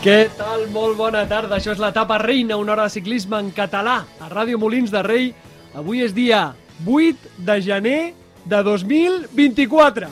Què 0.00 0.30
tal? 0.32 0.62
Molt 0.72 0.96
bona 0.96 1.26
tarda. 1.28 1.58
Això 1.58 1.74
és 1.74 1.80
l'etapa 1.82 2.16
reina, 2.22 2.56
una 2.56 2.72
hora 2.72 2.86
de 2.88 2.92
ciclisme 2.94 3.36
en 3.36 3.50
català 3.52 3.98
a 4.16 4.30
Ràdio 4.32 4.56
Molins 4.56 4.88
de 4.88 5.02
Rei. 5.04 5.26
Avui 5.76 6.00
és 6.00 6.14
dia 6.16 6.54
8 6.88 7.34
de 7.44 7.56
gener 7.60 7.98
de 8.48 8.62
2024. 8.64 10.08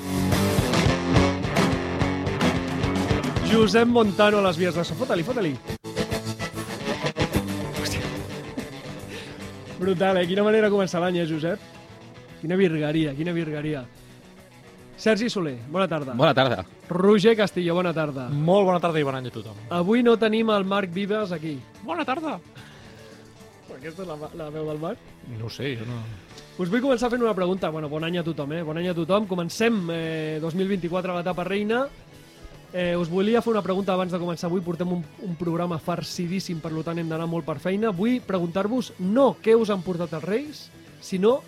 Josep 3.48 3.88
Montano 3.88 4.42
a 4.42 4.46
les 4.50 4.60
vies 4.60 4.76
de 4.76 4.84
so. 4.84 4.92
Fota-li, 4.98 5.24
fota-li. 5.24 5.54
Brutal, 9.78 10.20
eh? 10.20 10.26
Quina 10.28 10.44
manera 10.44 10.68
de 10.68 10.74
començar 10.76 11.00
l'any, 11.00 11.22
eh, 11.22 11.26
Josep? 11.32 11.64
Quina 12.42 12.60
virgueria, 12.60 13.16
quina 13.16 13.32
virgueria. 13.32 13.86
Sergi 14.98 15.30
Soler, 15.30 15.56
bona 15.70 15.86
tarda. 15.86 16.12
Bona 16.18 16.34
tarda. 16.34 16.64
Roger 16.90 17.36
Castillo, 17.38 17.74
bona 17.78 17.92
tarda. 17.94 18.26
Molt 18.34 18.66
bona 18.66 18.80
tarda 18.82 18.98
i 18.98 19.04
bon 19.06 19.14
any 19.14 19.28
a 19.30 19.30
tothom. 19.30 19.60
Avui 19.70 20.02
no 20.02 20.16
tenim 20.18 20.50
el 20.50 20.64
Marc 20.66 20.90
Vives 20.90 21.30
aquí. 21.32 21.54
Bona 21.86 22.04
tarda. 22.04 22.40
Aquesta 23.76 24.02
és 24.02 24.08
la, 24.08 24.16
la 24.34 24.48
veu 24.50 24.66
del 24.66 24.80
Marc. 24.82 25.04
No 25.38 25.46
ho 25.46 25.52
sé, 25.54 25.76
jo 25.78 25.86
no... 25.86 26.00
Us 26.58 26.66
vull 26.66 26.82
començar 26.82 27.12
fent 27.12 27.22
una 27.22 27.36
pregunta. 27.38 27.70
Bueno, 27.70 27.86
bon 27.88 28.02
any 28.02 28.18
a 28.18 28.24
tothom, 28.26 28.56
eh? 28.56 28.64
Bon 28.66 28.80
any 28.80 28.88
a 28.90 28.94
tothom. 28.96 29.28
Comencem 29.30 29.76
eh, 29.94 30.38
2024 30.42 31.14
a 31.14 31.20
l'etapa 31.20 31.44
reina. 31.46 31.84
Eh, 32.72 32.96
us 32.98 33.06
volia 33.08 33.38
fer 33.40 33.52
una 33.52 33.62
pregunta 33.62 33.94
abans 33.94 34.10
de 34.10 34.18
començar. 34.18 34.48
Avui 34.50 34.64
portem 34.66 34.96
un, 34.96 35.04
un 35.22 35.36
programa 35.38 35.78
farcidíssim, 35.78 36.58
per 36.58 36.74
tant 36.82 36.98
hem 36.98 37.14
d'anar 37.14 37.30
molt 37.30 37.46
per 37.46 37.60
feina. 37.62 37.94
Vull 37.94 38.18
preguntar-vos 38.26 38.96
no 38.98 39.36
què 39.38 39.54
us 39.54 39.70
han 39.70 39.86
portat 39.86 40.18
els 40.18 40.26
Reis, 40.26 40.64
sinó 40.98 41.38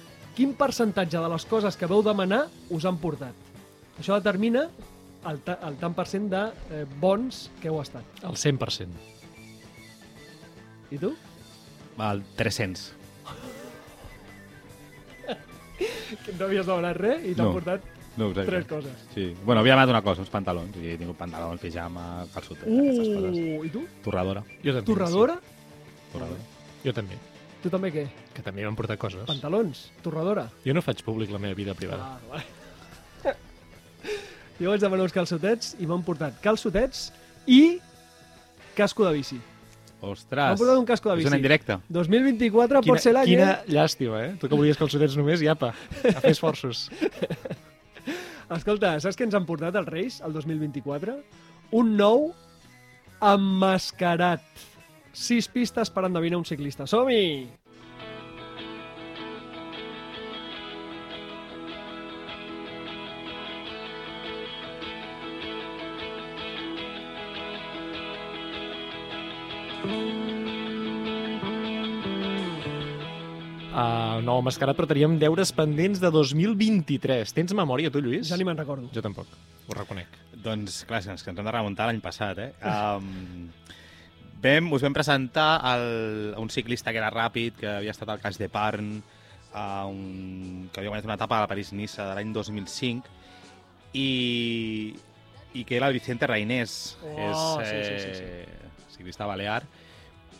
quin 0.41 0.55
percentatge 0.57 1.21
de 1.21 1.29
les 1.29 1.45
coses 1.45 1.77
que 1.77 1.85
veu 1.91 2.01
demanar 2.01 2.47
us 2.73 2.87
han 2.89 2.97
portat. 2.97 3.37
Això 4.01 4.17
determina 4.17 4.63
el, 5.29 5.41
ta 5.45 5.59
el 5.69 5.77
tant 5.77 5.93
per 5.93 6.07
cent 6.09 6.31
de 6.33 6.41
eh, 6.73 6.87
bons 7.03 7.43
que 7.61 7.69
heu 7.69 7.77
estat. 7.83 8.23
El 8.25 8.39
100%. 8.41 8.89
I 10.97 10.99
tu? 11.03 11.13
El 12.01 12.23
300. 12.39 12.87
Que 16.25 16.33
no 16.39 16.47
havies 16.49 16.65
demanat 16.67 16.97
res 16.97 17.21
i 17.29 17.35
t'han 17.37 17.51
No. 17.51 17.53
portat 17.59 17.85
No 18.17 18.33
tres 18.35 18.65
coses. 18.67 19.05
Sí. 19.15 19.35
Bueno, 19.45 19.61
havia 19.61 19.77
demanat 19.77 19.93
una 19.93 20.03
cosa, 20.03 20.21
uns 20.25 20.33
pantalons. 20.33 20.75
I 20.81 20.95
he 20.95 20.97
tingut 20.99 21.17
pantalons, 21.21 21.61
pijama, 21.63 22.25
calçotets, 22.35 22.67
aquestes 22.67 23.13
coses. 23.13 23.37
Uh, 23.37 23.61
I 23.65 23.71
tu? 23.77 23.85
Torradora. 24.05 24.43
Jo 24.65 24.75
també. 24.75 24.87
Torradora? 24.89 25.37
Torradora. 26.13 26.41
Sí. 26.41 26.89
Jo 26.89 26.97
també, 26.97 27.21
Tu 27.61 27.69
també 27.69 27.91
què? 27.93 28.07
que 28.33 28.43
també 28.45 28.65
m'han 28.65 28.77
portat 28.79 28.99
coses. 29.01 29.27
Pantalons? 29.29 29.91
Torradora? 30.05 30.47
Jo 30.65 30.73
no 30.77 30.81
faig 30.85 31.03
públic 31.05 31.33
la 31.33 31.41
meva 31.43 31.57
vida 31.59 31.75
privada. 31.77 32.17
Ah, 32.17 32.19
vale. 32.31 32.45
jo 34.61 34.73
vaig 34.73 34.81
demanar 34.81 35.05
uns 35.05 35.15
calçotets 35.17 35.75
i 35.79 35.89
m'han 35.89 36.05
portat 36.07 36.41
calçotets 36.45 37.11
i 37.47 37.79
casco 38.79 39.05
de 39.05 39.13
bici. 39.19 39.41
Ostres. 40.01 40.41
M'han 40.55 40.57
portat 40.63 40.81
un 40.81 40.89
casco 40.89 41.11
de 41.11 41.19
És 41.19 41.21
bici. 41.21 41.29
una 41.29 41.41
indirecta. 41.43 41.81
2024 41.93 42.81
pot 42.87 43.03
ser 43.05 43.13
l'any, 43.13 43.35
quina 43.35 43.51
eh? 43.59 43.75
llàstima, 43.77 44.23
eh? 44.25 44.31
Tu 44.41 44.49
que 44.49 44.57
volies 44.57 44.81
calçotets 44.81 45.19
només, 45.21 45.45
i 45.45 45.51
apa, 45.53 45.75
a 45.75 46.21
fer 46.25 46.33
esforços. 46.33 46.87
Escolta, 48.57 48.97
saps 49.05 49.19
què 49.19 49.29
ens 49.29 49.37
han 49.37 49.45
portat 49.47 49.77
els 49.79 49.91
Reis 49.93 50.23
el 50.25 50.33
2024? 50.33 51.19
Un 51.77 51.93
nou 52.01 52.31
emmascarat. 53.21 54.49
Sis 55.13 55.49
pistes 55.51 55.91
per 55.91 56.05
endevinar 56.07 56.39
un 56.39 56.47
ciclista. 56.47 56.87
Som-hi! 56.87 57.49
Uh, 73.71 74.19
nou 74.27 74.43
mascarat, 74.45 74.77
però 74.77 74.85
teníem 74.91 75.15
deures 75.19 75.51
pendents 75.57 76.01
de 76.03 76.11
2023. 76.13 77.31
Tens 77.33 77.55
memòria, 77.57 77.91
tu, 77.91 78.03
Lluís? 78.05 78.29
Ja 78.29 78.37
ni 78.37 78.45
me'n 78.45 78.59
recordo. 78.59 78.91
Jo 78.93 79.03
tampoc, 79.03 79.31
ho 79.67 79.77
reconec. 79.79 80.19
Doncs, 80.45 80.83
clar, 80.89 81.01
és 81.01 81.07
que 81.09 81.15
ens 81.15 81.41
hem 81.41 81.47
de 81.47 81.55
remuntar 81.55 81.87
l'any 81.89 82.03
passat, 82.05 82.43
eh? 82.43 82.51
Um, 82.71 83.49
vam, 84.43 84.73
us 84.73 84.83
vam 84.83 84.97
presentar 84.97 85.61
el, 85.75 86.35
un 86.41 86.51
ciclista 86.51 86.93
que 86.93 87.01
era 87.03 87.11
ràpid, 87.13 87.59
que 87.61 87.69
havia 87.79 87.95
estat 87.95 88.09
al 88.09 88.23
cas 88.23 88.39
de 88.41 88.49
Parn, 88.53 88.99
a 89.53 89.85
un, 89.87 90.71
que 90.73 90.81
havia 90.81 90.93
guanyat 90.93 91.09
una 91.09 91.19
etapa 91.19 91.39
a 91.39 91.45
la 91.45 91.51
París-Niça 91.51 92.09
de 92.09 92.17
l'any 92.19 92.33
2005, 92.33 93.19
i, 93.99 94.09
i 95.55 95.65
que 95.67 95.77
era 95.77 95.91
el 95.91 95.99
Vicente 95.99 96.29
Reinés. 96.31 96.97
Oh, 97.03 97.61
és 97.61 97.69
sí, 97.69 97.85
sí, 97.85 98.15
sí, 98.17 98.25
eh, 98.25 98.91
ciclista 98.97 99.29
balear, 99.29 99.65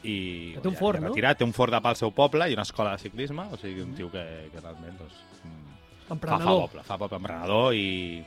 i 0.01 0.55
Que 0.55 0.63
té 0.65 0.69
un 0.71 0.77
ja, 0.77 0.81
fort, 0.81 0.97
ja 0.97 1.05
no? 1.05 1.11
retirat, 1.11 1.41
té 1.41 1.45
un 1.45 1.53
fort 1.57 1.75
de 1.75 1.81
pel 1.85 1.99
seu 1.99 2.13
poble 2.17 2.47
i 2.49 2.57
una 2.57 2.65
escola 2.65 2.95
de 2.95 3.03
ciclisme, 3.03 3.45
o 3.53 3.59
sigui, 3.61 3.85
un 3.85 3.97
tio 3.99 4.09
que, 4.13 4.23
que 4.53 4.63
realment 4.63 4.97
doncs, 4.97 5.19
mm, 5.45 5.81
fa, 6.09 6.17
fa 6.25 6.39
poble, 6.41 6.85
fa 6.87 6.97
poble 7.01 7.21
emprenedor 7.21 7.75
i, 7.77 8.23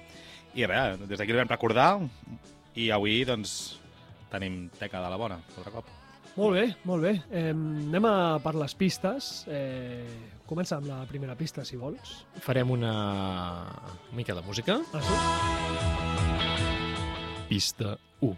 i 0.54 0.68
res, 0.70 1.00
des 1.08 1.18
d'aquí 1.18 1.34
el 1.34 1.42
vam 1.42 1.50
recordar 1.50 1.88
i 2.78 2.92
avui 2.94 3.24
doncs 3.26 3.80
tenim 4.34 4.66
teca 4.80 5.02
de 5.04 5.10
la 5.14 5.20
bona, 5.20 5.38
altre 5.58 5.72
cop. 5.74 5.86
Molt 6.34 6.56
bé, 6.58 6.64
molt 6.90 7.04
bé. 7.06 7.12
Eh, 7.30 7.52
anem 7.54 8.06
a 8.10 8.40
per 8.42 8.56
les 8.58 8.74
pistes. 8.74 9.46
Eh, 9.46 10.02
comença 10.50 10.80
amb 10.80 10.88
la 10.90 11.04
primera 11.10 11.36
pista, 11.38 11.62
si 11.66 11.78
vols. 11.78 12.26
Farem 12.42 12.72
una 12.74 12.94
mica 14.18 14.34
de 14.34 14.42
música. 14.42 14.80
Ah, 14.94 15.02
sí? 15.06 15.14
Pista 17.50 17.98
1. 18.22 18.34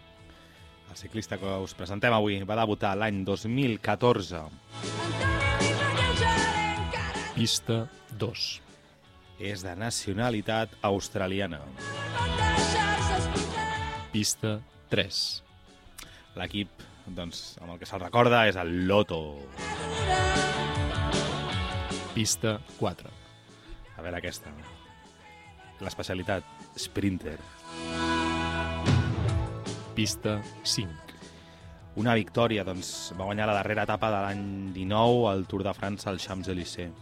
El 0.90 0.96
ciclista 1.00 1.38
que 1.40 1.56
us 1.64 1.72
presentem 1.76 2.12
avui 2.12 2.42
va 2.44 2.58
debutar 2.60 2.92
l'any 3.00 3.24
2014. 3.24 4.44
Pista 7.36 7.86
2. 8.20 8.44
És 9.40 9.64
de 9.64 9.72
nacionalitat 9.76 10.76
australiana. 10.84 11.60
Pista 14.12 14.60
3. 14.92 15.45
L'equip 16.36 16.82
doncs, 17.16 17.54
amb 17.62 17.72
el 17.72 17.78
que 17.80 17.86
se'l 17.88 18.02
recorda 18.02 18.42
és 18.48 18.56
el 18.60 18.72
Loto. 18.88 19.20
Pista 22.12 22.56
4. 22.76 23.12
A 23.96 24.04
veure 24.04 24.18
aquesta. 24.18 24.52
L'especialitat, 25.80 26.44
Sprinter. 26.76 27.38
Pista 29.96 30.36
5. 30.64 31.16
Una 31.96 32.12
victòria, 32.18 32.64
doncs, 32.68 33.14
va 33.16 33.24
guanyar 33.24 33.48
la 33.48 33.56
darrera 33.56 33.86
etapa 33.88 34.12
de 34.12 34.20
l'any 34.26 34.44
19 34.76 35.24
al 35.30 35.46
Tour 35.48 35.64
de 35.64 35.72
França 35.72 36.10
al 36.12 36.20
Champs-Élysées. 36.20 36.92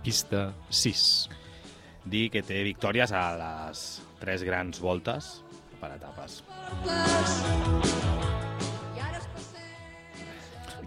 Pista 0.00 0.46
6. 0.72 1.04
Dir 2.08 2.30
que 2.32 2.40
té 2.40 2.64
victòries 2.64 3.12
a 3.12 3.26
les 3.36 3.84
tres 4.20 4.44
grans 4.48 4.80
voltes 4.80 5.34
per 5.80 5.90
etapes. 5.96 6.42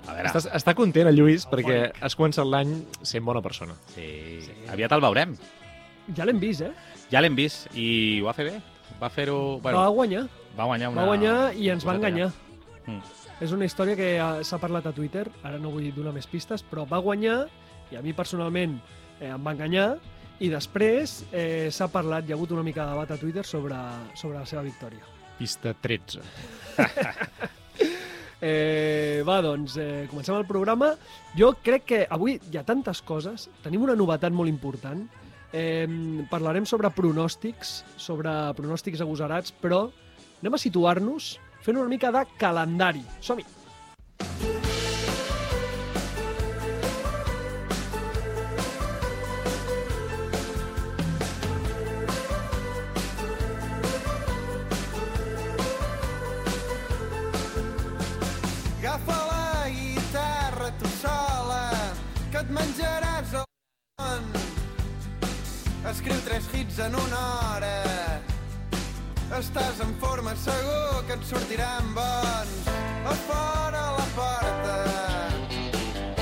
A 0.04 0.12
veure, 0.18 0.28
Estàs, 0.28 0.48
està 0.52 0.74
content 0.76 1.08
el 1.08 1.16
Lluís 1.16 1.46
perquè 1.48 1.78
has 2.04 2.16
començat 2.20 2.46
l'any 2.48 2.74
sent 3.08 3.24
bona 3.24 3.42
persona. 3.42 3.76
sí, 3.96 4.42
aviat 4.70 4.92
el 4.92 5.02
veurem. 5.06 5.36
Ja 6.16 6.26
l'hem 6.28 6.40
vist, 6.42 6.62
eh? 6.62 6.74
Ja 7.12 7.22
l'hem 7.24 7.36
vist 7.36 7.70
i 7.80 8.20
ho 8.22 8.26
va 8.28 8.34
fer 8.36 8.46
bé. 8.50 8.58
Va 9.00 9.10
fer-ho... 9.10 9.60
Va 9.64 9.72
Bueno, 9.72 9.92
guanyar. 9.96 10.24
va 10.58 10.66
guanyar 10.68 10.90
una... 10.92 11.02
Va 11.02 11.08
guanyar 11.08 11.38
i 11.56 11.70
ens 11.72 11.86
va 11.88 11.96
enganyar. 11.96 12.30
Mm. 12.86 13.00
És 13.42 13.52
una 13.56 13.66
història 13.66 13.96
que 13.96 14.10
eh, 14.18 14.44
s'ha 14.44 14.60
parlat 14.60 14.86
a 14.88 14.92
Twitter, 14.92 15.24
ara 15.44 15.58
no 15.58 15.72
vull 15.72 15.88
donar 15.96 16.12
més 16.14 16.28
pistes, 16.28 16.62
però 16.64 16.84
va 16.88 17.00
guanyar 17.00 17.46
i 17.92 17.96
a 17.96 18.02
mi 18.04 18.12
personalment 18.14 18.76
eh, 19.22 19.30
em 19.32 19.44
va 19.44 19.54
enganyar 19.56 19.94
i 20.44 20.50
després 20.52 21.22
eh, 21.32 21.70
s'ha 21.72 21.88
parlat, 21.92 22.28
hi 22.28 22.34
ha 22.34 22.38
hagut 22.38 22.52
una 22.52 22.66
mica 22.66 22.84
de 22.84 22.92
debat 22.92 23.12
a 23.16 23.18
Twitter 23.20 23.46
sobre, 23.48 23.80
sobre 24.20 24.42
la 24.42 24.46
seva 24.50 24.64
victòria. 24.66 25.04
Pista 25.40 25.74
13. 25.74 26.24
Eh, 28.44 29.24
va, 29.24 29.38
doncs, 29.40 29.78
eh, 29.80 30.04
comencem 30.12 30.36
el 30.36 30.44
programa. 30.44 30.90
Jo 31.40 31.54
crec 31.64 31.86
que 31.88 32.00
avui 32.12 32.34
hi 32.52 32.58
ha 32.60 32.66
tantes 32.68 33.00
coses, 33.08 33.46
tenim 33.64 33.86
una 33.86 33.96
novetat 33.96 34.36
molt 34.36 34.52
important. 34.52 35.06
Eh, 35.56 35.88
parlarem 36.28 36.68
sobre 36.68 36.92
pronòstics, 36.92 37.72
sobre 37.96 38.36
pronòstics 38.60 39.08
agosarats, 39.08 39.56
però 39.64 39.86
anem 40.42 40.60
a 40.60 40.64
situar-nos 40.68 41.38
fent 41.64 41.80
una 41.80 41.88
mica 41.88 42.12
de 42.12 42.28
calendari. 42.36 43.08
Som-hi! 43.24 43.63
Escriu 65.94 66.18
tres 66.26 66.46
hits 66.52 66.80
en 66.80 66.96
una 66.98 67.20
hora, 67.40 67.74
Estàs 69.38 69.80
en 69.86 69.92
forma, 70.02 70.34
segur 70.42 71.04
que 71.06 71.14
et 71.14 71.28
sortiran 71.30 71.92
bons. 71.94 72.56
A 73.06 73.14
fora 73.28 73.84
la 73.98 74.08
porta 74.18 74.78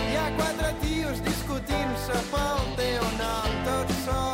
hi 0.03 0.19
ha 0.19 0.27
quatre 0.41 0.73
tios 0.83 1.23
discutint-se 1.23 2.19
pel 2.33 2.67
teu 2.81 3.07
nom. 3.23 3.49
Tots 3.69 4.03
s'omplen 4.03 4.30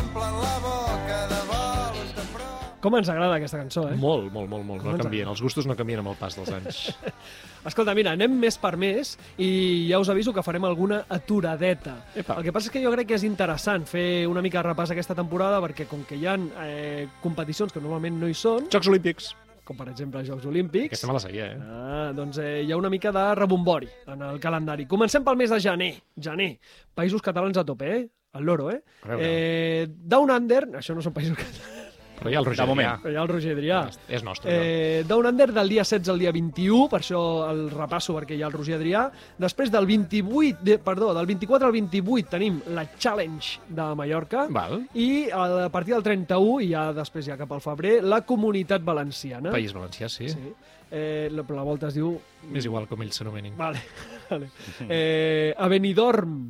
Com 2.81 2.93
ens 2.93 3.09
agrada 3.09 3.39
aquesta 3.39 3.57
cançó, 3.57 3.87
eh? 3.89 3.95
Molt, 3.97 4.27
molt, 4.33 4.49
molt, 4.51 4.65
molt. 4.65 4.83
Com 4.83 4.93
No 4.93 5.01
canvien. 5.01 5.29
Els 5.31 5.41
gustos 5.41 5.65
no 5.65 5.75
canvien 5.77 6.03
amb 6.03 6.11
el 6.11 6.17
pas 6.19 6.35
dels 6.37 6.51
anys. 6.53 6.81
Escolta, 7.69 7.95
mira, 7.97 8.13
anem 8.13 8.35
més 8.37 8.59
per 8.61 8.75
més 8.77 9.15
i 9.41 9.49
ja 9.89 9.97
us 9.99 10.11
aviso 10.13 10.33
que 10.33 10.43
farem 10.45 10.67
alguna 10.67 11.01
aturadeta. 11.09 11.95
Epa. 12.13 12.37
El 12.37 12.45
que 12.45 12.53
passa 12.53 12.69
és 12.69 12.75
que 12.75 12.83
jo 12.83 12.91
crec 12.93 13.09
que 13.09 13.17
és 13.17 13.25
interessant 13.25 13.87
fer 13.89 14.27
una 14.29 14.43
mica 14.45 14.61
de 14.61 14.69
repàs 14.69 14.93
aquesta 14.93 15.17
temporada 15.17 15.59
perquè 15.65 15.87
com 15.89 16.05
que 16.05 16.19
hi 16.19 16.27
ha 16.29 16.37
eh, 16.67 17.07
competicions 17.23 17.73
que 17.73 17.81
normalment 17.81 18.21
no 18.21 18.29
hi 18.29 18.37
són, 18.37 18.69
Jocs 18.73 18.91
Olímpics. 18.93 19.31
com 19.67 19.75
per 19.75 19.89
exemple 19.91 20.21
els 20.21 20.29
Jocs 20.29 20.45
Olímpics, 20.47 20.93
Aquesta 20.93 21.09
me 21.09 21.17
la 21.17 21.23
sabia, 21.23 21.49
eh? 21.51 21.57
Ah, 21.59 22.11
doncs 22.15 22.37
eh, 22.39 22.61
hi 22.63 22.71
ha 22.71 22.77
una 22.77 22.93
mica 22.93 23.11
de 23.11 23.25
rebombori 23.35 23.89
en 24.13 24.21
el 24.29 24.39
calendari. 24.39 24.85
Comencem 24.87 25.25
pel 25.25 25.35
mes 25.35 25.51
de 25.51 25.59
gener. 25.59 25.91
Gener. 26.15 26.53
Països 26.95 27.25
catalans 27.25 27.57
a 27.57 27.65
tope, 27.67 27.89
eh? 27.97 28.05
El 28.37 28.45
loro, 28.45 28.69
eh? 28.71 28.83
Eh 29.17 29.87
Down 29.89 30.31
Under, 30.31 30.61
això 30.77 30.95
no 30.95 31.01
són 31.01 31.15
països 31.15 31.35
catalans, 31.35 31.76
Però 32.17 32.31
hi 32.31 32.35
ha 32.35 32.41
el 32.41 32.47
Roger. 32.47 32.65
Adrià. 32.65 32.93
però 33.01 33.11
hi 33.13 33.17
ha 33.17 33.23
el 33.23 33.29
Roger 33.29 33.53
Adrià. 33.55 33.79
És 34.07 34.23
nostre, 34.25 34.51
eh... 34.51 34.77
Eh, 34.99 35.03
Down 35.07 35.27
Under 35.29 35.51
del 35.53 35.69
dia 35.69 35.83
16 35.85 36.09
al 36.13 36.21
dia 36.21 36.31
21, 36.33 36.87
per 36.89 36.99
això 37.03 37.21
el 37.51 37.67
repasso 37.71 38.15
perquè 38.15 38.37
hi 38.37 38.41
ha 38.41 38.49
el 38.49 38.55
Roger 38.55 38.77
Adrià. 38.79 39.03
Després 39.37 39.71
del 39.73 39.85
28, 39.89 40.63
de, 40.65 40.77
perdó, 40.83 41.11
del 41.17 41.29
24 41.29 41.69
al 41.69 41.75
28 41.75 42.31
tenim 42.31 42.61
la 42.73 42.87
Challenge 42.97 43.67
de 43.67 43.89
Mallorca. 43.99 44.47
Val. 44.49 44.81
I 44.97 45.27
a 45.31 45.69
partir 45.73 45.93
del 45.95 46.05
31, 46.05 46.65
i 46.65 46.71
ja 46.73 46.87
després 46.97 47.29
ja 47.29 47.37
cap 47.39 47.53
al 47.53 47.61
febrer, 47.61 47.99
la 48.03 48.23
Comunitat 48.25 48.83
Valenciana. 48.87 49.53
País 49.53 49.75
valencià, 49.75 50.09
sí. 50.09 50.29
sí. 50.33 50.53
Eh, 50.89 51.27
la, 51.31 51.43
però 51.43 51.59
la 51.59 51.67
volta 51.67 51.89
es 51.91 51.97
diu... 51.97 52.13
És 52.55 52.65
igual 52.65 52.87
com 52.87 53.01
ells 53.03 53.17
s'anomenin. 53.19 53.57
Vale. 53.59 53.81
vale. 54.31 54.49
Eh, 54.87 55.53
a 55.53 55.67
Benidorm 55.67 56.45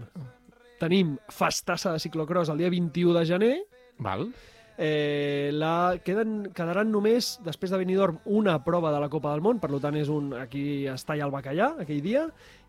tenim 0.78 1.16
festassa 1.34 1.96
de 1.96 2.00
ciclocross 2.00 2.54
el 2.54 2.62
dia 2.62 2.70
21 2.70 3.18
de 3.18 3.26
gener. 3.26 3.56
Val. 4.06 4.28
Eh, 4.78 5.50
la, 5.58 5.98
queden, 6.06 6.52
quedaran 6.54 6.92
només, 6.94 7.36
després 7.46 7.74
de 7.74 7.80
Benidorm, 7.82 8.20
una 8.26 8.60
prova 8.64 8.92
de 8.94 9.02
la 9.02 9.10
Copa 9.10 9.32
del 9.34 9.42
Món, 9.42 9.58
per 9.58 9.72
tant 9.82 9.98
és 9.98 10.12
un, 10.14 10.30
aquí 10.38 10.86
es 10.88 11.06
talla 11.08 11.26
el 11.26 11.34
bacallà 11.34 11.72
aquell 11.82 12.04
dia, 12.06 12.28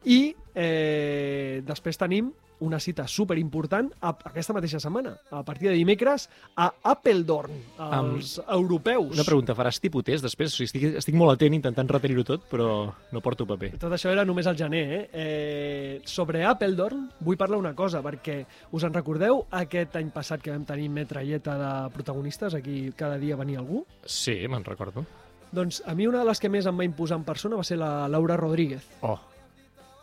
i 0.09 0.35
eh, 0.55 1.61
després 1.69 2.01
tenim 2.01 2.33
una 2.61 2.81
cita 2.81 3.07
super 3.09 3.39
important 3.39 3.91
aquesta 4.03 4.55
mateixa 4.57 4.81
setmana, 4.83 5.15
a 5.31 5.43
partir 5.47 5.69
de 5.71 5.77
dimecres, 5.77 6.29
a 6.57 6.69
Apeldoorn, 6.93 7.55
als 7.79 8.39
europeus. 8.47 9.15
Una 9.15 9.27
pregunta, 9.27 9.57
faràs 9.59 9.81
tipus 9.83 10.07
test 10.07 10.27
després? 10.27 10.53
O 10.53 10.59
sigui, 10.59 10.69
estic, 10.69 10.87
estic 11.03 11.19
molt 11.19 11.35
atent 11.37 11.57
intentant 11.59 11.91
retenir-ho 11.91 12.25
tot, 12.27 12.49
però 12.51 12.71
no 13.13 13.23
porto 13.25 13.47
paper. 13.49 13.75
Tot 13.79 13.95
això 13.95 14.13
era 14.15 14.27
només 14.29 14.49
al 14.51 14.59
gener, 14.59 14.85
eh? 14.89 15.03
eh 15.13 16.01
sobre 16.09 16.45
Apeldoorn 16.47 17.07
vull 17.25 17.39
parlar 17.41 17.61
una 17.61 17.75
cosa, 17.79 18.03
perquè 18.05 18.41
us 18.73 18.85
en 18.87 18.95
recordeu 18.95 19.45
aquest 19.61 19.97
any 20.01 20.13
passat 20.15 20.43
que 20.43 20.53
vam 20.55 20.67
tenir 20.69 20.89
metralleta 20.93 21.57
de 21.59 21.73
protagonistes, 21.95 22.55
aquí 22.55 22.93
cada 22.97 23.19
dia 23.19 23.37
venia 23.37 23.63
algú? 23.63 23.85
Sí, 24.05 24.41
me'n 24.49 24.67
recordo. 24.67 25.05
Doncs 25.53 25.81
a 25.87 25.95
mi 25.97 26.07
una 26.07 26.21
de 26.21 26.29
les 26.29 26.41
que 26.41 26.51
més 26.53 26.67
em 26.69 26.77
va 26.77 26.85
imposar 26.85 27.17
en 27.19 27.25
persona 27.25 27.57
va 27.57 27.65
ser 27.65 27.79
la 27.81 28.09
Laura 28.09 28.37
Rodríguez, 28.37 28.85
Oh, 29.01 29.17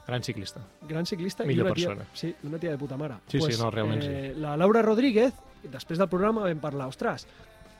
gran 0.07 0.24
ciclista. 0.24 0.62
gran 0.88 1.06
ciclista 1.06 1.46
Millor 1.46 1.66
i 1.66 1.69
una 1.69 1.75
tia, 1.75 1.88
persona. 1.90 2.10
sí, 2.13 2.36
una 2.44 2.60
tia 2.60 2.72
de 2.72 2.78
puta 2.78 2.98
mare. 2.98 3.16
Sí, 3.28 3.42
sí, 3.42 3.56
no, 3.57 3.72
realment 3.72 4.04
eh, 4.04 4.34
La 4.38 4.56
Laura 4.57 4.81
Rodríguez, 4.81 5.34
després 5.63 6.00
del 6.00 6.10
programa 6.10 6.46
vam 6.46 6.62
parlar, 6.62 6.88
ostres, 6.88 7.28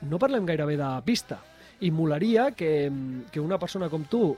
no 0.10 0.19
parlem 0.19 0.45
gairebé 0.45 0.77
de 0.77 0.89
pista, 1.06 1.39
i 1.81 1.92
molaria 1.92 2.51
que, 2.56 2.92
que 3.31 3.39
una 3.39 3.60
persona 3.60 3.89
com 3.89 4.06
tu 4.10 4.36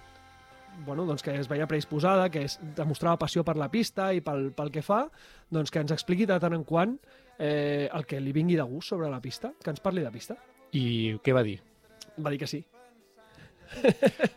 bueno, 0.86 1.06
doncs 1.06 1.24
que 1.26 1.34
es 1.34 1.48
veia 1.50 1.66
predisposada, 1.66 2.30
que 2.30 2.44
es 2.46 2.60
demostrava 2.78 3.18
passió 3.18 3.44
per 3.44 3.56
la 3.58 3.70
pista 3.74 4.12
i 4.14 4.22
pel, 4.22 4.52
pel 4.54 4.70
que 4.70 4.84
fa, 4.86 5.08
doncs 5.50 5.72
que 5.74 5.82
ens 5.82 5.94
expliqui 5.96 6.28
de 6.30 6.38
tant 6.40 6.54
en 6.54 6.64
quant 6.68 6.94
eh, 7.40 7.90
el 7.90 8.06
que 8.06 8.20
li 8.22 8.34
vingui 8.36 8.60
de 8.60 8.66
gust 8.68 8.94
sobre 8.94 9.10
la 9.10 9.22
pista, 9.24 9.54
que 9.64 9.74
ens 9.74 9.82
parli 9.82 10.06
de 10.06 10.12
pista. 10.14 10.38
I 10.78 11.18
què 11.24 11.34
va 11.34 11.42
dir? 11.48 11.58
Va 12.22 12.34
dir 12.34 12.38
que 12.44 12.50
sí. 12.50 12.62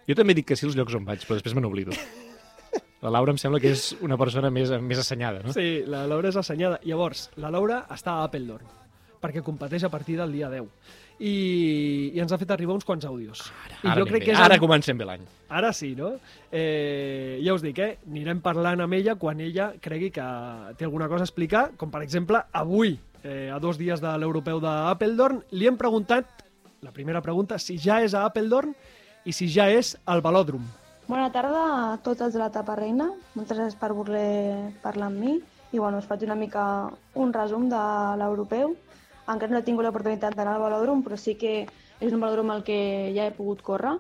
Jo 0.09 0.17
també 0.17 0.35
dic 0.35 0.49
que 0.49 0.57
sí 0.57 0.67
als 0.67 0.79
llocs 0.79 0.97
on 0.97 1.05
vaig, 1.05 1.23
però 1.27 1.37
després 1.39 1.55
me 1.55 1.65
n'oblido. 1.65 1.93
La 3.03 3.11
Laura 3.11 3.33
em 3.33 3.39
sembla 3.41 3.61
que 3.61 3.71
és 3.73 3.95
una 4.05 4.19
persona 4.21 4.51
més, 4.53 4.71
més 4.85 4.99
assenyada, 5.01 5.41
no? 5.45 5.55
Sí, 5.57 5.83
la 5.89 6.03
Laura 6.07 6.29
és 6.29 6.37
assenyada. 6.37 6.81
Llavors, 6.85 7.31
la 7.41 7.49
Laura 7.51 7.87
està 7.95 8.19
a 8.21 8.25
Apeldoorn, 8.27 8.67
perquè 9.23 9.41
competeix 9.43 9.85
a 9.85 9.89
partir 9.93 10.19
del 10.19 10.33
dia 10.33 10.51
10. 10.53 10.67
I, 11.21 11.33
i 12.17 12.21
ens 12.21 12.33
ha 12.33 12.39
fet 12.41 12.51
arribar 12.55 12.73
uns 12.79 12.85
quants 12.89 13.05
àudios. 13.05 13.43
I 13.83 13.89
Ara, 13.89 13.99
jo 14.01 14.07
crec 14.09 14.23
anem 14.23 14.25
que 14.25 14.31
bé. 14.31 14.37
és 14.37 14.41
Ara 14.45 14.55
el- 14.57 14.61
comencem 14.63 14.97
bé 15.01 15.05
l'any. 15.09 15.25
Ara 15.49 15.73
sí, 15.77 15.95
no? 15.97 16.15
Eh, 16.51 17.41
ja 17.45 17.53
us 17.57 17.63
dic, 17.65 17.79
eh? 17.79 17.99
Anirem 18.09 18.41
parlant 18.45 18.81
amb 18.85 18.97
ella 18.97 19.17
quan 19.21 19.41
ella 19.41 19.73
cregui 19.81 20.11
que 20.11 20.25
té 20.79 20.85
alguna 20.89 21.09
cosa 21.09 21.25
a 21.25 21.29
explicar, 21.29 21.71
com 21.77 21.91
per 21.91 22.03
exemple 22.03 22.41
avui, 22.53 22.99
eh, 23.23 23.51
a 23.53 23.59
dos 23.61 23.77
dies 23.81 24.01
de 24.01 24.13
l'europeu 24.19 24.61
d'Apeldoorn, 24.61 25.43
li 25.53 25.67
hem 25.69 25.77
preguntat, 25.77 26.45
la 26.81 26.93
primera 26.93 27.21
pregunta, 27.21 27.59
si 27.59 27.77
ja 27.79 28.01
és 28.05 28.15
a 28.15 28.25
Apeldoorn 28.25 28.73
i 29.29 29.33
si 29.37 29.49
ja 29.53 29.69
és 29.71 29.97
al 30.07 30.23
velòdrom. 30.25 30.65
Bona 31.11 31.33
tarda 31.35 31.61
a 31.75 31.95
tots 32.07 32.23
els 32.23 32.37
de 32.37 32.39
l'etapa 32.39 32.77
reina. 32.79 33.09
Moltes 33.35 33.59
gràcies 33.59 33.79
per 33.81 33.89
voler 33.99 34.71
parlar 34.83 35.09
amb 35.11 35.19
mi. 35.19 35.33
I 35.75 35.81
bueno, 35.83 35.99
us 35.99 36.07
faig 36.07 36.23
una 36.23 36.37
mica 36.39 36.63
un 37.19 37.33
resum 37.35 37.65
de 37.73 37.81
l'europeu. 38.21 38.77
Encara 39.35 39.51
no 39.51 39.59
he 39.59 39.67
tingut 39.67 39.89
l'oportunitat 39.89 40.37
d'anar 40.39 40.53
al 40.55 40.63
velòdrom, 40.63 41.03
però 41.03 41.19
sí 41.19 41.35
que 41.41 41.55
és 41.67 42.15
un 42.15 42.23
velòdrom 42.23 42.53
al 42.55 42.63
que 42.69 42.79
ja 43.17 43.27
he 43.27 43.35
pogut 43.35 43.65
córrer. 43.67 43.97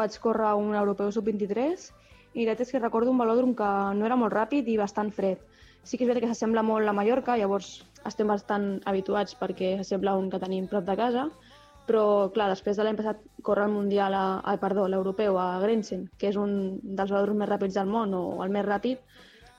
Vaig 0.00 0.18
córrer 0.24 0.50
un 0.58 0.74
europeu 0.80 1.12
sub-23 1.14 1.86
i 2.34 2.48
la 2.48 2.58
és 2.58 2.74
que 2.74 2.82
recordo 2.82 3.14
un 3.14 3.22
velòdrom 3.22 3.54
que 3.54 3.70
no 4.00 4.10
era 4.10 4.18
molt 4.18 4.34
ràpid 4.34 4.66
i 4.66 4.74
bastant 4.82 5.14
fred. 5.14 5.38
Sí 5.84 5.94
que 5.94 6.08
és 6.08 6.10
veritat 6.10 6.26
que 6.26 6.34
s'assembla 6.34 6.66
molt 6.66 6.90
a 6.90 6.96
Mallorca, 7.02 7.38
llavors 7.38 7.84
estem 8.10 8.34
bastant 8.34 8.80
habituats 8.84 9.38
perquè 9.38 9.76
s'assembla 9.78 10.18
un 10.18 10.26
que 10.34 10.42
tenim 10.42 10.66
prop 10.66 10.90
de 10.90 10.98
casa, 10.98 11.28
però 11.88 12.04
clar, 12.34 12.50
després 12.52 12.76
de 12.76 12.84
l'any 12.84 12.98
passat 12.98 13.22
córrer 13.46 13.64
el 13.68 13.72
Mundial, 13.72 14.14
a, 14.14 14.26
a, 14.44 14.56
perdó, 14.60 14.84
l'Europeu 14.88 15.38
a 15.40 15.48
Grensen, 15.62 16.06
que 16.20 16.28
és 16.30 16.36
un 16.36 16.52
dels 16.82 17.10
velòdroms 17.14 17.40
més 17.40 17.50
ràpids 17.50 17.78
del 17.80 17.88
món 17.88 18.14
o 18.14 18.22
el 18.44 18.52
més 18.54 18.66
ràpid, 18.66 19.00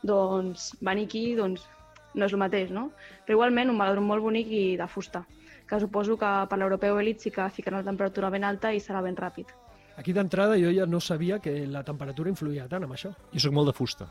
doncs 0.06 0.70
venir 0.86 1.08
aquí 1.10 1.24
doncs, 1.36 1.66
no 2.14 2.26
és 2.26 2.36
el 2.36 2.42
mateix, 2.42 2.72
no? 2.74 2.90
Però 3.26 3.40
igualment 3.40 3.74
un 3.74 3.82
velòdrom 3.82 4.08
molt 4.14 4.24
bonic 4.26 4.54
i 4.54 4.64
de 4.80 4.88
fusta, 4.88 5.26
que 5.70 5.80
suposo 5.82 6.18
que 6.18 6.30
per 6.50 6.60
l'Europeu 6.62 7.00
Elite 7.02 7.26
sí 7.26 7.34
que 7.34 7.50
ficaran 7.54 7.84
la 7.84 7.92
temperatura 7.92 8.32
ben 8.34 8.46
alta 8.46 8.74
i 8.74 8.82
serà 8.84 9.04
ben 9.06 9.18
ràpid. 9.18 9.52
Aquí 10.00 10.14
d'entrada 10.16 10.56
jo 10.58 10.72
ja 10.72 10.86
no 10.88 11.02
sabia 11.04 11.42
que 11.44 11.66
la 11.68 11.84
temperatura 11.84 12.32
influïa 12.32 12.70
tant 12.72 12.86
amb 12.86 12.96
això. 12.96 13.12
Jo 13.34 13.42
sóc 13.44 13.56
molt 13.56 13.74
de 13.74 13.76
fusta. 13.76 14.08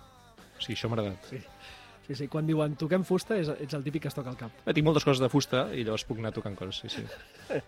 O 0.59 0.61
sigui, 0.61 0.77
això 0.77 0.91
m'ha 0.91 0.99
agradat. 0.99 1.31
Sí. 1.31 1.41
Sí, 2.09 2.15
sí, 2.17 2.27
quan 2.33 2.47
diuen 2.49 2.73
toquem 2.81 3.03
fusta 3.05 3.37
és, 3.37 3.51
ets 3.53 3.77
el 3.77 3.83
típic 3.85 4.07
que 4.07 4.09
es 4.09 4.17
toca 4.17 4.33
el 4.33 4.39
cap. 4.41 4.63
Eh, 4.65 4.73
Tinc 4.73 4.87
moltes 4.87 5.05
coses 5.05 5.21
de 5.21 5.29
fusta 5.29 5.67
i 5.77 5.83
llavors 5.85 6.07
puc 6.09 6.23
anar 6.23 6.33
tocant 6.33 6.55
coses, 6.57 6.81
sí, 6.81 6.89
sí. 6.89 7.05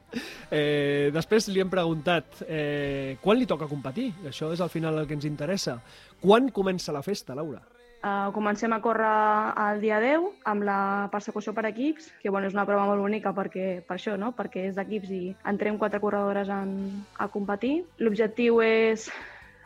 Eh, 0.50 1.10
després 1.14 1.46
li 1.52 1.60
hem 1.62 1.68
preguntat 1.70 2.40
eh, 2.48 3.18
quan 3.22 3.36
li 3.38 3.46
toca 3.46 3.68
competir. 3.68 4.08
Això 4.26 4.48
és 4.54 4.62
al 4.64 4.72
final 4.72 4.96
el 4.98 5.06
que 5.06 5.14
ens 5.14 5.28
interessa. 5.28 5.76
Quan 6.24 6.48
comença 6.56 6.92
la 6.96 7.04
festa, 7.04 7.36
Laura? 7.36 7.60
Uh, 8.00 8.32
comencem 8.32 8.72
a 8.72 8.80
córrer 8.80 9.12
el 9.60 9.82
dia 9.82 9.98
10 10.00 10.24
amb 10.48 10.64
la 10.64 10.80
persecució 11.12 11.52
per 11.52 11.66
equips, 11.68 12.08
que 12.22 12.32
bueno, 12.32 12.48
és 12.48 12.56
una 12.56 12.64
prova 12.64 12.86
molt 12.88 13.04
bonica 13.04 13.34
perquè, 13.36 13.82
per 13.84 13.98
això, 13.98 14.16
no? 14.16 14.32
perquè 14.32 14.70
és 14.70 14.78
d'equips 14.78 15.12
i 15.12 15.20
entrem 15.52 15.76
quatre 15.76 16.00
corredores 16.00 16.48
en, 16.48 17.04
a 17.20 17.28
competir. 17.28 17.82
L'objectiu 18.00 18.62
és 18.64 19.10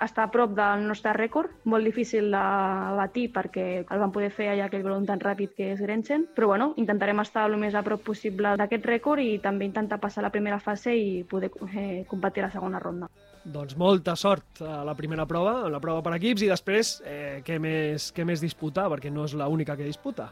estar 0.02 0.24
a 0.26 0.30
prop 0.32 0.54
del 0.56 0.86
nostre 0.88 1.12
rècord, 1.16 1.52
molt 1.70 1.86
difícil 1.86 2.30
de 2.32 2.42
batir 2.98 3.28
perquè 3.34 3.66
el 3.82 4.02
vam 4.02 4.12
poder 4.14 4.30
fer 4.34 4.50
allà 4.52 4.68
aquell 4.68 4.84
volum 4.86 5.06
tan 5.06 5.22
ràpid 5.22 5.54
que 5.56 5.70
és 5.74 5.82
Grenchen, 5.82 6.26
però 6.34 6.50
bueno, 6.52 6.72
intentarem 6.80 7.20
estar 7.22 7.46
el 7.50 7.56
més 7.60 7.74
a 7.74 7.84
prop 7.86 8.02
possible 8.04 8.56
d'aquest 8.58 8.88
rècord 8.90 9.22
i 9.22 9.38
també 9.42 9.68
intentar 9.68 10.00
passar 10.02 10.24
la 10.24 10.32
primera 10.34 10.58
fase 10.60 10.94
i 10.96 11.22
poder 11.28 11.52
eh, 11.72 12.04
competir 12.10 12.44
la 12.44 12.52
segona 12.52 12.82
ronda. 12.82 13.10
Doncs 13.44 13.76
molta 13.76 14.14
sort 14.16 14.62
a 14.64 14.80
la 14.84 14.94
primera 14.96 15.26
prova, 15.28 15.58
a 15.66 15.70
la 15.72 15.80
prova 15.80 16.02
per 16.02 16.14
equips, 16.16 16.46
i 16.46 16.48
després 16.48 16.96
eh, 17.04 17.42
què, 17.44 17.60
més, 17.60 18.08
què 18.16 18.24
més 18.24 18.40
disputar, 18.40 18.88
perquè 18.92 19.12
no 19.12 19.28
és 19.28 19.36
l'única 19.36 19.76
que 19.76 19.84
disputa. 19.84 20.30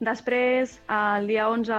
Després, 0.00 0.78
el 0.88 1.26
dia 1.28 1.46
11, 1.52 1.78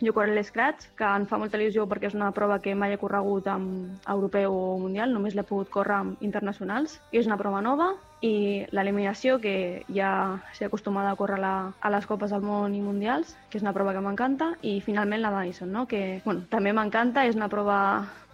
jo 0.00 0.12
correré 0.16 0.38
l'Scratch, 0.38 0.86
que 0.96 1.04
em 1.04 1.26
fa 1.28 1.36
molta 1.36 1.58
il·lusió 1.58 1.84
perquè 1.90 2.08
és 2.08 2.14
una 2.16 2.30
prova 2.32 2.56
que 2.64 2.72
mai 2.72 2.94
he 2.94 3.00
corregut 3.00 3.50
amb 3.52 4.06
europeu 4.08 4.54
o 4.56 4.78
mundial, 4.80 5.12
només 5.12 5.36
l'he 5.36 5.44
pogut 5.44 5.68
córrer 5.74 5.98
amb 5.98 6.22
internacionals. 6.24 6.96
I 7.12 7.20
és 7.20 7.28
una 7.28 7.36
prova 7.36 7.60
nova 7.60 7.90
i 8.24 8.64
l'eliminació, 8.72 9.36
que 9.42 9.84
ja 9.92 10.12
s'he 10.56 10.64
acostumada 10.70 11.12
a 11.12 11.20
córrer 11.20 11.42
la, 11.44 11.52
a 11.84 11.92
les 11.92 12.08
Copes 12.08 12.32
del 12.32 12.48
Món 12.48 12.72
i 12.72 12.80
Mundials, 12.80 13.36
que 13.50 13.60
és 13.60 13.66
una 13.66 13.76
prova 13.76 13.92
que 13.92 14.06
m'encanta, 14.06 14.54
i 14.62 14.78
finalment 14.80 15.20
la 15.20 15.34
Madison, 15.36 15.68
no? 15.68 15.84
que 15.92 16.22
bueno, 16.24 16.48
també 16.48 16.72
m'encanta, 16.72 17.28
és 17.28 17.36
una 17.36 17.52
prova 17.52 17.78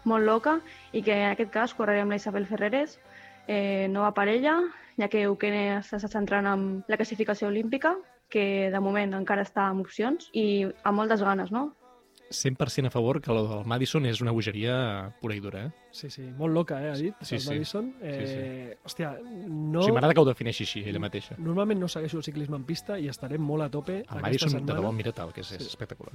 molt 0.04 0.30
loca 0.30 0.60
i 0.92 1.02
que 1.02 1.18
en 1.24 1.32
aquest 1.32 1.50
cas 1.50 1.74
correré 1.74 2.06
amb 2.06 2.14
la 2.14 2.22
Isabel 2.22 2.46
Ferreres, 2.46 3.00
eh, 3.48 3.90
nova 3.90 4.14
parella, 4.14 4.60
ja 4.94 5.10
que 5.10 5.26
Eukene 5.26 5.82
s'està 5.82 6.06
centrant 6.06 6.46
en 6.46 6.68
la 6.86 6.96
classificació 7.00 7.50
olímpica, 7.50 7.96
que 8.34 8.68
de 8.74 8.80
moment 8.82 9.14
encara 9.22 9.46
està 9.46 9.68
amb 9.70 9.84
opcions 9.86 10.28
i 10.34 10.64
amb 10.82 10.98
moltes 10.98 11.22
ganes, 11.22 11.54
no? 11.54 11.70
100% 12.34 12.88
a 12.88 12.90
favor 12.90 13.20
que 13.22 13.30
el 13.30 13.36
del 13.46 13.66
Madison 13.68 14.06
és 14.08 14.18
una 14.24 14.32
bogeria 14.34 15.12
pura 15.20 15.36
i 15.36 15.40
dura, 15.44 15.66
eh? 15.68 15.70
Sí, 15.94 16.08
sí, 16.10 16.22
molt 16.34 16.54
loca, 16.56 16.80
eh, 16.82 16.88
ha 16.90 16.96
dit, 16.98 17.14
Sí, 17.20 17.36
el 17.36 17.40
sí. 17.44 17.48
Madison. 17.52 17.90
Sí, 18.00 18.08
Eh, 18.10 18.78
Hòstia, 18.82 19.10
No. 19.22 19.80
O 19.80 19.82
sigui, 19.84 19.92
m'agrada 19.94 20.14
que 20.16 20.20
ho 20.20 20.24
defineixi 20.24 20.64
així, 20.64 20.82
ella 20.88 20.98
mateixa. 21.04 21.36
Normalment 21.38 21.78
no 21.78 21.86
segueixo 21.86 22.16
el 22.18 22.24
ciclisme 22.26 22.56
en 22.56 22.64
pista 22.64 22.98
i 22.98 23.06
estaré 23.12 23.38
molt 23.38 23.62
a 23.62 23.68
tope 23.70 23.98
El 24.00 24.02
aquesta 24.08 24.22
Madison, 24.26 24.48
de 24.48 24.58
setmana. 24.58 24.80
debò, 24.80 24.92
mira 24.92 25.12
tal, 25.12 25.32
que 25.32 25.42
és, 25.42 25.52
és 25.52 25.62
Sí. 25.62 25.68
espectacular. 25.68 26.14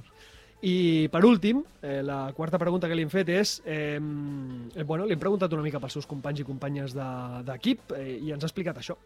I 0.62 1.08
per 1.08 1.24
últim, 1.24 1.62
eh, 1.80 2.02
la 2.02 2.34
quarta 2.36 2.58
pregunta 2.58 2.86
que 2.88 2.94
li 2.94 3.02
hem 3.02 3.08
fet 3.08 3.28
és... 3.30 3.62
Eh, 3.64 3.98
eh, 4.74 4.82
bueno, 4.82 5.06
li 5.06 5.14
hem 5.14 5.18
preguntat 5.18 5.50
una 5.54 5.62
mica 5.62 5.80
pels 5.80 5.92
seus 5.94 6.06
companys 6.06 6.40
i 6.40 6.44
companyes 6.44 6.92
de- 6.92 7.42
d'equip 7.46 7.88
de, 7.94 8.02
eh, 8.02 8.18
i 8.20 8.32
ens 8.32 8.44
ha 8.44 8.46
explicat 8.50 8.76
això. 8.76 8.96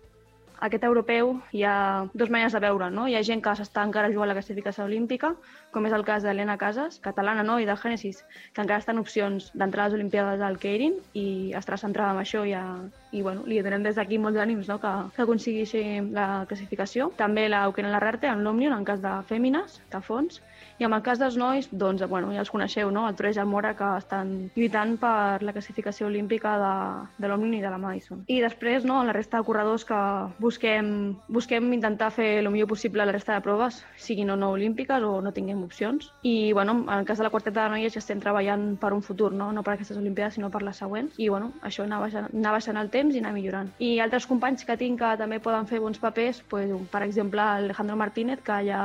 Aquest 0.64 0.84
europeu 0.88 1.34
hi 1.52 1.62
ha 1.68 1.74
dues 2.14 2.30
maneres 2.32 2.54
de 2.56 2.60
veure, 2.64 2.86
no? 2.90 3.02
Hi 3.08 3.18
ha 3.18 3.22
gent 3.28 3.42
que 3.44 3.52
s'està 3.58 3.82
encara 3.84 4.08
jugant 4.12 4.30
la 4.30 4.36
classificació 4.38 4.86
olímpica, 4.88 5.34
com 5.74 5.84
és 5.84 5.92
el 5.96 6.04
cas 6.08 6.24
d'Helena 6.24 6.56
Casas, 6.62 6.96
catalana, 7.04 7.42
no? 7.44 7.58
i 7.60 7.66
de 7.68 7.76
Genesis, 7.82 8.22
que 8.54 8.64
encara 8.64 8.80
estan 8.80 9.02
opcions 9.02 9.50
d'entrar 9.52 9.84
a 9.84 9.90
les 9.90 9.98
Olimpiades 9.98 10.40
al 10.40 10.56
Keirin 10.62 10.96
i 11.20 11.26
estarà 11.60 11.76
centrada 11.82 12.16
en 12.16 12.22
això 12.22 12.46
i, 12.48 12.54
a, 12.56 12.64
i 13.12 13.20
bueno, 13.26 13.44
li 13.50 13.60
donem 13.66 13.84
des 13.84 14.00
d'aquí 14.00 14.16
molts 14.22 14.40
ànims 14.40 14.70
no? 14.72 14.78
que, 14.80 14.94
que 15.16 15.24
aconsegueixi 15.26 15.84
la 16.16 16.28
classificació. 16.48 17.10
També 17.20 17.44
l'Euquena 17.50 17.92
Larrarte, 17.92 18.32
en 18.32 18.46
l'Òmnium, 18.46 18.72
en 18.78 18.88
cas 18.88 19.04
de 19.04 19.18
fèmines, 19.28 19.82
de 19.92 20.00
fons, 20.08 20.40
i 20.78 20.84
en 20.84 20.92
el 20.92 21.02
cas 21.06 21.20
dels 21.22 21.36
nois, 21.38 21.68
doncs, 21.70 22.02
bueno, 22.10 22.32
ja 22.34 22.42
els 22.42 22.50
coneixeu, 22.50 22.90
no? 22.90 23.06
el 23.08 23.14
Torres 23.18 23.38
i 23.38 23.42
el 23.42 23.50
Mora, 23.50 23.74
que 23.78 23.86
estan 23.98 24.32
lluitant 24.56 24.96
per 25.00 25.42
la 25.46 25.54
classificació 25.54 26.08
olímpica 26.08 26.56
de, 26.58 26.74
de 27.22 27.30
l'Òmnium 27.30 27.58
i 27.58 27.62
de 27.62 27.70
la 27.70 27.78
Madison. 27.78 28.24
I 28.26 28.40
després, 28.42 28.86
no, 28.88 29.02
la 29.06 29.14
resta 29.16 29.38
de 29.38 29.46
corredors 29.46 29.86
que 29.86 30.00
busquem, 30.42 30.88
busquem 31.28 31.72
intentar 31.76 32.10
fer 32.14 32.28
el 32.40 32.50
millor 32.50 32.70
possible 32.74 33.06
la 33.06 33.14
resta 33.14 33.36
de 33.36 33.44
proves, 33.44 33.82
siguin 33.96 34.34
o 34.34 34.38
no 34.40 34.50
olímpiques 34.56 35.02
o 35.02 35.20
no 35.22 35.32
tinguem 35.36 35.62
opcions. 35.62 36.10
I, 36.22 36.52
bueno, 36.52 36.80
en 36.82 36.98
el 36.98 37.06
cas 37.06 37.18
de 37.18 37.28
la 37.28 37.30
quarteta 37.30 37.64
de 37.64 37.76
noies 37.76 37.94
ja 37.94 38.02
estem 38.02 38.22
treballant 38.22 38.74
per 38.80 38.92
un 38.96 39.02
futur, 39.02 39.32
no, 39.32 39.52
no 39.52 39.62
per 39.62 39.76
aquestes 39.76 39.98
Olimpiades, 40.00 40.34
sinó 40.38 40.50
per 40.50 40.64
les 40.66 40.80
següents. 40.82 41.18
I, 41.18 41.28
bueno, 41.30 41.52
això 41.62 41.86
anar 41.86 42.00
baixant, 42.02 42.30
anar 42.34 42.54
baixant 42.56 42.80
el 42.80 42.90
temps 42.90 43.14
i 43.14 43.22
anar 43.22 43.34
millorant. 43.36 43.70
I 43.78 43.98
altres 44.02 44.26
companys 44.26 44.66
que 44.66 44.78
tinc 44.80 44.98
que 45.00 45.14
també 45.20 45.38
poden 45.42 45.68
fer 45.70 45.80
bons 45.82 46.00
papers, 46.02 46.42
pues, 46.50 46.72
per 46.90 47.02
exemple, 47.06 47.42
Alejandro 47.42 47.96
Martínez, 48.00 48.42
que 48.44 48.58
ja 48.68 48.80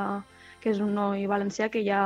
que 0.59 0.69
és 0.73 0.79
un 0.83 0.93
noi 0.93 1.25
valencià 1.27 1.69
que 1.69 1.83
ja 1.85 2.01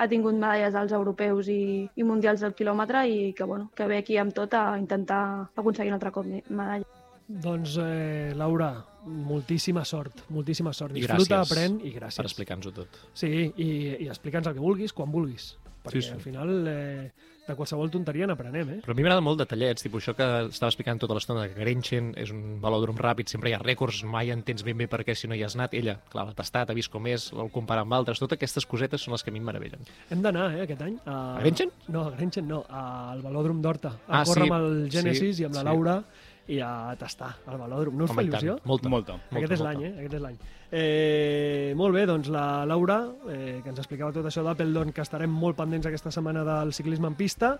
ha 0.00 0.08
tingut 0.08 0.34
medalles 0.34 0.74
als 0.74 0.92
europeus 0.96 1.48
i, 1.52 1.88
i 1.94 2.02
mundials 2.02 2.40
del 2.40 2.54
quilòmetre 2.56 3.02
i 3.06 3.32
que, 3.36 3.44
bueno, 3.44 3.70
que 3.76 3.86
ve 3.86 3.98
aquí 3.98 4.16
amb 4.16 4.32
tot 4.32 4.54
a 4.54 4.78
intentar 4.80 5.50
aconseguir 5.54 5.90
un 5.92 5.98
altre 5.98 6.10
cop 6.10 6.24
me- 6.26 6.42
medalla. 6.48 6.86
Doncs, 7.28 7.76
eh, 7.78 8.32
Laura, 8.34 8.72
moltíssima 9.06 9.84
sort, 9.84 10.24
moltíssima 10.30 10.72
sort. 10.72 10.96
I 10.96 11.02
Disfruta, 11.04 11.42
gràcies 11.44 11.52
aprèn 11.52 11.76
i 11.84 11.92
Per 11.92 12.00
gràcies. 12.00 12.24
explicar-nos-ho 12.24 12.72
tot. 12.72 12.88
Sí, 13.14 13.52
i, 13.56 13.68
i 14.02 14.08
explica'ns 14.08 14.48
el 14.48 14.54
que 14.54 14.60
vulguis, 14.60 14.92
quan 14.92 15.12
vulguis. 15.12 15.52
Perquè 15.82 16.00
Sí, 16.02 16.08
sí. 16.08 16.12
al 16.12 16.20
final 16.20 16.50
eh, 16.68 17.10
de 17.48 17.54
qualsevol 17.56 17.88
tonteria 17.90 18.26
n'aprenem, 18.28 18.68
eh? 18.70 18.78
Però 18.84 18.92
a 18.92 18.94
mi 18.94 19.02
m'agrada 19.02 19.22
molt 19.24 19.40
detallets, 19.40 19.82
tipus 19.82 20.04
això 20.04 20.12
que 20.14 20.26
estava 20.52 20.68
explicant 20.70 21.00
tota 21.02 21.14
l'estona, 21.16 21.48
que 21.48 21.56
Grenchen 21.58 22.12
és 22.20 22.30
un 22.30 22.60
velòdrom 22.62 22.98
ràpid, 23.00 23.26
sempre 23.32 23.50
hi 23.50 23.54
ha 23.56 23.58
rècords, 23.64 24.04
mai 24.04 24.30
entens 24.30 24.62
ben 24.62 24.76
bé 24.78 24.86
per 24.86 25.00
què 25.08 25.16
si 25.16 25.26
no 25.26 25.34
hi 25.34 25.42
has 25.42 25.56
anat. 25.56 25.74
Ella, 25.74 25.96
clar, 26.12 26.26
l'ha 26.28 26.34
tastat, 26.38 26.70
ha 26.70 26.74
vist 26.76 26.92
com 26.92 27.06
és, 27.10 27.32
el 27.32 27.50
compara 27.50 27.80
amb 27.82 27.92
altres. 27.96 28.20
Totes 28.22 28.36
aquestes 28.38 28.66
cosetes 28.70 29.02
són 29.02 29.16
les 29.16 29.24
que 29.24 29.30
a 29.30 29.32
mi 29.34 29.40
em 29.42 29.48
meravellen. 29.50 29.80
Hem 30.10 30.22
d'anar, 30.22 30.50
eh, 30.54 30.62
aquest 30.68 30.82
any. 30.86 30.98
A, 31.06 31.16
A 31.38 31.40
Grenchen? 31.40 31.72
No, 31.88 32.06
a 32.06 32.10
Grenchen 32.14 32.46
no, 32.46 32.62
al 32.68 33.22
velòdrom 33.22 33.62
d'Horta. 33.62 33.96
A 34.06 34.20
Ah, 34.20 34.24
córrer 34.24 34.44
sí, 34.44 34.50
amb 34.50 34.60
el 34.60 34.90
Genesis 34.90 35.36
sí, 35.36 35.42
i 35.42 35.46
amb 35.46 35.54
la 35.54 35.60
sí. 35.64 35.66
Laura 35.72 36.04
i 36.50 36.58
a 36.64 36.94
tastar 36.98 37.30
al 37.46 37.58
velòdrom. 37.60 37.94
No 37.98 38.04
us 38.08 38.10
fa 38.10 38.20
Home, 38.20 38.30
tant, 38.32 38.42
il·lusió? 38.42 38.56
Molta. 38.66 38.88
Molta. 38.92 39.18
Aquest 39.30 39.52
és 39.54 39.60
molta. 39.60 39.68
l'any, 39.68 39.84
eh? 39.86 39.92
Aquest 40.00 40.16
és 40.18 40.24
l'any. 40.24 40.38
Eh, 40.70 41.72
molt 41.78 41.94
bé, 41.94 42.06
doncs 42.06 42.28
la 42.32 42.64
Laura, 42.66 43.00
eh, 43.28 43.60
que 43.62 43.70
ens 43.72 43.78
explicava 43.82 44.12
tot 44.14 44.26
això 44.26 44.42
d'Appledon, 44.46 44.92
que 44.94 45.02
estarem 45.04 45.30
molt 45.30 45.56
pendents 45.58 45.86
aquesta 45.90 46.10
setmana 46.14 46.44
del 46.46 46.72
ciclisme 46.76 47.06
en 47.10 47.14
pista. 47.18 47.54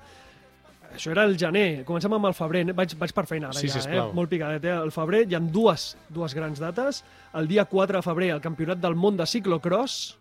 Això 0.90 1.12
era 1.14 1.22
el 1.24 1.36
gener, 1.38 1.84
comencem 1.86 2.12
amb 2.16 2.26
el 2.26 2.34
febrer, 2.34 2.64
eh? 2.68 2.72
vaig, 2.74 2.96
vaig 2.98 3.12
per 3.14 3.26
feina 3.30 3.48
ara 3.52 3.58
Sí, 3.60 3.68
ja, 3.68 3.78
eh? 3.78 3.82
sisplau. 3.82 4.12
molt 4.12 4.30
picadet. 4.32 4.64
Eh? 4.64 4.74
El 4.82 4.90
febrer 4.90 5.24
hi 5.30 5.36
ha 5.38 5.40
dues, 5.40 5.96
dues 6.08 6.34
grans 6.34 6.58
dates. 6.58 7.04
El 7.34 7.46
dia 7.46 7.64
4 7.64 7.98
de 7.98 8.02
febrer 8.02 8.30
el 8.34 8.40
Campionat 8.42 8.78
del 8.82 8.96
Món 8.98 9.16
de 9.16 9.26
Ciclocross 9.26 10.16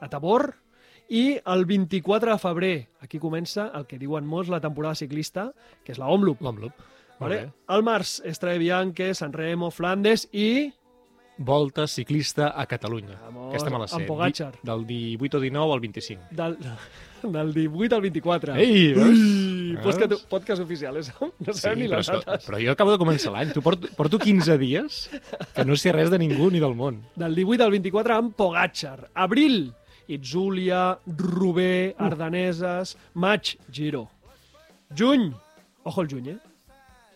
a 0.00 0.08
Tabor 0.08 0.54
i 1.10 1.36
el 1.44 1.66
24 1.68 2.32
de 2.32 2.38
febrer, 2.40 2.88
aquí 3.04 3.18
comença 3.20 3.70
el 3.76 3.84
que 3.84 3.98
diuen 4.00 4.24
molts 4.24 4.48
la 4.48 4.60
temporada 4.64 4.94
ciclista, 4.96 5.50
que 5.84 5.92
és 5.92 5.98
la 6.00 6.08
Omloop. 6.08 6.40
L'Omloop. 6.40 6.72
Vale? 7.20 7.52
Al 7.66 7.82
març, 7.82 8.20
Estrade 8.24 8.58
Bianche, 8.58 9.14
Sanremo, 9.14 9.70
Flandes 9.70 10.28
i 10.32 10.72
Volta 11.36 11.88
ciclista 11.88 12.52
a 12.54 12.64
Catalunya. 12.66 13.16
Vamos, 13.24 13.48
Aquesta 13.50 13.70
me 13.70 13.78
la 13.80 13.88
sé. 13.88 13.96
amb 13.96 14.06
Pogačar. 14.06 14.52
Di- 14.52 14.60
Del 14.70 14.84
18 14.86 15.36
o 15.36 15.40
19 15.40 15.72
al 15.74 15.80
25. 15.80 16.22
del, 16.30 16.56
del 17.22 17.52
18 17.54 17.96
al 17.96 18.00
24. 18.02 18.54
Ei, 18.54 18.92
veus? 18.94 19.08
Ui, 19.18 19.76
podcast, 19.82 20.28
podcast 20.30 20.62
oficial, 20.62 20.96
és, 21.00 21.08
no 21.46 21.52
sabem 21.58 21.80
ni 21.80 21.88
però, 21.88 21.96
les 21.98 22.06
escolta, 22.06 22.30
dates. 22.36 22.46
però 22.46 22.60
jo 22.62 22.70
acabo 22.70 22.92
de 22.94 23.00
començar 23.02 23.32
l'any. 23.34 23.50
Tu 23.52 23.62
porto, 23.66 23.88
porto 23.98 24.18
15 24.22 24.56
dies 24.62 25.00
que 25.56 25.64
no 25.66 25.74
sé 25.74 25.90
res 25.90 26.12
de 26.14 26.20
ningú 26.22 26.52
ni 26.54 26.62
del 26.62 26.76
món. 26.78 27.02
Del 27.18 27.34
18 27.34 27.64
al 27.66 27.74
24 27.80 28.14
amb 28.20 28.36
Pogacar. 28.38 29.08
Abril, 29.14 29.72
Itzulia, 30.06 31.00
Rubé, 31.18 31.96
Ardaneses, 31.98 32.94
maig, 33.14 33.56
Giro. 33.72 34.06
Juny, 34.96 35.32
ojo 35.82 36.02
el 36.02 36.08
juny, 36.14 36.28
eh? 36.36 36.38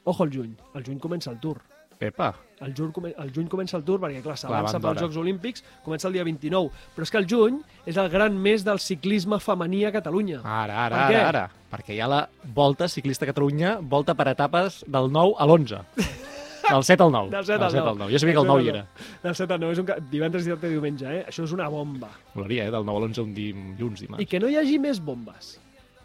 Ojo 0.09 0.25
el 0.25 0.33
juny. 0.33 0.55
El 0.75 0.85
juny 0.87 0.99
comença 1.03 1.31
el 1.35 1.41
Tour. 1.43 1.59
Pepa, 1.99 2.31
El 2.63 2.73
juny, 2.75 2.93
el 3.19 3.33
juny 3.35 3.49
comença 3.51 3.77
el 3.77 3.83
Tour 3.87 3.99
perquè, 4.01 4.21
clar, 4.23 4.37
s'avança 4.39 4.79
van 4.79 4.95
pels. 4.95 5.03
Jocs 5.03 5.17
Olímpics, 5.21 5.65
comença 5.85 6.07
el 6.09 6.15
dia 6.15 6.25
29. 6.27 6.71
Però 6.95 7.07
és 7.07 7.13
que 7.13 7.19
el 7.21 7.27
juny 7.31 7.59
és 7.91 7.99
el 7.99 8.09
gran 8.13 8.39
mes 8.39 8.65
del 8.67 8.79
ciclisme 8.83 9.39
femení 9.43 9.85
a 9.85 9.93
Catalunya. 9.93 10.41
ara, 10.45 10.87
ara, 10.87 10.97
Per 10.97 11.03
ara, 11.03 11.11
què? 11.11 11.25
ara. 11.27 11.45
Perquè 11.71 11.95
hi 11.97 12.01
ha 12.01 12.09
la 12.09 12.23
Volta 12.55 12.89
Ciclista 12.89 13.27
a 13.27 13.33
Catalunya, 13.33 13.79
volta 13.83 14.15
per 14.15 14.29
etapes 14.33 14.85
del 14.87 15.11
9 15.13 15.35
a 15.39 15.45
l'11. 15.47 15.85
Del 16.69 16.85
7 16.85 17.03
al 17.03 17.13
9. 17.13 17.31
Del 17.31 17.45
7 17.47 17.65
al 17.65 17.73
9. 17.73 17.95
9. 17.99 18.13
Jo 18.13 18.19
sabia 18.19 18.35
que 18.35 18.41
el 18.41 18.47
9 18.47 18.63
hi 18.63 18.69
era. 18.69 18.87
Del 19.23 19.35
7 19.35 19.55
al 19.55 19.61
9, 19.61 19.73
és 19.73 19.79
un... 19.79 20.11
divendres, 20.11 20.45
dissabte 20.45 20.69
i 20.69 20.75
diumenge, 20.75 21.07
eh? 21.09 21.23
Això 21.31 21.45
és 21.47 21.53
una 21.57 21.69
bomba. 21.73 22.11
Molaria, 22.35 22.67
eh? 22.67 22.71
Del 22.75 22.85
9 22.85 22.99
a 22.99 23.07
l'11 23.07 23.23
un 23.23 23.33
dilluns, 23.35 24.03
dimarts. 24.05 24.21
I 24.23 24.27
que 24.29 24.41
no 24.41 24.51
hi 24.53 24.59
hagi 24.61 24.77
més 24.79 25.01
bombes 25.01 25.55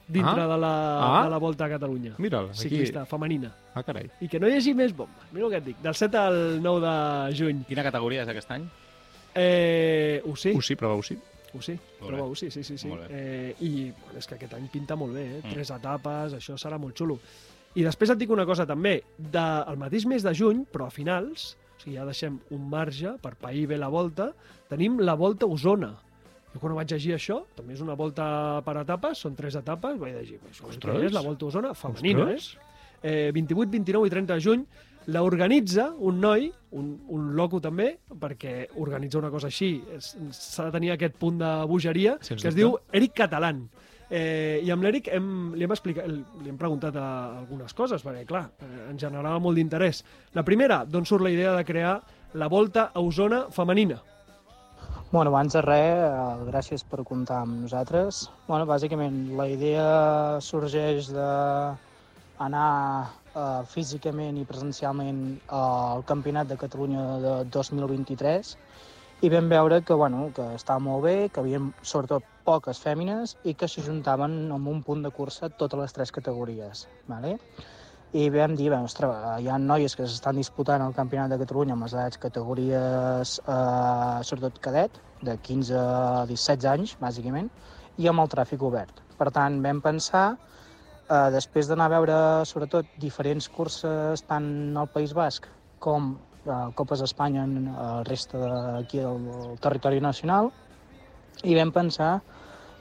dintre 0.07 0.41
Ah. 0.41 0.47
de, 0.47 0.57
la, 0.57 1.19
Ah. 1.19 1.23
de 1.23 1.29
la 1.29 1.37
Volta 1.37 1.65
a 1.65 1.69
Catalunya. 1.69 2.15
Mira'l, 2.17 2.49
aquí. 2.49 2.57
Ciclista, 2.67 3.05
femenina. 3.05 3.53
Ah, 3.73 3.83
carai. 3.83 4.09
I 4.21 4.27
que 4.27 4.39
no 4.39 4.47
hi 4.47 4.53
hagi 4.57 4.73
més 4.73 4.95
bombes. 4.95 5.31
Mira 5.31 5.45
el 5.45 5.51
que 5.51 5.57
et 5.57 5.65
dic. 5.65 5.77
Del 5.81 5.95
7 5.95 6.17
al 6.17 6.61
9 6.61 6.81
de 6.81 7.35
juny. 7.37 7.63
Quina 7.65 7.83
categoria 7.83 8.23
és 8.23 8.27
aquest 8.27 8.51
any? 8.51 8.67
Eh, 9.35 10.21
ho 10.25 10.35
sí, 10.35 10.53
Ho 10.55 10.61
sí, 10.61 10.75
prova-ho 10.75 11.01
sí. 11.01 11.17
ho 11.53 11.61
sí. 11.61 11.79
Sí, 12.51 12.63
sí. 12.77 12.89
Eh, 13.09 13.55
I 13.61 13.91
bueno, 13.91 14.17
és 14.19 14.27
que 14.27 14.35
aquest 14.35 14.53
any 14.55 14.67
pinta 14.69 14.95
molt 14.95 15.13
bé, 15.13 15.23
eh? 15.37 15.41
Mm. 15.43 15.51
Tres 15.53 15.69
etapes, 15.71 16.33
això 16.33 16.55
serà 16.57 16.79
molt 16.79 16.97
xulo. 16.97 17.19
I 17.75 17.83
després 17.83 18.09
et 18.13 18.17
dic 18.17 18.29
una 18.29 18.45
cosa 18.45 18.65
també. 18.69 19.03
De, 19.17 19.43
el 19.67 19.77
mateix 19.77 20.05
mes 20.05 20.23
de 20.25 20.33
juny, 20.33 20.65
però 20.71 20.87
a 20.87 20.93
finals, 20.93 21.55
o 21.77 21.81
sigui, 21.81 21.95
ja 21.97 22.05
deixem 22.05 22.39
un 22.51 22.69
marge 22.69 23.15
per 23.21 23.35
pair 23.35 23.65
bé 23.67 23.77
la 23.77 23.87
volta, 23.89 24.31
tenim 24.69 24.99
la 24.99 25.15
volta 25.15 25.45
Osona. 25.45 25.95
Jo 26.53 26.61
quan 26.61 26.73
ho 26.73 26.77
vaig 26.77 26.91
llegir 26.93 27.15
això, 27.15 27.39
també 27.57 27.73
és 27.73 27.81
una 27.81 27.95
volta 27.97 28.61
per 28.65 28.77
etapes, 28.83 29.23
són 29.25 29.35
tres 29.35 29.57
etapes, 29.57 29.97
vaig 29.99 30.13
llegir, 30.19 30.39
això 30.51 30.69
Ostres! 30.69 31.09
és 31.09 31.15
la 31.15 31.23
volta 31.25 31.47
a 31.47 31.49
Osona 31.49 31.73
femenina, 31.73 32.27
Ostres! 32.29 32.57
eh? 33.01 33.29
eh 33.29 33.31
28, 33.33 33.71
29 33.73 34.07
i 34.07 34.13
30 34.13 34.33
de 34.37 34.43
juny 34.45 34.65
l'organitza 35.07 35.89
un 35.97 36.19
noi, 36.19 36.51
un, 36.71 36.93
un 37.11 37.31
loco 37.35 37.59
també, 37.59 37.89
perquè 38.19 38.69
organitza 38.79 39.19
una 39.19 39.31
cosa 39.33 39.49
així 39.49 39.75
s'ha 39.99 40.69
de 40.69 40.75
tenir 40.77 40.93
aquest 40.93 41.17
punt 41.19 41.41
de 41.41 41.49
bogeria, 41.67 42.17
Sens 42.21 42.41
que 42.41 42.47
es 42.47 42.55
dubte. 42.55 42.61
diu 42.61 42.77
Eric 42.93 43.17
Catalán. 43.23 43.65
Eh, 44.13 44.61
I 44.61 44.69
amb 44.71 44.83
l'Eric 44.85 45.07
hem, 45.09 45.27
li, 45.57 45.65
hem 45.65 45.73
explicat, 45.73 46.07
li 46.07 46.51
hem 46.51 46.57
preguntat 46.59 46.95
a, 46.99 47.07
algunes 47.41 47.73
coses, 47.73 48.03
perquè, 48.05 48.27
clar, 48.29 48.45
eh, 48.61 48.89
ens 48.91 49.01
generava 49.01 49.39
molt 49.41 49.57
d'interès. 49.57 50.03
La 50.37 50.43
primera, 50.45 50.83
d'on 50.85 51.07
surt 51.09 51.25
la 51.25 51.33
idea 51.33 51.55
de 51.57 51.65
crear 51.65 51.95
la 52.37 52.47
Volta 52.47 52.91
a 52.93 53.01
Osona 53.01 53.47
femenina? 53.51 54.01
Bueno, 55.13 55.29
abans 55.29 55.53
de 55.53 55.61
res, 55.61 55.99
eh, 56.01 56.45
gràcies 56.47 56.81
per 56.89 57.03
comptar 57.05 57.43
amb 57.43 57.59
nosaltres. 57.61 58.23
Bueno, 58.47 58.65
bàsicament, 58.65 59.17
la 59.37 59.45
idea 59.45 59.83
sorgeix 60.41 61.11
d'anar 61.13 62.69
eh, 63.03 63.43
físicament 63.69 64.39
i 64.41 64.45
presencialment 64.49 65.19
al 65.59 66.01
Campionat 66.09 66.49
de 66.49 66.57
Catalunya 66.63 67.03
de 67.27 67.35
2023 67.53 68.55
i 69.21 69.29
vam 69.35 69.53
veure 69.53 69.83
que, 69.85 69.93
bueno, 69.93 70.31
que 70.33 70.49
estava 70.55 70.81
molt 70.81 71.05
bé, 71.05 71.15
que 71.29 71.43
havia 71.45 71.61
sobretot 71.83 72.25
poques 72.49 72.81
fèmines 72.81 73.37
i 73.45 73.53
que 73.53 73.69
s'ajuntaven 73.69 74.39
amb 74.57 74.73
un 74.73 74.81
punt 74.81 75.05
de 75.05 75.13
cursa 75.13 75.53
totes 75.61 75.83
les 75.83 75.93
tres 75.93 76.17
categories. 76.17 76.87
Vale? 77.05 77.37
I 78.13 78.27
vam 78.29 78.51
dir, 78.53 78.67
bé, 78.69 78.77
ostres, 78.85 79.23
hi 79.41 79.47
ha 79.49 79.55
noies 79.57 79.95
que 79.97 80.05
s'estan 80.05 80.37
disputant 80.37 80.83
el 80.85 80.91
Campionat 80.93 81.31
de 81.33 81.39
Catalunya 81.41 81.73
amb 81.73 81.87
les 81.87 81.95
edats 81.95 82.19
categories, 82.21 83.31
eh, 83.41 84.19
sobretot 84.29 84.59
cadet, 84.61 84.99
de 85.25 85.33
15 85.47 85.79
a 85.79 86.25
17 86.29 86.67
anys, 86.69 86.93
bàsicament, 87.01 87.49
i 87.97 88.09
amb 88.11 88.21
el 88.21 88.29
tràfic 88.29 88.61
obert. 88.69 89.01
Per 89.17 89.31
tant, 89.33 89.57
vam 89.65 89.81
pensar, 89.81 90.37
eh, 91.09 91.31
després 91.33 91.67
d'anar 91.67 91.89
a 91.89 91.93
veure, 91.95 92.19
sobretot, 92.45 92.85
diferents 93.01 93.49
curses 93.49 94.21
tant 94.29 94.77
al 94.77 94.91
País 94.93 95.17
Basc 95.17 95.49
com 95.79 96.13
eh, 96.45 96.69
Copes 96.75 97.01
d'Espanya 97.01 97.47
en 97.49 97.73
el 97.73 98.05
resta 98.05 98.37
d'aquí 98.37 98.99
del 98.99 99.57
territori 99.57 99.99
nacional, 99.99 100.51
i 101.41 101.57
vam 101.57 101.71
pensar 101.71 102.21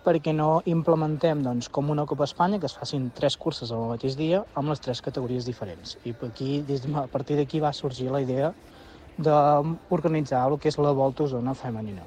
perquè 0.05 0.35
no 0.35 0.63
implementem 0.69 1.43
doncs, 1.45 1.69
com 1.73 1.91
una 1.95 2.07
Copa 2.07 2.27
Espanya 2.29 2.59
que 2.61 2.69
es 2.71 2.77
facin 2.79 3.11
tres 3.15 3.37
curses 3.37 3.73
al 3.73 3.89
mateix 3.91 4.17
dia 4.19 4.43
amb 4.55 4.73
les 4.73 4.83
tres 4.83 5.03
categories 5.03 5.47
diferents. 5.49 5.97
I 6.05 6.15
aquí, 6.29 6.63
des 6.69 6.83
de, 6.85 6.95
a 6.99 7.07
partir 7.11 7.39
d'aquí 7.39 7.61
va 7.61 7.73
sorgir 7.73 8.11
la 8.11 8.23
idea 8.23 8.53
d'organitzar 9.19 10.47
el 10.49 10.59
que 10.59 10.73
és 10.73 10.79
la 10.79 10.93
Volta 10.97 11.25
Osona 11.25 11.55
femenina. 11.55 12.05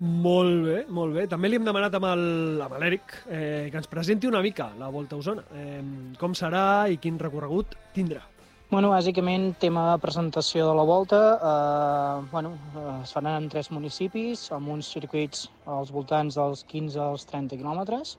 Molt 0.00 0.64
bé, 0.64 0.78
molt 0.88 1.12
bé. 1.12 1.26
També 1.28 1.50
li 1.50 1.58
hem 1.58 1.66
demanat 1.66 1.94
amb 1.98 2.06
l'Eric 2.80 3.18
eh, 3.28 3.68
que 3.68 3.76
ens 3.76 3.88
presenti 3.90 4.30
una 4.30 4.40
mica 4.40 4.70
la 4.80 4.88
Volta 4.88 5.18
a 5.18 5.20
Osona. 5.20 5.44
Eh, 5.52 5.82
com 6.18 6.32
serà 6.32 6.88
i 6.88 6.96
quin 6.96 7.20
recorregut 7.20 7.76
tindrà. 7.92 8.24
Bueno, 8.70 8.92
bàsicament, 8.94 9.48
tema 9.58 9.82
de 9.88 9.98
presentació 9.98 10.68
de 10.68 10.74
la 10.78 10.84
volta, 10.86 11.18
eh, 11.50 12.26
bueno, 12.30 12.52
eh, 12.78 13.00
es 13.02 13.10
faran 13.10 13.42
en 13.42 13.48
tres 13.50 13.72
municipis, 13.74 14.44
amb 14.54 14.70
uns 14.70 14.86
circuits 14.94 15.48
als 15.66 15.90
voltants 15.90 16.36
dels 16.38 16.62
15 16.70 17.00
als 17.02 17.24
30 17.26 17.58
quilòmetres, 17.58 18.12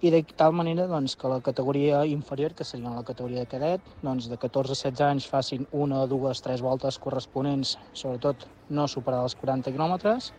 i 0.00 0.08
de 0.14 0.22
tal 0.40 0.56
manera 0.56 0.86
doncs, 0.88 1.18
que 1.20 1.28
la 1.28 1.42
categoria 1.44 2.00
inferior, 2.06 2.54
que 2.54 2.64
seria 2.64 2.94
la 2.94 3.04
categoria 3.04 3.44
de 3.44 3.50
cadet, 3.52 3.92
doncs, 4.00 4.30
de 4.32 4.38
14 4.40 4.72
a 4.72 4.78
16 4.88 5.04
anys 5.10 5.28
facin 5.28 5.68
una, 5.70 6.06
dues, 6.06 6.40
tres 6.40 6.64
voltes 6.64 6.96
corresponents, 6.96 7.76
sobretot 7.92 8.48
no 8.70 8.88
superar 8.88 9.20
els 9.26 9.36
40 9.36 9.76
quilòmetres, 9.76 10.32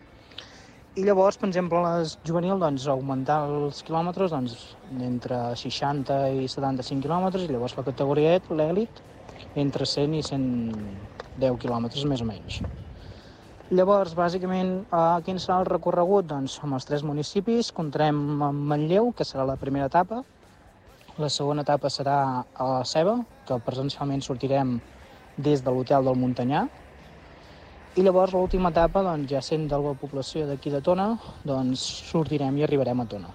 i 0.94 1.02
llavors, 1.02 1.36
per 1.40 1.48
exemple, 1.48 1.80
les 1.82 2.14
juvenil, 2.26 2.60
doncs, 2.62 2.86
augmentar 2.90 3.40
els 3.50 3.80
quilòmetres 3.86 4.30
doncs, 4.30 4.54
entre 5.02 5.38
60 5.58 6.18
i 6.38 6.46
75 6.50 7.02
quilòmetres, 7.02 7.46
i 7.46 7.50
llavors 7.50 7.74
la 7.78 7.84
categoria 7.86 8.36
E, 8.36 8.42
l'èlit, 8.54 9.02
entre 9.58 9.88
100 9.90 10.14
i 10.14 10.22
110 10.22 11.58
quilòmetres, 11.64 12.06
més 12.06 12.22
o 12.22 12.28
menys. 12.28 12.60
Llavors, 13.74 14.14
bàsicament, 14.14 14.84
eh, 14.86 15.18
quin 15.26 15.40
serà 15.42 15.58
el 15.62 15.66
recorregut? 15.66 16.28
Doncs 16.30 16.60
amb 16.62 16.78
els 16.78 16.86
tres 16.86 17.02
municipis, 17.02 17.72
comptarem 17.74 18.42
amb 18.50 18.70
Manlleu, 18.70 19.10
que 19.16 19.26
serà 19.26 19.46
la 19.48 19.58
primera 19.58 19.90
etapa, 19.90 20.22
la 21.18 21.30
segona 21.30 21.62
etapa 21.66 21.90
serà 21.90 22.18
a 22.54 22.70
la 22.70 22.84
Ceba, 22.86 23.18
que 23.48 23.58
presencialment 23.66 24.22
sortirem 24.22 24.78
des 25.36 25.62
de 25.62 25.74
l'hotel 25.74 26.06
del 26.06 26.18
Muntanyà, 26.22 26.68
i 27.94 28.02
llavors 28.02 28.32
l'última 28.34 28.72
etapa, 28.72 29.04
doncs, 29.06 29.28
ja 29.30 29.40
sent 29.44 29.68
de 29.70 29.78
la 29.78 29.92
població 29.94 30.48
d'aquí 30.48 30.70
de 30.72 30.80
Tona, 30.82 31.12
doncs 31.46 31.82
sortirem 32.10 32.56
i 32.58 32.64
arribarem 32.66 33.00
a 33.00 33.06
Tona. 33.06 33.28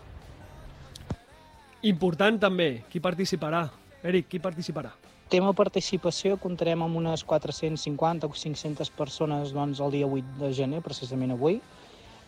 Important 1.87 2.39
també, 2.41 2.83
qui 2.91 2.99
participarà? 2.99 3.61
Eric, 4.03 4.27
qui 4.33 4.41
participarà? 4.43 4.91
Tema 5.31 5.53
participació, 5.55 6.35
comptarem 6.43 6.83
amb 6.83 6.99
unes 6.99 7.23
450 7.23 8.27
o 8.27 8.35
500 8.35 8.91
persones 8.97 9.53
doncs, 9.55 9.79
el 9.79 9.95
dia 9.95 10.09
8 10.09 10.35
de 10.41 10.51
gener, 10.57 10.83
precisament 10.83 11.31
avui, 11.37 11.61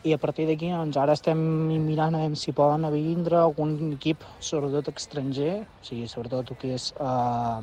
i 0.07 0.15
a 0.15 0.21
partir 0.21 0.47
d'aquí 0.47 0.71
doncs, 0.71 0.95
ara 0.97 1.17
estem 1.17 1.41
mirant 1.83 2.15
a 2.15 2.23
veure 2.23 2.39
si 2.39 2.55
poden 2.55 2.87
vindre 2.95 3.41
algun 3.41 3.75
equip, 3.91 4.23
sobretot 4.39 4.93
estranger, 4.95 5.65
o 5.65 5.83
sigui, 5.85 6.07
sobretot 6.07 6.55
el 6.55 6.61
que 6.63 6.73
és 6.79 6.93
eh, 6.95 7.59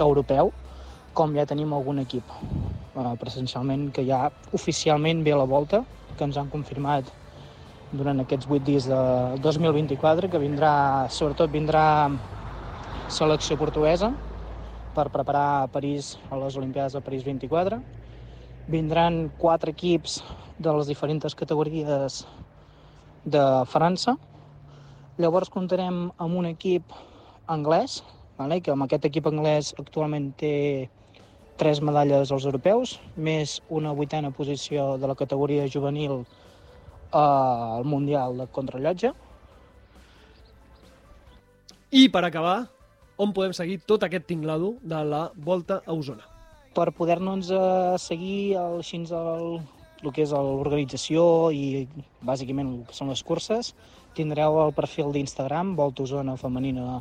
europeu, 0.00 0.54
com 1.14 1.34
ja 1.34 1.46
tenim 1.46 1.72
algun 1.74 2.00
equip 2.02 2.26
eh, 2.30 3.14
presencialment 3.20 3.90
que 3.94 4.04
ja 4.06 4.28
oficialment 4.56 5.24
ve 5.26 5.34
a 5.34 5.40
la 5.40 5.48
volta, 5.48 5.84
que 6.16 6.24
ens 6.24 6.38
han 6.38 6.50
confirmat 6.52 7.10
durant 7.90 8.22
aquests 8.22 8.46
8 8.46 8.64
dies 8.66 8.86
de 8.86 9.00
2024, 9.42 10.30
que 10.30 10.38
vindrà, 10.38 11.08
sobretot 11.10 11.50
vindrà 11.50 11.84
selecció 13.10 13.56
portuguesa 13.58 14.12
per 14.94 15.08
preparar 15.10 15.70
París 15.74 16.16
a 16.30 16.38
les 16.38 16.56
Olimpiades 16.56 16.94
de 16.94 17.02
París 17.02 17.24
24. 17.26 17.80
Vindran 18.70 19.32
quatre 19.38 19.74
equips 19.74 20.20
de 20.58 20.74
les 20.76 20.86
diferents 20.86 21.34
categories 21.34 22.22
de 23.24 23.44
França. 23.66 24.14
Llavors 25.18 25.50
comptarem 25.50 26.06
amb 26.16 26.38
un 26.38 26.46
equip 26.46 26.94
anglès, 27.50 28.00
vale? 28.38 28.60
que 28.62 28.70
amb 28.70 28.86
aquest 28.86 29.10
equip 29.10 29.26
anglès 29.26 29.74
actualment 29.78 30.30
té 30.38 30.54
tres 31.60 31.82
medalles 31.84 32.32
als 32.32 32.48
europeus, 32.48 32.96
més 33.16 33.58
una 33.68 33.92
vuitena 33.92 34.32
posició 34.32 34.94
de 34.98 35.10
la 35.10 35.18
categoria 35.18 35.68
juvenil 35.68 36.22
eh, 36.22 37.20
al 37.20 37.84
Mundial 37.84 38.40
de 38.40 38.48
Contrallotge. 38.48 39.12
I 41.90 42.08
per 42.08 42.24
acabar, 42.24 42.58
on 43.20 43.36
podem 43.36 43.52
seguir 43.52 43.80
tot 43.84 44.06
aquest 44.06 44.28
tinglado 44.30 44.76
de 44.80 45.04
la 45.04 45.24
Volta 45.36 45.82
a 45.84 45.92
Osona? 45.92 46.30
per 46.74 46.92
poder-nos 46.94 47.50
eh, 47.50 47.98
seguir 47.98 48.56
el, 48.56 48.78
així 48.80 49.00
el, 49.10 49.60
el 50.02 50.12
que 50.14 50.24
és 50.24 50.32
l'organització 50.32 51.24
i 51.50 51.86
bàsicament 52.26 52.70
el 52.70 52.84
que 52.88 52.96
són 52.96 53.10
les 53.10 53.22
curses, 53.26 53.72
tindreu 54.14 54.60
el 54.64 54.74
perfil 54.76 55.10
d'Instagram, 55.14 55.74
Volta 55.78 56.06
Osona 56.06 56.36
Femenina, 56.40 57.00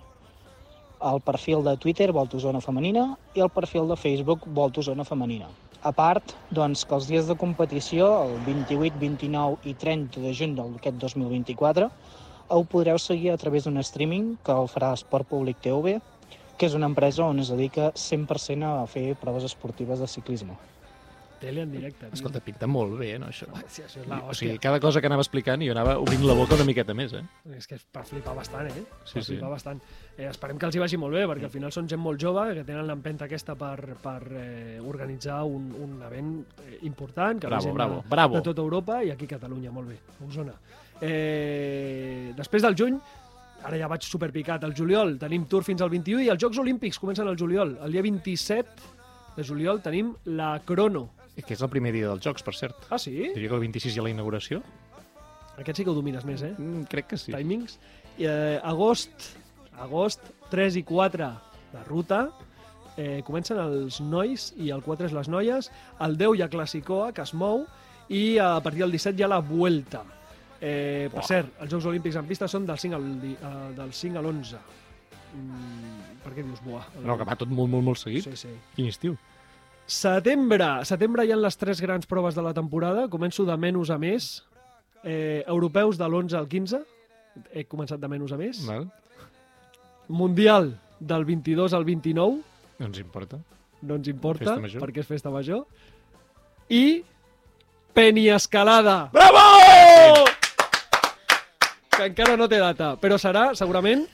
el 1.01 1.21
perfil 1.21 1.63
de 1.63 1.77
Twitter, 1.77 2.11
Volta 2.11 2.37
Femenina, 2.61 3.17
i 3.33 3.39
el 3.39 3.49
perfil 3.49 3.87
de 3.87 3.95
Facebook, 3.95 4.41
Volta 4.45 4.81
Femenina. 5.05 5.47
A 5.81 5.91
part, 5.91 6.33
doncs, 6.51 6.83
que 6.83 6.95
els 6.95 7.07
dies 7.07 7.27
de 7.27 7.35
competició, 7.35 8.07
el 8.23 8.43
28, 8.45 8.97
29 8.99 9.57
i 9.63 9.73
30 9.73 10.19
de 10.19 10.33
juny 10.33 10.55
d'aquest 10.55 10.97
2024, 10.99 11.89
ho 12.49 12.63
podreu 12.65 12.97
seguir 12.97 13.31
a 13.31 13.37
través 13.37 13.63
d'un 13.63 13.77
streaming 13.79 14.35
que 14.43 14.51
el 14.51 14.67
farà 14.67 14.91
Esport 14.93 15.27
Públic 15.29 15.61
TV, 15.63 15.99
que 16.57 16.67
és 16.67 16.75
una 16.75 16.89
empresa 16.91 17.23
on 17.23 17.39
es 17.39 17.53
dedica 17.53 17.93
100% 17.93 18.67
a 18.67 18.85
fer 18.87 19.15
proves 19.15 19.45
esportives 19.47 19.99
de 20.03 20.07
ciclisme. 20.07 20.57
Tele 21.39 21.61
en 21.61 21.71
directe. 21.71 22.05
tio. 22.05 22.13
Escolta, 22.13 22.39
pinta 22.43 22.67
molt 22.67 22.97
bé, 22.99 23.13
no, 23.19 23.27
això? 23.31 23.47
Sí, 23.67 23.81
això 23.85 24.01
és 24.01 24.07
la 24.07 24.17
O 24.19 24.29
hòstia. 24.29 24.39
sigui, 24.49 24.59
cada 24.59 24.79
cosa 24.79 24.99
que 25.01 25.07
anava 25.07 25.21
explicant 25.23 25.61
jo 25.63 25.71
anava 25.71 25.97
obrint 25.99 26.25
la 26.27 26.33
boca 26.35 26.55
una 26.55 26.65
miqueta 26.67 26.93
més, 26.93 27.13
eh? 27.13 27.23
És 27.55 27.65
que 27.67 27.75
és 27.79 27.85
per 27.85 28.03
flipar 28.05 28.35
bastant, 28.35 28.67
eh? 28.67 28.83
Sí, 29.05 29.13
per 29.13 29.23
sí. 29.23 29.33
flipar 29.33 29.49
bastant. 29.53 29.79
Eh, 30.17 30.25
esperem 30.27 30.57
que 30.59 30.65
els 30.67 30.75
hi 30.75 30.79
vagi 30.83 30.97
molt 30.99 31.15
bé, 31.15 31.25
perquè 31.31 31.45
al 31.47 31.53
final 31.53 31.71
són 31.71 31.87
gent 31.87 32.01
molt 32.03 32.19
jove 32.19 32.43
que 32.57 32.63
tenen 32.67 32.85
l'empenta 32.87 33.25
aquesta 33.25 33.55
per, 33.55 33.95
per 34.03 34.17
eh, 34.35 34.79
organitzar 34.83 35.43
un, 35.47 35.71
un 35.79 36.01
event 36.03 36.33
eh, 36.67 36.79
important, 36.83 37.39
que 37.39 37.47
Bravo, 37.47 37.73
bravo, 37.73 38.01
de, 38.03 38.09
bravo. 38.09 38.35
de 38.35 38.41
tota 38.41 38.61
Europa 38.61 39.01
i 39.03 39.11
aquí 39.11 39.25
a 39.25 39.35
Catalunya, 39.37 39.71
molt 39.71 39.87
bé, 39.89 39.97
a 40.19 40.27
Osona. 40.27 40.53
Eh, 41.23 42.33
després 42.37 42.61
del 42.65 42.75
juny, 42.77 42.97
ara 43.63 43.77
ja 43.79 43.87
vaig 43.91 44.03
superpicat, 44.07 44.63
al 44.63 44.75
juliol 44.75 45.17
tenim 45.19 45.45
Tour 45.51 45.63
fins 45.67 45.81
al 45.81 45.89
21 45.91 46.23
i 46.25 46.29
els 46.33 46.41
Jocs 46.41 46.59
Olímpics 46.61 46.99
comencen 46.99 47.27
al 47.27 47.37
juliol. 47.39 47.77
El 47.85 47.91
dia 47.95 48.03
27 48.05 48.69
de 49.37 49.43
juliol 49.47 49.81
tenim 49.81 50.13
la 50.25 50.57
Crono. 50.65 51.09
Que 51.45 51.55
és 51.55 51.63
el 51.65 51.71
primer 51.71 51.93
dia 51.95 52.09
dels 52.09 52.23
Jocs, 52.25 52.43
per 52.45 52.55
cert. 52.57 52.87
Ah, 52.89 52.99
sí? 53.01 53.13
Diria 53.35 53.49
que 53.49 53.57
el 53.57 53.65
26 53.67 53.95
hi 53.95 54.01
ha 54.01 54.05
la 54.05 54.13
inauguració. 54.13 54.61
Aquest 55.59 55.79
sí 55.79 55.85
que 55.85 55.91
ho 55.91 55.97
domines 55.97 56.25
més, 56.27 56.43
eh? 56.45 56.53
Mm, 56.55 56.85
crec 56.91 57.09
que 57.11 57.19
sí. 57.19 57.33
timings. 57.35 57.79
I, 58.17 58.27
eh, 58.27 58.59
agost, 58.63 59.33
agost 59.79 60.23
3 60.51 60.79
i 60.79 60.83
4 60.87 61.29
de 61.73 61.83
ruta, 61.87 62.21
eh, 62.95 63.21
comencen 63.27 63.59
els 63.61 63.99
nois 64.01 64.49
i 64.57 64.71
el 64.75 64.83
4 64.83 65.07
és 65.09 65.15
les 65.15 65.29
noies, 65.31 65.71
el 66.05 66.17
10 66.19 66.37
hi 66.37 66.43
ha 66.43 66.49
Classicoa, 66.51 67.11
que 67.15 67.23
es 67.23 67.33
mou, 67.33 67.65
i 68.09 68.39
a 68.41 68.55
partir 68.65 68.83
del 68.83 68.95
17 68.95 69.19
hi 69.19 69.27
ha 69.27 69.31
la 69.31 69.39
Vuelta. 69.45 70.03
Eh, 70.59 71.07
per 71.13 71.23
cert, 71.23 71.53
els 71.63 71.71
Jocs 71.71 71.87
Olímpics 71.87 72.17
en 72.19 72.27
pista 72.27 72.47
són 72.51 72.65
del 72.67 72.79
5 72.79 72.97
al, 72.97 73.09
eh, 73.31 73.73
del 73.77 73.93
5 73.95 74.19
a 74.19 74.23
l'11. 74.23 74.59
Mm, 75.29 76.19
per 76.23 76.33
què 76.33 76.43
dius 76.43 76.59
buah? 76.65 76.87
No, 77.05 77.15
que 77.15 77.27
va 77.27 77.37
tot 77.39 77.51
molt, 77.51 77.69
molt, 77.71 77.85
molt 77.85 78.01
seguit. 78.01 78.25
Sí, 78.25 78.35
sí. 78.35 78.55
Quin 78.75 78.89
estiu. 78.91 79.15
Setembre. 79.89 80.67
Setembre 80.85 81.25
hi 81.25 81.33
ha 81.33 81.39
les 81.39 81.57
tres 81.57 81.81
grans 81.81 82.05
proves 82.05 82.37
de 82.37 82.45
la 82.45 82.53
temporada. 82.53 83.07
Començo 83.09 83.45
de 83.47 83.57
menys 83.57 83.89
a 83.89 83.97
més. 83.97 84.29
Eh, 85.03 85.43
europeus 85.47 85.97
de 85.97 86.05
l'11 86.05 86.37
al 86.37 86.47
15. 86.47 86.83
He 87.53 87.65
començat 87.65 88.01
de 88.01 88.09
menys 88.11 88.33
a 88.35 88.37
més. 88.37 88.61
Val? 88.67 88.85
Mundial 90.09 90.75
del 90.99 91.25
22 91.25 91.73
al 91.73 91.85
29. 91.89 92.41
No 92.79 92.89
ens 92.91 93.01
importa. 93.01 93.41
No 93.81 93.95
ens 93.95 94.09
importa, 94.11 94.57
perquè 94.59 95.01
és 95.01 95.07
festa 95.07 95.31
major. 95.31 95.63
I 96.69 97.01
Peniescalada. 97.93 99.09
Bravo! 99.13 100.28
Que 101.99 102.05
encara 102.07 102.37
no 102.39 102.45
té 102.47 102.55
data, 102.61 102.93
però 102.95 103.17
serà, 103.19 103.49
segurament, 103.59 104.05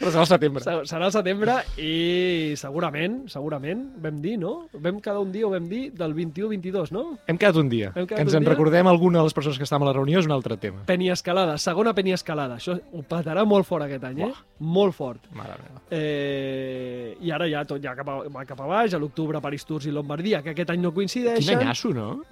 Però 0.00 0.08
serà 0.08 0.22
al 0.22 0.26
setembre. 0.30 0.62
se- 0.64 0.86
serà 0.88 1.04
al 1.04 1.12
setembre 1.12 1.56
i 1.76 2.54
segurament, 2.56 3.26
segurament, 3.28 3.82
vam 4.00 4.22
dir, 4.24 4.38
no? 4.40 4.68
Vam 4.72 5.00
cada 5.04 5.20
un 5.20 5.30
dia 5.30 5.44
ho 5.46 5.50
vam 5.52 5.66
dir 5.68 5.90
del 5.92 6.14
21-22, 6.16 6.90
no? 6.96 7.18
Hem 7.28 7.36
quedat 7.36 7.56
un 7.60 7.68
dia. 7.68 7.90
Hem 7.94 8.06
quedat 8.06 8.16
que 8.16 8.22
ens 8.22 8.32
un 8.32 8.38
en 8.38 8.44
dia? 8.46 8.54
recordem 8.54 8.86
alguna 8.88 9.18
de 9.20 9.24
les 9.28 9.34
persones 9.36 9.58
que 9.58 9.64
estaven 9.68 9.84
a 9.86 9.90
la 9.90 9.96
reunió 9.98 10.18
és 10.18 10.24
un 10.26 10.32
altre 10.32 10.56
tema. 10.56 10.80
Peniescalada, 10.88 11.58
segona 11.58 11.92
Peniescalada. 11.94 12.56
Això 12.56 12.78
ho 12.80 13.02
petarà 13.02 13.44
molt 13.44 13.66
fort 13.68 13.84
aquest 13.84 14.04
any, 14.08 14.22
eh? 14.30 14.32
Molt 14.60 14.94
fort. 14.96 15.20
Mare 15.36 15.58
meva. 15.60 15.82
Eh, 15.90 17.16
I 17.20 17.30
ara 17.36 17.46
ja 17.50 17.64
tot 17.68 17.82
ja 17.84 17.94
cap 17.98 18.08
a, 18.08 18.18
va 18.32 18.46
cap 18.48 18.60
a 18.64 18.66
baix, 18.66 18.94
a 18.94 18.98
l'octubre 18.98 19.40
París 19.44 19.64
Tours 19.68 19.84
i 19.86 19.92
Lombardia, 19.92 20.40
que 20.42 20.54
aquest 20.54 20.70
any 20.72 20.80
no 20.80 20.94
coincideixen. 20.96 21.44
Quin 21.44 21.58
anyasso, 21.66 21.92
no? 21.92 22.22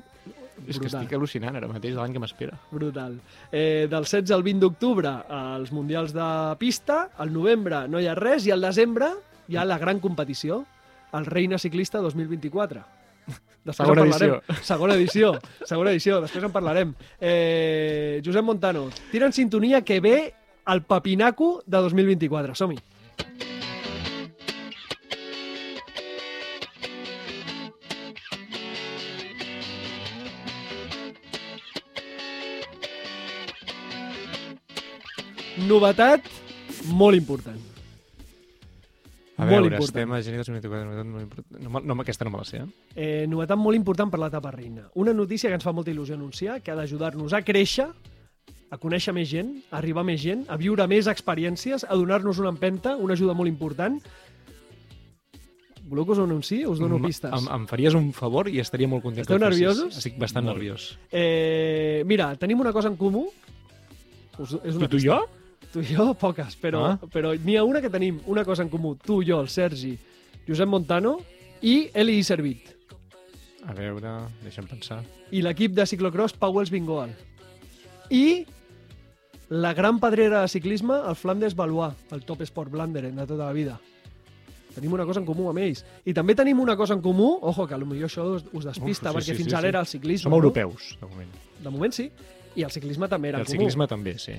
És 0.66 0.76
que 0.76 0.86
Brutal. 0.86 1.02
estic 1.02 1.16
al·lucinant 1.16 1.56
ara 1.56 1.68
mateix 1.70 1.94
de 1.94 2.00
l'any 2.00 2.12
que 2.12 2.22
m'espera. 2.22 2.58
Brutal. 2.70 3.18
Eh, 3.52 3.86
del 3.90 4.04
16 4.04 4.34
al 4.34 4.42
20 4.42 4.60
d'octubre 4.66 5.12
als 5.28 5.72
Mundials 5.72 6.12
de 6.16 6.28
Pista, 6.58 7.10
al 7.16 7.32
novembre 7.32 7.86
no 7.88 8.00
hi 8.00 8.08
ha 8.08 8.16
res 8.18 8.46
i 8.46 8.52
al 8.54 8.64
desembre 8.64 9.12
hi 9.48 9.56
ha 9.56 9.64
la 9.64 9.78
gran 9.78 10.00
competició, 10.00 10.64
el 11.12 11.26
Reina 11.26 11.58
Ciclista 11.58 12.02
2024. 12.04 12.82
Després 13.68 13.86
Segona 13.86 14.04
edició. 14.04 14.42
Segona 14.62 14.94
edició. 14.94 15.32
Segona 15.64 15.92
edició, 15.92 16.20
després 16.24 16.44
en 16.44 16.52
parlarem. 16.52 16.94
Eh, 17.20 18.20
Josep 18.24 18.44
Montano, 18.44 18.88
tira 19.12 19.26
en 19.26 19.32
sintonia 19.36 19.82
que 19.82 20.00
ve 20.00 20.34
el 20.68 20.82
papinaco 20.82 21.62
de 21.66 21.78
2024. 21.78 22.54
Som-hi. 22.54 22.78
Novetat 35.68 36.24
molt 36.94 37.16
important. 37.18 37.58
A 39.38 39.44
Molt 39.46 39.52
veure, 39.52 39.66
important. 39.68 39.84
estem 39.86 40.12
a 40.12 40.20
gener 40.24 40.40
2024. 40.42 40.84
Novetat 40.88 41.06
molt 41.06 41.22
important. 41.22 41.62
No, 41.68 41.94
no, 41.94 42.02
aquesta 42.02 42.24
no 42.26 42.30
me 42.34 42.38
la 42.40 42.44
sé, 42.48 42.58
eh? 42.58 42.66
Eh, 42.96 43.26
novetat 43.30 43.58
molt 43.60 43.76
important 43.78 44.10
per 44.10 44.18
l'etapa 44.18 44.50
reina. 44.50 44.88
Una 44.98 45.12
notícia 45.14 45.48
que 45.50 45.54
ens 45.54 45.62
fa 45.66 45.72
molta 45.72 45.92
il·lusió 45.92 46.16
anunciar, 46.16 46.60
que 46.62 46.72
ha 46.72 46.78
d'ajudar-nos 46.78 47.32
a 47.38 47.42
créixer, 47.46 47.86
a 48.70 48.76
conèixer 48.82 49.14
més 49.14 49.28
gent, 49.30 49.52
a 49.70 49.78
arribar 49.78 50.02
a 50.02 50.08
més 50.10 50.20
gent, 50.20 50.42
a 50.50 50.56
viure 50.58 50.86
més 50.90 51.06
experiències, 51.06 51.86
a 51.88 51.94
donar-nos 51.94 52.40
una 52.42 52.50
empenta, 52.50 52.96
una 52.96 53.14
ajuda 53.14 53.32
molt 53.38 53.48
important. 53.48 54.00
Voleu 55.88 56.04
que 56.04 56.12
us 56.12 56.18
ho 56.18 56.24
anunciï? 56.26 56.66
Us 56.68 56.80
dono 56.82 56.98
Em- 56.98 57.06
pistes. 57.06 57.32
Em, 57.32 57.46
em 57.54 57.66
faries 57.70 57.94
un 57.94 58.10
favor 58.12 58.48
i 58.50 58.58
estaria 58.60 58.88
molt 58.90 59.02
content. 59.06 59.22
Esteu 59.24 59.38
nerviosos? 59.38 59.96
Estic 59.96 60.18
bastant 60.18 60.44
Molt. 60.44 60.56
nerviós. 60.58 60.98
Eh, 61.12 62.02
mira, 62.04 62.34
tenim 62.36 62.60
una 62.60 62.72
cosa 62.74 62.88
en 62.88 62.96
comú. 62.96 63.28
Us, 64.38 64.52
és 64.64 64.74
una 64.76 64.86
Tu, 64.88 64.90
tu 64.90 64.96
i 64.96 65.00
pista. 65.00 65.14
jo? 65.16 65.28
Tu 65.72 65.80
i 65.84 65.94
jo, 65.94 66.14
poques, 66.14 66.56
però, 66.60 66.84
Ah. 66.86 66.98
però 67.12 67.34
n'hi 67.38 67.56
ha 67.56 67.64
una 67.64 67.80
que 67.84 67.90
tenim 67.90 68.20
una 68.26 68.44
cosa 68.44 68.62
en 68.62 68.70
comú. 68.70 68.94
Tu, 68.96 69.22
jo, 69.26 69.40
el 69.40 69.48
Sergi, 69.48 69.98
Josep 70.46 70.66
Montano 70.68 71.18
i 71.60 71.90
Eli 71.92 72.22
Servit. 72.24 72.74
A 73.68 73.74
veure, 73.74 74.08
deixa'm 74.42 74.66
pensar. 74.66 75.02
i 75.30 75.42
l'equip 75.42 75.72
de 75.76 75.84
ciclocross 75.84 76.32
Powell's 76.32 76.70
Bingoal. 76.70 77.10
I 78.08 78.46
la 79.50 79.74
gran 79.74 79.98
pedrera 80.00 80.40
de 80.42 80.48
ciclisme, 80.48 80.94
el 81.06 81.16
Flandes 81.16 81.54
Valois, 81.54 81.94
el 82.12 82.22
Top 82.24 82.40
Sport 82.42 82.70
Blanderen 82.72 83.16
de 83.16 83.26
tota 83.26 83.44
la 83.44 83.52
vida. 83.52 83.78
Tenim 84.74 84.92
una 84.92 85.04
cosa 85.04 85.20
en 85.20 85.26
comú 85.26 85.48
amb 85.50 85.58
ells. 85.58 85.84
I 86.06 86.14
també 86.14 86.34
tenim 86.38 86.60
una 86.60 86.76
cosa 86.76 86.94
en 86.94 87.00
comú, 87.02 87.38
ojo, 87.42 87.66
que 87.66 87.74
potser 87.76 88.04
això 88.06 88.24
us, 88.52 88.64
despista, 88.64 89.10
Uf, 89.10 89.16
sí, 89.16 89.30
perquè 89.32 89.36
sí, 89.36 89.42
fins 89.42 89.50
sí, 89.50 89.54
ara 89.56 89.62
sí. 89.62 89.68
era 89.68 89.80
el 89.80 89.86
ciclisme. 89.86 90.22
Som 90.22 90.32
no? 90.32 90.36
europeus, 90.38 90.96
de 91.00 91.06
moment. 91.06 91.32
De 91.64 91.70
moment 91.70 91.92
sí. 91.92 92.10
I 92.56 92.62
el 92.62 92.70
ciclisme 92.70 93.08
també 93.08 93.28
I 93.28 93.30
era 93.30 93.38
el 93.40 93.46
comú. 93.46 93.56
ciclisme 93.58 93.86
també, 93.88 94.18
sí. 94.18 94.32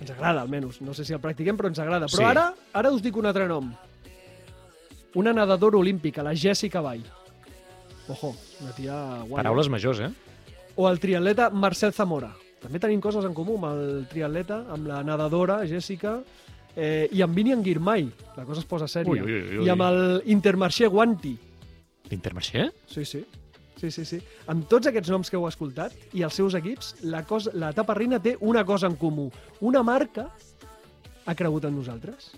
Ens 0.00 0.10
agrada, 0.14 0.42
almenys. 0.42 0.80
No 0.80 0.94
sé 0.94 1.04
si 1.04 1.12
el 1.12 1.20
practiquem, 1.20 1.56
però 1.58 1.68
ens 1.68 1.78
agrada. 1.82 2.06
Però 2.06 2.22
Sí. 2.22 2.24
ara 2.24 2.54
ara 2.72 2.90
us 2.92 3.02
dic 3.02 3.16
un 3.16 3.26
altre 3.26 3.48
nom. 3.48 3.72
Una 5.14 5.32
nedadora 5.32 5.78
olímpica, 5.78 6.22
la 6.22 6.34
Jessica 6.36 6.80
Vall. 6.80 7.02
Ojo, 8.08 8.34
una 8.62 8.72
tia 8.72 8.94
guai. 9.26 9.42
Paraules 9.42 9.68
majors, 9.68 10.00
eh? 10.00 10.10
o 10.78 10.88
el 10.88 11.00
triatleta 11.00 11.50
Marcel 11.50 11.92
Zamora. 11.92 12.30
També 12.62 12.78
tenim 12.78 13.00
coses 13.02 13.24
en 13.26 13.34
comú 13.34 13.56
amb 13.58 13.66
el 13.72 14.06
triatleta, 14.10 14.60
amb 14.70 14.86
la 14.86 15.02
nedadora 15.02 15.60
Jessica 15.66 16.20
eh, 16.76 17.08
i 17.12 17.22
amb 17.22 17.34
Vinian 17.34 17.64
Girmay. 17.64 18.06
La 18.36 18.44
cosa 18.46 18.60
es 18.62 18.66
posa 18.66 18.86
sèria. 18.86 19.10
Ui, 19.10 19.20
ui, 19.20 19.40
ui, 19.42 19.58
ui. 19.58 19.66
I 19.66 19.72
amb 19.74 19.82
el 19.82 20.22
Intermarché 20.26 20.86
Guanti. 20.86 21.36
L'Intermarché? 22.10 22.70
Sí, 22.86 23.04
sí. 23.04 23.24
Sí, 23.78 23.92
sí, 23.94 24.04
sí. 24.04 24.18
Amb 24.50 24.66
tots 24.70 24.90
aquests 24.90 25.10
noms 25.12 25.30
que 25.30 25.38
heu 25.38 25.46
escoltat 25.46 25.94
i 26.18 26.24
els 26.26 26.34
seus 26.34 26.56
equips, 26.58 26.96
la 27.06 27.22
cosa, 27.26 27.52
l'etapa 27.54 27.94
reina 27.94 28.18
té 28.18 28.34
una 28.40 28.64
cosa 28.66 28.90
en 28.90 28.96
comú. 28.98 29.28
Una 29.60 29.84
marca 29.86 30.26
ha 31.24 31.34
cregut 31.38 31.68
en 31.68 31.76
nosaltres, 31.78 32.32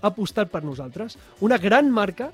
ha 0.00 0.08
apostat 0.08 0.48
per 0.50 0.62
nosaltres. 0.64 1.18
Una 1.44 1.58
gran 1.60 1.90
marca, 1.92 2.30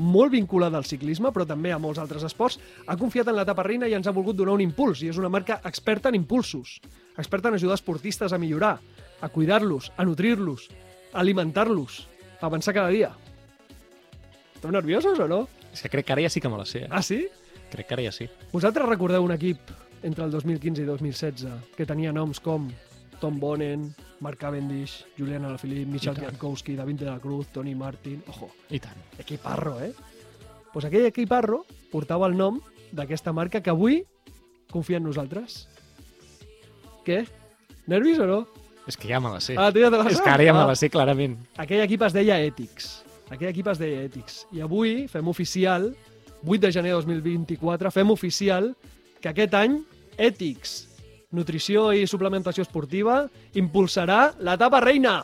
molt 0.00 0.32
vinculada 0.32 0.78
al 0.78 0.86
ciclisme, 0.88 1.28
però 1.34 1.44
també 1.44 1.74
a 1.74 1.80
molts 1.82 2.00
altres 2.00 2.24
esports, 2.24 2.56
ha 2.86 2.96
confiat 2.96 3.28
en 3.28 3.36
l'etapa 3.36 3.66
reina 3.66 3.88
i 3.90 3.96
ens 3.98 4.08
ha 4.08 4.14
volgut 4.16 4.38
donar 4.38 4.54
un 4.56 4.64
impuls. 4.64 5.02
I 5.04 5.10
és 5.12 5.18
una 5.20 5.28
marca 5.28 5.60
experta 5.68 6.08
en 6.08 6.16
impulsos, 6.16 6.78
experta 7.18 7.50
en 7.50 7.58
ajudar 7.58 7.76
esportistes 7.76 8.32
a 8.32 8.38
millorar, 8.38 8.78
a 9.20 9.28
cuidar-los, 9.28 9.90
a 9.96 10.06
nutrir-los, 10.08 10.70
a 11.12 11.20
alimentar-los, 11.20 12.06
a 12.40 12.46
avançar 12.46 12.72
cada 12.72 12.88
dia. 12.88 13.12
Esteu 14.54 14.72
nerviosos 14.72 15.18
o 15.20 15.28
no? 15.28 15.42
És 15.74 15.82
que 15.84 15.92
crec 15.92 16.08
que 16.08 16.16
ara 16.16 16.24
ja 16.24 16.32
sí 16.32 16.40
que 16.40 16.48
me 16.48 16.56
la 16.56 16.64
sé, 16.64 16.86
eh? 16.86 16.90
Ah, 16.90 17.02
sí? 17.04 17.26
Crec 17.70 17.86
que 17.86 17.94
ara 17.94 18.02
ja 18.08 18.12
sí. 18.12 18.28
Vosaltres 18.52 18.88
recordeu 18.88 19.24
un 19.24 19.32
equip 19.32 19.58
entre 20.02 20.24
el 20.24 20.30
2015 20.32 20.82
i 20.82 20.86
2016 20.88 21.74
que 21.76 21.86
tenia 21.86 22.12
noms 22.12 22.40
com 22.40 22.68
Tom 23.20 23.38
Bonen, 23.38 23.94
Mark 24.20 24.38
Cavendish, 24.40 25.04
Julian 25.18 25.44
Alaphilippe, 25.44 25.90
Michel 25.92 26.14
tant. 26.14 26.24
Kwiatkowski, 26.26 26.74
David 26.76 27.00
de 27.02 27.06
la 27.10 27.18
Cruz, 27.20 27.48
Tony 27.52 27.74
Martin... 27.74 28.22
Ojo, 28.28 28.48
I 28.70 28.80
tant. 28.80 28.96
equiparro, 29.18 29.78
eh? 29.84 29.92
Pues 30.72 30.84
aquell 30.86 31.04
equiparro 31.06 31.66
portava 31.92 32.26
el 32.30 32.36
nom 32.38 32.60
d'aquesta 32.92 33.32
marca 33.32 33.60
que 33.60 33.70
avui 33.70 34.04
confia 34.70 34.96
en 34.98 35.04
nosaltres. 35.04 35.66
Què? 37.04 37.24
Nervis 37.90 38.20
o 38.22 38.26
no? 38.28 38.40
És 38.88 38.96
que 38.96 39.08
ja 39.10 39.20
me 39.20 39.30
la 39.30 39.40
sé. 39.44 39.54
Ah, 39.58 39.70
tu 39.72 39.82
ja 39.82 39.90
te 39.92 39.98
la 40.00 40.08
És 40.10 40.20
que 40.20 40.30
ara 40.30 40.44
ja 40.46 40.52
me 40.54 40.60
Ah. 40.64 40.66
la 40.72 40.76
sé 40.76 40.88
clarament. 40.90 41.36
Aquell 41.58 41.82
equip 41.84 42.02
es 42.02 42.12
deia 42.16 42.40
Ethics. 42.40 43.04
Aquell 43.30 43.50
equip 43.50 43.68
es 43.68 43.78
deia 43.78 44.02
Ethics. 44.02 44.46
I 44.52 44.60
avui 44.64 45.06
fem 45.08 45.28
oficial, 45.28 45.94
8 46.44 46.60
de 46.66 46.72
gener 46.72 46.90
de 46.90 46.96
2024, 47.00 47.90
fem 47.92 48.10
oficial 48.10 48.72
que 49.20 49.28
aquest 49.28 49.54
any 49.54 49.80
Ethics, 50.16 50.88
nutrició 51.32 51.90
i 51.96 52.06
suplementació 52.08 52.64
esportiva, 52.64 53.22
impulsarà 53.54 54.32
l'etapa 54.40 54.80
reina. 54.84 55.20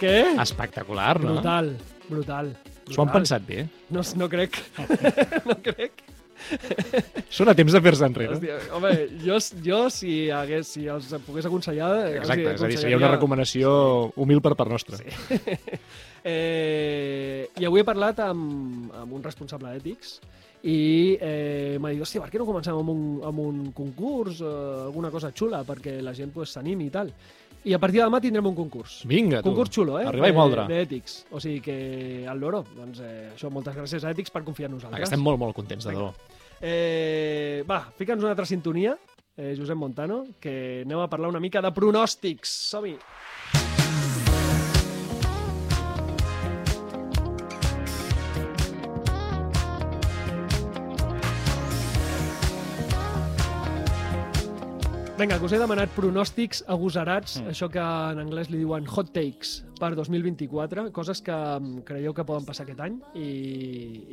Què? 0.00 0.16
Espectacular, 0.40 1.18
no? 1.20 1.34
Brutal, 1.36 1.74
brutal. 2.08 2.54
S'ho 2.90 3.02
han 3.02 3.10
brutal. 3.10 3.16
pensat 3.18 3.44
bé. 3.46 3.66
No, 3.92 4.02
no 4.16 4.28
crec. 4.32 4.56
no 5.48 5.58
crec. 5.62 6.09
Són 7.38 7.50
a 7.50 7.54
temps 7.58 7.74
de 7.74 7.80
fer-se 7.84 8.06
enrere. 8.06 8.36
Hòstia, 8.36 8.58
home, 8.76 8.92
jo, 9.24 9.38
jo 9.64 9.80
si, 9.94 10.14
hagués, 10.34 10.74
si 10.76 10.86
els 10.90 11.10
pogués 11.26 11.48
aconsellar... 11.48 11.90
els 12.10 12.20
Exacte, 12.24 12.54
és 12.56 12.64
a 12.64 12.70
dir, 12.72 12.78
seria 12.82 13.00
una 13.00 13.12
recomanació 13.14 13.72
humil 14.20 14.42
per 14.44 14.56
part 14.58 14.72
nostra. 14.72 15.00
Sí. 15.00 15.10
Eh, 16.20 17.48
I 17.56 17.64
avui 17.64 17.80
he 17.80 17.84
parlat 17.88 18.18
amb, 18.20 18.90
amb 18.92 19.14
un 19.16 19.22
responsable 19.24 19.70
d'ètics 19.72 20.18
i 20.68 21.16
eh, 21.16 21.78
m'ha 21.80 21.94
dit, 21.94 22.02
hòstia, 22.04 22.20
per 22.20 22.28
què 22.28 22.40
no 22.40 22.44
comencem 22.44 22.76
amb 22.76 22.92
un, 22.92 23.04
amb 23.24 23.40
un 23.40 23.62
concurs, 23.76 24.42
eh, 24.44 24.50
alguna 24.84 25.08
cosa 25.14 25.30
xula, 25.32 25.62
perquè 25.64 25.96
la 26.04 26.12
gent 26.16 26.34
pues, 26.34 26.52
s'animi 26.52 26.90
i 26.90 26.92
tal. 26.92 27.08
I 27.64 27.74
a 27.76 27.80
partir 27.80 28.00
de 28.00 28.06
demà 28.06 28.20
tindrem 28.24 28.46
un 28.48 28.56
concurs. 28.56 29.00
Vinga, 29.08 29.40
tu. 29.40 29.50
Concurs 29.50 29.72
xulo, 29.72 29.98
eh? 30.00 30.06
Arribar 30.08 30.30
i 30.32 30.36
moldre. 30.36 30.64
D'ètics. 30.68 31.16
O 31.36 31.40
sigui 31.40 31.60
que, 31.64 31.78
al 32.28 32.40
loro, 32.40 32.62
doncs 32.76 33.02
eh, 33.04 33.30
això, 33.34 33.50
moltes 33.52 33.76
gràcies 33.76 34.04
a 34.04 34.12
Ètics 34.14 34.32
per 34.32 34.44
confiar 34.44 34.70
en 34.70 34.78
nosaltres. 34.78 35.08
estem 35.08 35.20
molt, 35.24 35.40
molt 35.40 35.56
contents 35.56 35.84
de 35.84 35.92
debò. 35.92 36.12
Eh, 36.60 37.64
va, 37.64 37.80
fica'ns 37.96 38.20
una 38.20 38.34
altra 38.34 38.44
sintonia, 38.44 38.92
eh, 39.36 39.54
Josep 39.56 39.78
Montano, 39.80 40.26
que 40.40 40.84
anem 40.84 41.00
a 41.00 41.08
parlar 41.08 41.32
una 41.32 41.40
mica 41.40 41.62
de 41.64 41.72
pronòstics. 41.72 42.52
Som-hi! 42.68 42.98
Vinga, 55.20 55.36
que 55.36 55.44
us 55.44 55.52
he 55.52 55.58
demanat 55.60 55.90
pronòstics 55.92 56.62
agosarats, 56.72 57.34
mm. 57.42 57.50
això 57.52 57.66
que 57.68 57.82
en 57.82 58.22
anglès 58.22 58.48
li 58.48 58.62
diuen 58.62 58.86
hot 58.88 59.10
takes 59.12 59.58
per 59.76 59.90
2024, 59.92 60.86
coses 60.96 61.18
que 61.20 61.34
mm, 61.34 61.82
creieu 61.84 62.14
que 62.16 62.24
poden 62.24 62.46
passar 62.48 62.64
aquest 62.64 62.78
any 62.86 62.94
i, 63.20 63.26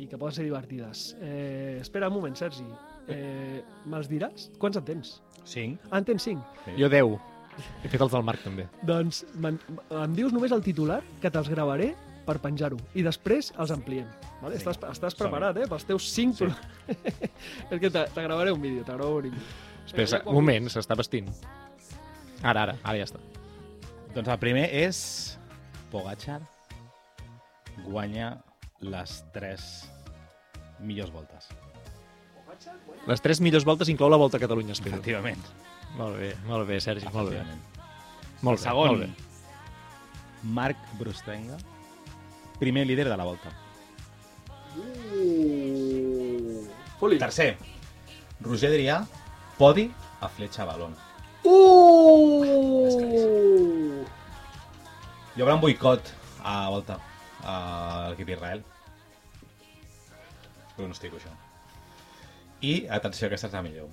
i 0.04 0.08
que 0.10 0.18
poden 0.20 0.36
ser 0.36 0.44
divertides. 0.44 1.06
Eh, 1.24 1.78
espera 1.80 2.10
un 2.12 2.18
moment, 2.18 2.36
Sergi. 2.36 2.66
Eh, 3.08 3.62
Me'ls 3.88 4.10
diràs? 4.10 4.50
Quants 4.60 4.76
en 4.76 4.84
tens? 4.84 5.14
Cinc. 5.48 5.86
Ah, 5.88 6.02
en 6.02 6.08
tens 6.10 6.26
5. 6.28 6.74
Jo 6.76 6.90
10. 6.92 7.16
He 7.56 7.92
fet 7.94 8.04
els 8.04 8.12
del 8.12 8.26
Marc, 8.28 8.44
també. 8.44 8.66
Doncs 8.90 9.22
em 9.32 10.18
dius 10.18 10.36
només 10.36 10.52
el 10.52 10.60
titular, 10.66 11.00
que 11.22 11.32
te'ls 11.32 11.48
gravaré 11.48 11.94
per 12.28 12.36
penjar-ho. 12.44 12.76
I 12.92 13.06
després 13.06 13.54
els 13.56 13.72
ampliem. 13.72 14.12
Vale? 14.42 14.60
Sí. 14.60 14.60
Estàs, 14.60 14.76
estàs 14.92 15.16
preparat, 15.16 15.56
eh? 15.56 15.70
Pels 15.72 15.88
teus 15.88 16.12
5... 16.12 16.36
Sí. 16.44 17.00
És 17.72 17.80
que 17.80 17.88
te, 17.88 18.04
te 18.12 18.28
gravaré 18.28 18.52
un 18.52 18.60
vídeo, 18.60 18.84
te 18.84 18.92
gravaré 18.92 19.32
un 19.32 19.32
vídeo. 19.32 19.67
Espera, 19.88 20.20
un 20.28 20.36
moment, 20.36 20.68
s'està 20.68 20.96
vestint. 20.98 21.30
Ara, 22.42 22.66
ara, 22.66 22.74
ara 22.82 22.98
ja 23.00 23.06
està. 23.08 23.20
Doncs 24.14 24.28
el 24.28 24.40
primer 24.42 24.66
és 24.76 24.98
Pogacar 25.88 26.42
guanya 27.86 28.34
les 28.84 29.22
tres 29.32 29.88
millors 30.84 31.12
voltes. 31.14 31.48
Les 33.08 33.22
tres 33.24 33.40
millors 33.40 33.64
voltes 33.64 33.88
inclou 33.88 34.10
la 34.12 34.18
Volta 34.20 34.36
a 34.36 34.42
Catalunya, 34.42 34.74
espero. 34.76 34.98
Efectivament. 34.98 35.40
Molt 35.96 36.18
bé, 36.20 36.34
molt 36.44 36.68
bé, 36.68 36.80
Sergi, 36.84 37.08
molt 37.14 37.32
bé. 37.32 37.40
Molt 38.44 38.58
bé, 38.58 38.64
segon, 38.66 38.92
molt 38.92 39.06
bé. 39.06 39.08
Marc 40.58 40.84
Brustenga, 40.98 41.56
primer 42.60 42.84
líder 42.86 43.08
de 43.08 43.16
la 43.16 43.24
volta. 43.24 43.54
Uh! 44.76 45.28
Hi 55.34 55.42
haurà 55.42 55.56
un 55.56 55.62
boicot 55.64 56.12
a 56.46 56.70
volta 56.70 57.00
a 57.42 57.56
l'equip 58.12 58.30
Israel. 58.36 58.62
Pronostico 60.76 61.18
això. 61.18 61.34
I, 62.62 62.86
atenció, 62.86 63.26
aquesta 63.26 63.50
és 63.50 63.54
la 63.58 63.64
millor. 63.66 63.90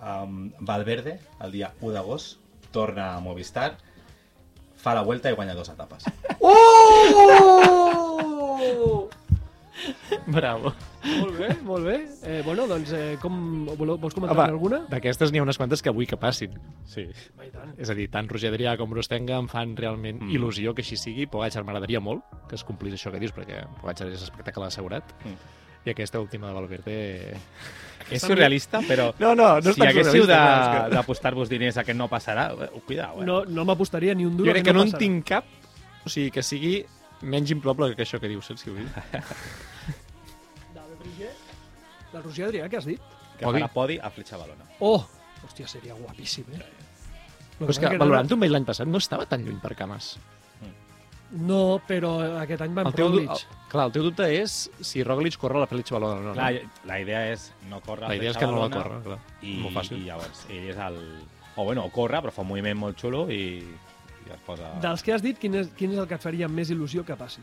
Um, 0.00 0.50
Valverde, 0.60 1.18
el 1.44 1.50
dia 1.52 1.68
1 1.82 1.92
d'agost, 1.92 2.40
torna 2.72 3.12
a 3.12 3.20
Movistar, 3.20 3.76
fa 4.80 4.96
la 4.96 5.04
vuelta 5.04 5.28
i 5.28 5.36
guanya 5.36 5.52
dues 5.58 5.68
etapes. 5.76 6.08
Oh! 6.40 6.52
Bravo. 10.26 10.72
molt 11.02 11.38
bé, 11.38 11.48
molt 11.66 11.84
bé. 11.86 11.96
Eh, 12.24 12.42
bueno, 12.44 12.66
doncs, 12.70 12.92
eh, 12.92 13.16
com, 13.20 13.66
voleu, 13.76 13.96
vols 13.98 14.14
comentar 14.14 14.36
Home, 14.38 14.48
alguna? 14.52 14.80
d'aquestes 14.90 15.32
n'hi 15.32 15.40
ha 15.40 15.42
unes 15.46 15.58
quantes 15.58 15.82
que 15.82 15.90
vull 15.90 16.06
que 16.06 16.16
passin. 16.16 16.54
Sí. 16.86 17.06
Tant. 17.52 17.74
És 17.78 17.90
a 17.90 17.94
dir, 17.98 18.08
tant 18.10 18.28
Roger 18.30 18.52
Adrià 18.52 18.76
com 18.78 18.90
Brustenga 18.90 19.36
em 19.38 19.48
fan 19.48 19.76
realment 19.76 20.20
Mm. 20.22 20.30
il·lusió 20.36 20.74
que 20.74 20.82
així 20.82 20.96
sigui. 20.96 21.26
Pogacar 21.26 21.64
m'agradaria 21.64 22.00
molt 22.00 22.22
que 22.48 22.54
es 22.54 22.64
complís 22.64 22.94
això 22.94 23.10
que 23.10 23.18
dius, 23.20 23.34
perquè 23.34 23.64
Pogacar 23.80 24.08
és 24.08 24.22
espectacle 24.22 24.64
assegurat. 24.66 25.04
Mm. 25.24 25.36
I 25.84 25.90
aquesta 25.90 26.20
última 26.20 26.46
de 26.46 26.54
Valverde... 26.54 27.36
És 28.12 28.22
surrealista, 28.22 28.80
però 28.86 29.12
No, 29.18 29.34
no, 29.34 29.60
no 29.60 29.70
és 29.70 29.74
si 29.74 29.82
haguéssiu 29.86 30.22
que- 30.26 30.90
d'apostar-vos 30.94 31.48
diners 31.48 31.76
a 31.78 31.84
que 31.84 31.94
no 31.94 32.08
passarà, 32.10 32.52
eh, 32.66 32.68
cuidao, 32.86 33.22
eh? 33.22 33.26
No, 33.26 33.44
no 33.44 33.64
m'apostaria 33.64 34.14
ni 34.14 34.24
un 34.26 34.36
duro 34.36 34.46
Jo 34.50 34.52
crec 34.52 34.64
que 34.66 34.72
no 34.74 34.82
en 34.82 34.88
passarà. 34.92 34.98
tinc 34.98 35.24
cap, 35.26 35.44
o 36.04 36.08
sigui, 36.08 36.30
que 36.30 36.42
sigui 36.42 36.84
menys 37.22 37.52
improbable 37.54 37.94
que 37.96 38.04
això 38.06 38.20
que 38.20 38.30
dius, 38.30 38.46
saps 38.50 38.64
què 38.66 38.74
vull 38.74 38.84
dir? 38.84 39.22
David 40.76 41.02
Roger? 41.06 41.32
Del 42.12 42.22
Roger 42.26 42.46
Adrià, 42.50 42.68
què 42.68 42.80
has 42.80 42.88
dit? 42.88 43.00
Que 43.38 43.46
Podi. 43.46 43.62
farà 43.62 43.70
podi 43.72 43.98
a 43.98 44.10
Fletxa 44.12 44.38
Balona. 44.40 44.66
Oh! 44.80 45.00
Hòstia, 45.42 45.66
seria 45.70 45.96
guapíssim, 45.98 46.46
eh? 46.54 46.60
Però 47.58 47.70
és 47.70 47.78
que, 47.78 47.86
passa 47.88 47.98
valorant-ho 47.98 48.36
amb 48.38 48.46
ell 48.46 48.54
l'any 48.54 48.66
passat, 48.68 48.88
no 48.90 49.00
estava 49.02 49.26
tan 49.30 49.42
lluny 49.46 49.58
per 49.62 49.74
cames. 49.78 50.14
No, 51.32 51.80
però 51.88 52.10
aquest 52.42 52.60
any 52.60 52.74
va 52.76 52.82
El 52.84 52.90
amb 52.90 52.96
teu, 52.98 53.08
Roglic. 53.08 53.30
el, 53.32 53.60
clar, 53.72 53.86
el 53.88 53.92
teu 53.94 54.02
dubte 54.04 54.26
és 54.36 54.56
si 54.84 55.00
Roglic 55.06 55.38
corre 55.40 55.56
a 55.56 55.62
la 55.62 55.68
Felice 55.70 55.94
Balona 55.96 56.20
o 56.20 56.24
no. 56.26 56.34
Clar, 56.36 56.50
no? 56.60 56.82
la 56.90 56.98
idea 57.00 57.22
és 57.32 57.46
no 57.70 57.80
córrer 57.80 58.04
a 58.04 58.10
La 58.12 58.18
idea 58.18 58.34
és 58.34 58.40
que 58.40 58.48
no 58.50 58.58
la 58.60 58.68
corre, 58.74 58.98
clar. 59.06 59.16
I, 59.40 59.54
Molt 59.62 59.78
fàcil. 59.78 60.02
I 60.02 60.10
llavors, 60.10 60.44
ell 60.52 60.68
és 60.74 60.82
el... 60.88 60.98
O 61.56 61.64
bueno, 61.64 61.86
corre, 61.92 62.20
però 62.24 62.32
fa 62.36 62.44
un 62.44 62.50
moviment 62.52 62.78
molt 62.82 63.00
xulo 63.00 63.24
i, 63.32 63.40
i 64.32 64.38
es 64.40 64.44
posa... 64.46 64.72
Dels 64.82 65.02
que 65.04 65.12
has 65.14 65.22
dit, 65.24 65.38
quin 65.38 65.54
és, 65.60 65.70
quin 65.78 65.92
és 65.94 66.00
el 66.02 66.08
que 66.10 66.16
et 66.18 66.24
faria 66.24 66.48
més 66.48 66.70
il·lusió 66.74 67.04
que 67.06 67.16
passi? 67.20 67.42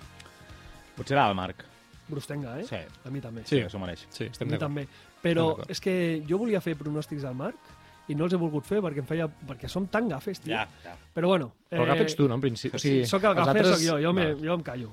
Potser 0.97 1.15
era 1.17 1.27
el 1.31 1.35
Marc. 1.37 1.63
Brustenga, 2.09 2.55
eh? 2.59 2.65
Sí. 2.65 2.79
A 3.05 3.11
mi 3.13 3.21
també. 3.21 3.43
Sí. 3.45 3.55
Sí, 3.55 3.61
que 3.63 3.69
s'ho 3.69 3.79
mereix. 3.81 4.05
Sí, 4.09 4.25
A 4.25 4.33
estem 4.33 4.49
mi 4.49 4.57
d'acord. 4.57 4.65
també. 4.65 4.87
Però 5.21 5.43
és 5.69 5.79
que 5.83 5.93
jo 6.27 6.39
volia 6.41 6.61
fer 6.63 6.73
pronòstics 6.79 7.25
al 7.29 7.35
Marc 7.37 7.75
i 8.09 8.15
no 8.17 8.25
els 8.25 8.33
he 8.33 8.39
volgut 8.41 8.65
fer 8.65 8.79
perquè 8.81 9.03
em 9.03 9.05
feia... 9.05 9.27
perquè 9.29 9.69
som 9.69 9.85
tan 9.87 10.07
gafes, 10.09 10.39
tio. 10.41 10.55
Ja, 10.55 10.63
ja. 10.83 10.95
Però 11.13 11.29
bueno... 11.29 11.51
Però 11.69 11.83
el 11.85 11.91
gaf 11.91 12.01
ets 12.07 12.15
tu, 12.17 12.25
no, 12.27 12.39
en 12.39 12.41
principi? 12.41 12.75
O 12.75 12.81
sigui, 12.81 13.03
Soc 13.05 13.23
el 13.29 13.35
els 13.37 13.43
gafer, 13.45 13.61
altres- 13.61 13.75
soc 13.77 13.85
jo, 13.85 13.99
jo, 14.01 14.13
me, 14.17 14.31
jo 14.41 14.55
em 14.57 14.63
callo. 14.65 14.89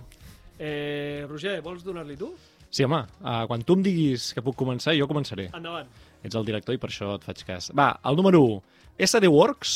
Eh, 0.58 1.24
Roger, 1.28 1.60
vols 1.64 1.82
donar-li 1.84 2.16
tu? 2.20 2.28
Sí, 2.68 2.84
home, 2.84 2.98
uh, 3.22 3.46
quan 3.48 3.62
tu 3.64 3.76
em 3.78 3.82
diguis 3.86 4.32
que 4.36 4.42
puc 4.44 4.56
començar, 4.58 4.92
jo 4.98 5.06
començaré. 5.08 5.46
Endavant. 5.56 5.88
Ets 6.26 6.36
el 6.36 6.44
director 6.44 6.74
i 6.76 6.80
per 6.82 6.90
això 6.90 7.14
et 7.16 7.24
faig 7.24 7.40
cas. 7.48 7.70
Va, 7.76 7.94
el 8.04 8.16
número 8.18 8.42
1. 8.44 8.60
SD 9.06 9.28
Works 9.32 9.72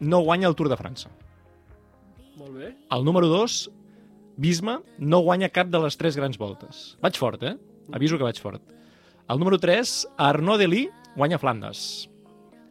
no 0.00 0.20
guanya 0.24 0.48
el 0.48 0.56
Tour 0.56 0.70
de 0.72 0.76
França. 0.80 1.10
Molt 2.36 2.54
bé. 2.56 2.74
El 2.90 3.04
número 3.04 3.28
2, 3.28 3.70
Bisma 4.36 4.80
no 4.98 5.20
guanya 5.22 5.48
cap 5.54 5.68
de 5.70 5.78
les 5.78 5.96
tres 5.96 6.16
grans 6.18 6.38
voltes. 6.38 6.96
Vaig 7.02 7.16
fort, 7.18 7.42
eh? 7.46 7.54
Aviso 7.94 8.18
que 8.18 8.26
vaig 8.26 8.40
fort. 8.42 8.62
El 9.30 9.38
número 9.38 9.58
3, 9.58 10.08
Arnaud 10.18 10.58
Delí 10.58 10.88
guanya 11.14 11.38
Flandes. 11.38 12.08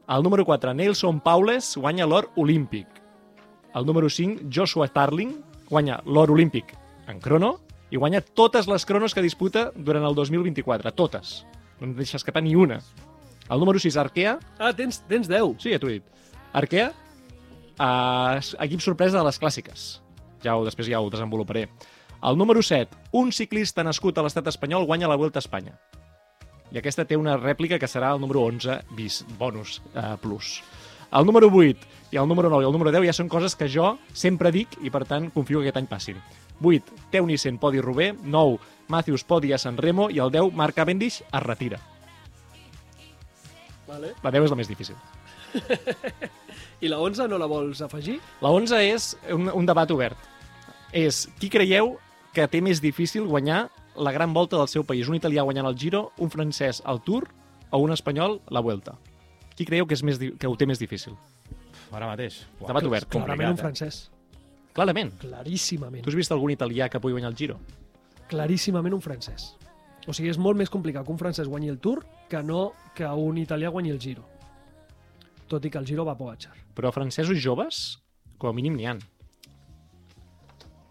El 0.08 0.24
número 0.24 0.44
4, 0.46 0.74
Nelson 0.74 1.22
Paules 1.24 1.78
guanya 1.78 2.06
l'or 2.06 2.30
olímpic. 2.36 2.88
El 3.74 3.86
número 3.86 4.10
5, 4.10 4.50
Joshua 4.52 4.90
Tarling 4.92 5.38
guanya 5.70 6.02
l'or 6.06 6.30
olímpic 6.32 6.76
en 7.08 7.20
crono 7.20 7.56
i 7.90 7.98
guanya 7.98 8.22
totes 8.22 8.68
les 8.68 8.86
cronos 8.86 9.14
que 9.14 9.22
disputa 9.24 9.72
durant 9.76 10.04
el 10.06 10.16
2024. 10.16 10.92
Totes. 10.92 11.46
No 11.80 11.88
en 11.88 11.96
deixa 11.96 12.18
escapar 12.18 12.44
ni 12.44 12.56
una. 12.56 12.82
El 13.50 13.60
número 13.60 13.80
6, 13.80 13.96
Arkea, 13.98 14.38
Ah, 14.60 14.74
tens, 14.76 15.02
tens 15.08 15.28
10. 15.28 15.56
Sí, 15.60 15.72
ja 15.72 15.80
t'ho 15.80 15.88
he 15.90 16.00
dit. 16.00 16.04
Arkea, 16.54 16.92
uh, 17.80 18.40
equip 18.66 18.84
sorpresa 18.84 19.20
de 19.20 19.26
les 19.28 19.40
clàssiques. 19.42 19.88
Ja 20.44 20.58
ho, 20.58 20.66
després 20.68 20.90
ja 20.92 21.02
ho 21.02 21.10
desenvoluparé. 21.14 21.68
El 22.24 22.38
número 22.40 22.62
7, 22.64 23.10
un 23.20 23.32
ciclista 23.36 23.84
nascut 23.84 24.18
a 24.18 24.24
l'estat 24.24 24.48
espanyol 24.48 24.88
guanya 24.88 25.10
la 25.12 25.20
Vuelta 25.20 25.42
a 25.42 25.44
Espanya. 25.44 25.76
I 26.74 26.80
aquesta 26.80 27.06
té 27.06 27.18
una 27.20 27.36
rèplica 27.38 27.78
que 27.80 27.90
serà 27.90 28.14
el 28.16 28.22
número 28.22 28.42
11 28.48 28.80
bis, 28.98 29.22
bonus, 29.38 29.82
uh, 29.94 30.16
plus. 30.22 30.62
El 31.14 31.28
número 31.30 31.50
8 31.52 31.92
i 32.14 32.18
el 32.18 32.28
número 32.28 32.50
9 32.50 32.64
i 32.64 32.68
el 32.68 32.74
número 32.74 32.92
10 32.94 33.06
ja 33.06 33.14
són 33.14 33.30
coses 33.30 33.56
que 33.58 33.68
jo 33.70 33.98
sempre 34.18 34.52
dic 34.54 34.80
i, 34.82 34.90
per 34.90 35.04
tant, 35.10 35.30
confio 35.34 35.62
que 35.62 35.70
aquest 35.70 35.82
any 35.82 35.90
passin. 35.92 36.22
8, 36.62 37.10
Teunissen, 37.12 37.60
Podi 37.60 37.82
Rubé. 37.82 38.14
9, 38.24 38.58
Matthews, 38.88 39.24
Podi 39.24 39.54
a 39.54 39.58
San 39.58 39.78
Remo. 39.78 40.10
I 40.10 40.22
el 40.24 40.32
10, 40.32 40.54
Marc 40.58 40.76
Cavendish, 40.76 41.22
es 41.22 41.44
retira. 41.44 41.80
Vale. 43.88 44.14
La 44.24 44.32
10 44.32 44.48
és 44.48 44.54
la 44.54 44.58
més 44.58 44.72
difícil. 44.72 44.98
I 46.84 46.90
la 46.92 47.00
11 47.00 47.28
no 47.32 47.40
la 47.40 47.48
vols 47.48 47.82
afegir? 47.86 48.20
La 48.44 48.52
11 48.52 48.80
és 48.84 49.14
un, 49.32 49.48
un 49.54 49.68
debat 49.68 49.90
obert. 49.94 50.18
És 50.94 51.26
qui 51.40 51.50
creieu 51.50 51.96
que 52.36 52.46
té 52.50 52.62
més 52.62 52.82
difícil 52.84 53.26
guanyar 53.30 53.68
la 53.96 54.12
gran 54.12 54.34
volta 54.34 54.58
del 54.60 54.70
seu 54.70 54.84
país? 54.84 55.08
Un 55.10 55.18
italià 55.18 55.46
guanyant 55.46 55.70
el 55.70 55.78
Giro, 55.80 56.10
un 56.18 56.34
francès 56.34 56.82
el 56.90 57.02
Tour 57.06 57.30
o 57.72 57.80
un 57.82 57.94
espanyol 57.96 58.40
la 58.54 58.62
Vuelta? 58.66 58.98
Qui 59.54 59.66
creieu 59.70 59.88
que, 59.88 59.96
és 59.98 60.04
més, 60.04 60.20
que 60.20 60.50
ho 60.50 60.58
té 60.58 60.68
més 60.70 60.82
difícil? 60.82 61.16
Ara 61.94 62.10
mateix. 62.10 62.42
Uah, 62.60 62.72
Debat 62.72 62.90
obert. 62.90 63.10
Clarament 63.14 63.54
un 63.54 63.60
eh? 63.60 63.62
francès. 63.62 64.00
Clarament. 64.74 65.14
Claríssimament. 65.22 66.02
Tu 66.04 66.10
has 66.10 66.18
vist 66.18 66.34
algun 66.34 66.54
italià 66.54 66.90
que 66.90 67.00
pugui 67.02 67.14
guanyar 67.14 67.30
el 67.30 67.38
Giro? 67.38 67.60
Claríssimament 68.32 68.96
un 68.98 69.04
francès. 69.06 69.52
O 70.10 70.14
sigui, 70.16 70.32
és 70.34 70.40
molt 70.42 70.58
més 70.60 70.72
complicat 70.74 71.06
que 71.06 71.14
un 71.14 71.22
francès 71.22 71.48
guanyi 71.48 71.70
el 71.72 71.78
Tour 71.80 72.02
que 72.32 72.42
no 72.44 72.72
que 72.98 73.08
un 73.08 73.38
italià 73.38 73.70
guanyi 73.72 73.94
el 73.94 74.02
Giro. 74.02 74.26
Tot 75.54 75.66
i 75.66 75.70
que 75.74 75.78
el 75.78 75.86
Giro 75.86 76.06
va 76.08 76.16
a 76.16 76.18
Pogacar. 76.18 76.56
Però 76.74 76.90
francesos 76.96 77.38
joves, 77.44 77.84
com 78.42 78.50
a 78.50 78.54
mínim 78.58 78.74
n'hi 78.80 78.88
ha. 78.90 78.96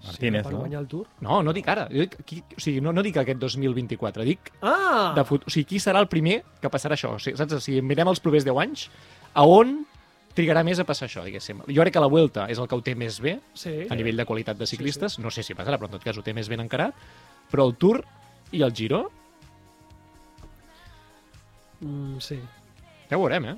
Martínez, 0.03 0.43
per 0.43 0.51
no? 0.53 0.59
guanyar 0.65 0.81
el 0.83 0.89
Tour. 0.91 1.07
No, 1.23 1.41
no 1.47 1.53
dic 1.55 1.69
ara. 1.71 1.85
Jo 1.91 2.03
dic, 2.03 2.17
qui, 2.27 2.41
o 2.43 2.61
sigui, 2.63 2.81
no, 2.83 2.91
no 2.95 3.03
dic 3.07 3.17
aquest 3.21 3.39
2024, 3.39 4.25
dic 4.27 4.51
Ah! 4.67 5.13
de 5.15 5.23
fut... 5.27 5.45
o 5.47 5.51
sigui, 5.55 5.65
qui 5.71 5.79
serà 5.83 6.01
el 6.03 6.09
primer 6.11 6.41
que 6.63 6.71
passarà 6.71 6.97
això? 6.99 7.13
O 7.15 7.21
sigui, 7.23 7.37
saps? 7.39 7.59
Si 7.63 7.77
mirem 7.87 8.11
els 8.11 8.19
propers 8.23 8.43
10 8.47 8.59
anys, 8.65 8.89
a 9.35 9.45
on 9.47 9.85
trigarà 10.35 10.65
més 10.67 10.81
a 10.83 10.87
passar 10.89 11.07
això, 11.07 11.23
diguéssim. 11.27 11.61
Jo 11.69 11.85
crec 11.85 11.95
que 11.95 12.03
la 12.03 12.11
Vuelta 12.11 12.49
és 12.51 12.59
el 12.59 12.67
que 12.67 12.75
ho 12.75 12.83
té 12.83 12.97
més 12.99 13.21
bé, 13.23 13.37
Sí. 13.55 13.75
a 13.91 13.95
nivell 13.95 14.17
de 14.19 14.27
qualitat 14.27 14.59
de 14.59 14.67
ciclistes. 14.67 15.19
No 15.23 15.31
sé 15.31 15.43
si 15.47 15.55
passarà, 15.55 15.79
però 15.79 15.87
en 15.91 15.99
tot 15.99 16.03
cas 16.07 16.19
ho 16.19 16.23
té 16.27 16.35
més 16.35 16.49
ben 16.51 16.61
encarat. 16.65 16.95
Però 17.53 17.67
el 17.69 17.77
Tour 17.77 18.03
i 18.51 18.63
el 18.63 18.73
Giro, 18.75 19.05
Mm, 21.83 22.19
sí. 22.23 22.37
ja 23.11 23.17
ho 23.17 23.21
veurem, 23.21 23.45
eh? 23.45 23.57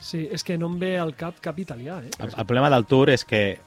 Sí, 0.00 0.22
és 0.32 0.42
que 0.44 0.56
no 0.58 0.66
em 0.72 0.78
ve 0.80 0.94
al 0.98 1.14
cap 1.14 1.38
cap 1.44 1.58
italià, 1.60 1.98
eh? 2.02 2.10
El, 2.18 2.30
el 2.32 2.46
problema 2.48 2.70
del 2.72 2.86
Tour 2.88 3.10
és 3.12 3.24
que 3.28 3.58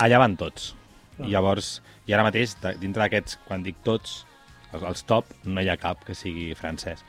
allà 0.00 0.18
van 0.18 0.36
tots. 0.40 0.72
Ah. 1.18 1.26
I 1.26 1.30
llavors, 1.34 1.82
i 2.08 2.14
ara 2.16 2.24
mateix, 2.26 2.56
de- 2.62 2.74
dintre 2.80 3.04
d'aquests, 3.04 3.38
quan 3.46 3.62
dic 3.62 3.76
tots, 3.84 4.24
els, 4.72 4.82
els 4.82 5.04
top, 5.06 5.28
no 5.44 5.60
hi 5.62 5.68
ha 5.68 5.76
cap 5.78 6.02
que 6.04 6.16
sigui 6.18 6.54
francès. 6.58 7.04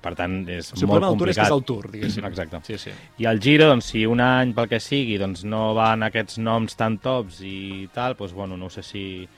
Per 0.00 0.14
tant, 0.16 0.38
és 0.48 0.70
O 0.72 0.76
sigui, 0.78 0.86
el 0.86 0.88
molt 0.88 1.02
problema 1.02 1.10
del 1.10 1.18
Tour 1.18 1.28
és 1.28 1.36
que 1.36 1.42
complicat. 1.42 1.50
és 1.50 1.52
el 1.58 1.64
Tour, 1.68 1.90
diguéssim. 1.92 2.24
Exacte. 2.30 2.60
Sí, 2.64 2.78
sí. 2.78 2.94
I 3.20 3.26
el 3.28 3.40
Giro, 3.44 3.66
doncs, 3.68 3.90
si 3.92 4.06
un 4.08 4.20
any, 4.24 4.54
pel 4.56 4.68
que 4.70 4.78
sigui, 4.80 5.18
doncs, 5.20 5.42
no 5.44 5.74
van 5.76 6.02
aquests 6.06 6.38
noms 6.40 6.74
tan 6.78 6.96
tops 6.98 7.42
i 7.44 7.88
tal, 7.92 8.14
doncs, 8.16 8.32
bueno, 8.32 8.56
no 8.56 8.70
sé 8.70 8.82
si 8.82 9.28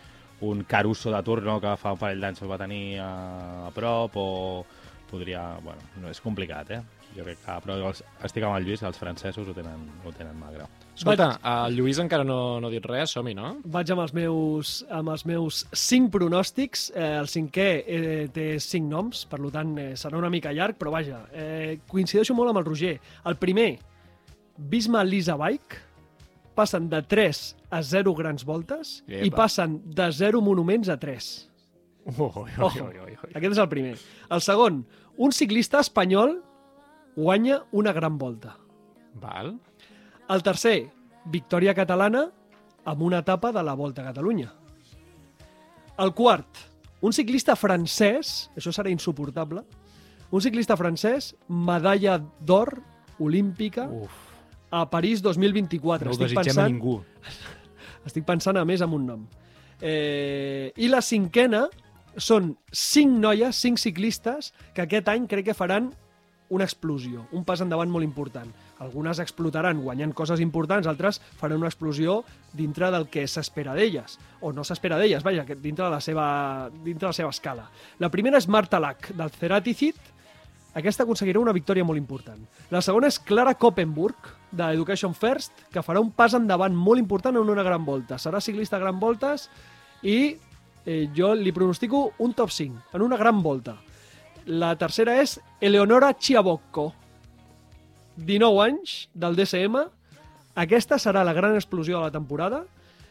un 0.43 0.63
Caruso 0.65 1.11
de 1.11 1.23
Tour, 1.27 1.43
no, 1.43 1.61
que 1.61 1.75
fa 1.77 1.93
un 1.97 1.99
parell 1.99 2.21
d'anys 2.23 2.43
el 2.43 2.51
va 2.51 2.59
tenir 2.59 2.99
a, 3.01 3.67
a 3.67 3.71
prop, 3.75 4.15
o 4.17 4.65
podria... 5.11 5.57
Bueno, 5.65 5.81
no, 6.01 6.11
és 6.11 6.21
complicat, 6.21 6.71
eh? 6.71 6.81
Jo 7.17 7.27
crec 7.27 7.41
que... 7.43 7.57
Però 7.65 7.77
els, 7.91 8.01
estic 8.25 8.45
amb 8.47 8.57
el 8.57 8.67
Lluís, 8.67 8.83
els 8.87 8.99
francesos 9.01 9.49
ho 9.49 9.55
tenen, 9.57 9.85
ho 10.05 10.13
tenen 10.17 10.39
magre. 10.41 10.67
Escolta, 10.93 11.29
el 11.67 11.77
Lluís 11.77 12.01
encara 12.03 12.25
no, 12.25 12.39
no 12.61 12.69
ha 12.69 12.73
dit 12.73 12.85
res, 12.89 13.13
som-hi, 13.17 13.35
no? 13.37 13.55
Vaig 13.75 13.93
amb 13.93 14.05
els 14.05 14.15
meus, 14.17 14.73
amb 14.93 15.13
els 15.13 15.25
meus 15.29 15.63
cinc 15.77 16.13
pronòstics. 16.17 16.89
Eh, 16.95 17.13
el 17.21 17.31
cinquè 17.33 17.69
eh, 17.81 18.27
té 18.33 18.49
cinc 18.63 18.89
noms, 18.91 19.25
per 19.31 19.41
tant 19.55 19.77
eh, 19.81 19.89
serà 20.01 20.21
una 20.21 20.33
mica 20.33 20.53
llarg, 20.57 20.79
però 20.81 20.93
vaja, 20.95 21.25
eh, 21.33 21.79
coincideixo 21.89 22.37
molt 22.39 22.53
amb 22.53 22.63
el 22.63 22.69
Roger. 22.69 22.99
El 23.29 23.39
primer, 23.41 23.71
Bisma 24.57 25.05
Lisa 25.05 25.37
Bike, 25.41 25.81
passen 26.55 26.89
de 26.93 27.01
3 27.09 27.43
a 27.73 27.83
0 27.83 28.13
grans 28.15 28.45
voltes 28.45 29.01
Epa. 29.07 29.25
i 29.25 29.31
passen 29.33 29.81
de 29.97 30.11
0 30.13 30.43
monuments 30.45 30.93
a 30.93 30.99
3. 31.01 31.33
Oh, 32.05 32.13
oh, 32.19 32.31
oh, 32.35 32.65
Ojo, 32.67 32.85
oh, 32.85 33.05
oh, 33.07 33.11
oh. 33.15 33.29
aquest 33.31 33.53
és 33.55 33.61
el 33.63 33.69
primer. 33.71 33.95
El 34.33 34.43
segon, 34.45 34.83
un 35.17 35.33
ciclista 35.33 35.81
espanyol 35.81 36.41
guanya 37.17 37.63
una 37.73 37.93
gran 37.93 38.19
volta. 38.19 38.57
Val. 39.15 39.59
El 40.29 40.43
tercer, 40.43 40.91
victòria 41.27 41.75
catalana 41.75 42.27
amb 42.89 43.03
una 43.03 43.21
etapa 43.23 43.53
de 43.53 43.63
la 43.63 43.75
Volta 43.75 44.03
a 44.03 44.11
Catalunya. 44.11 44.53
El 45.99 46.15
quart, 46.17 46.49
un 47.03 47.13
ciclista 47.13 47.55
francès, 47.59 48.51
això 48.57 48.73
serà 48.73 48.91
insuportable, 48.91 49.63
un 50.33 50.41
ciclista 50.41 50.77
francès, 50.81 51.35
medalla 51.49 52.17
d'or 52.41 52.79
olímpica 53.21 53.85
Uf. 53.93 54.13
a 54.71 54.87
París 54.91 55.21
2024. 55.23 56.09
No 56.09 56.11
ho 56.11 56.17
Estic 56.17 56.29
desitgem 56.31 56.57
pensant, 56.57 56.65
a 56.65 56.73
ningú. 56.73 56.97
estic 58.09 58.25
pensant 58.27 58.57
a 58.57 58.65
més 58.65 58.83
amb 58.83 58.97
un 58.97 59.07
nom. 59.07 59.27
Eh, 59.83 60.73
I 60.77 60.89
la 60.89 61.03
cinquena 61.05 61.67
són 62.17 62.55
cinc 62.73 63.19
noies, 63.21 63.57
cinc 63.57 63.79
ciclistes, 63.83 64.53
que 64.75 64.87
aquest 64.87 65.11
any 65.13 65.29
crec 65.29 65.51
que 65.51 65.59
faran 65.59 65.93
una 66.53 66.67
explosió, 66.69 67.25
un 67.33 67.47
pas 67.49 67.63
endavant 67.65 67.89
molt 67.89 68.05
important. 68.05 68.51
Algunes 68.85 69.23
explotaran 69.23 69.81
guanyant 69.81 70.13
coses 70.13 70.43
importants, 70.45 70.87
altres 70.91 71.19
faran 71.41 71.63
una 71.63 71.71
explosió 71.71 72.21
dintre 72.53 72.91
del 72.93 73.09
que 73.09 73.25
s'espera 73.25 73.73
d'elles, 73.79 74.19
o 74.45 74.53
no 74.53 74.65
s'espera 74.69 74.99
d'elles, 75.01 75.25
vaja, 75.25 75.47
dintre 75.55 75.87
de, 75.87 75.91
la 75.91 76.01
seva, 76.05 76.27
dintre 76.85 77.07
de 77.07 77.11
la 77.15 77.17
seva 77.17 77.33
escala. 77.33 77.71
La 77.99 78.11
primera 78.13 78.37
és 78.37 78.51
Marta 78.53 78.81
Lack, 78.83 79.15
del 79.17 79.33
Ceratizid, 79.33 80.11
aquesta 80.77 81.05
aconseguirà 81.05 81.41
una 81.41 81.53
victòria 81.57 81.85
molt 81.85 82.01
important. 82.01 82.41
La 82.73 82.81
segona 82.85 83.09
és 83.09 83.19
Clara 83.21 83.55
Koppenburg, 83.61 84.29
de 84.53 84.69
Education 84.77 85.17
First, 85.17 85.67
que 85.73 85.85
farà 85.85 86.01
un 86.01 86.11
pas 86.13 86.37
endavant 86.37 86.77
molt 86.77 87.01
important 87.01 87.37
en 87.37 87.49
una 87.49 87.65
gran 87.65 87.85
volta. 87.85 88.21
Serà 88.21 88.41
ciclista 88.45 88.77
a 88.77 88.83
gran 88.83 89.01
voltes 89.01 89.49
i 90.03 90.37
eh, 90.85 91.09
jo 91.17 91.33
li 91.37 91.53
pronostico 91.53 92.11
un 92.19 92.37
top 92.37 92.53
5, 92.53 92.93
en 92.93 93.05
una 93.09 93.17
gran 93.21 93.41
volta. 93.43 93.79
La 94.47 94.75
tercera 94.75 95.21
és 95.23 95.37
Eleonora 95.61 96.13
Chiabocco, 96.19 96.93
19 98.17 98.63
anys, 98.65 98.95
del 99.15 99.37
DSM. 99.39 99.85
Aquesta 100.59 100.99
serà 100.99 101.23
la 101.25 101.35
gran 101.37 101.55
explosió 101.55 101.99
de 101.99 102.09
la 102.09 102.15
temporada. 102.15 102.65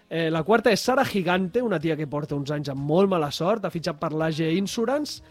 Eh, 0.10 0.30
la 0.30 0.44
quarta 0.44 0.74
és 0.76 0.82
Sara 0.84 1.06
Gigante, 1.08 1.62
una 1.64 1.80
tia 1.80 1.96
que 1.96 2.08
porta 2.08 2.36
uns 2.36 2.52
anys 2.52 2.74
amb 2.74 2.84
molt 2.84 3.10
mala 3.10 3.32
sort, 3.32 3.64
ha 3.64 3.72
fitxat 3.72 3.96
per 4.02 4.12
l'AG 4.12 4.42
Insurance, 4.58 5.22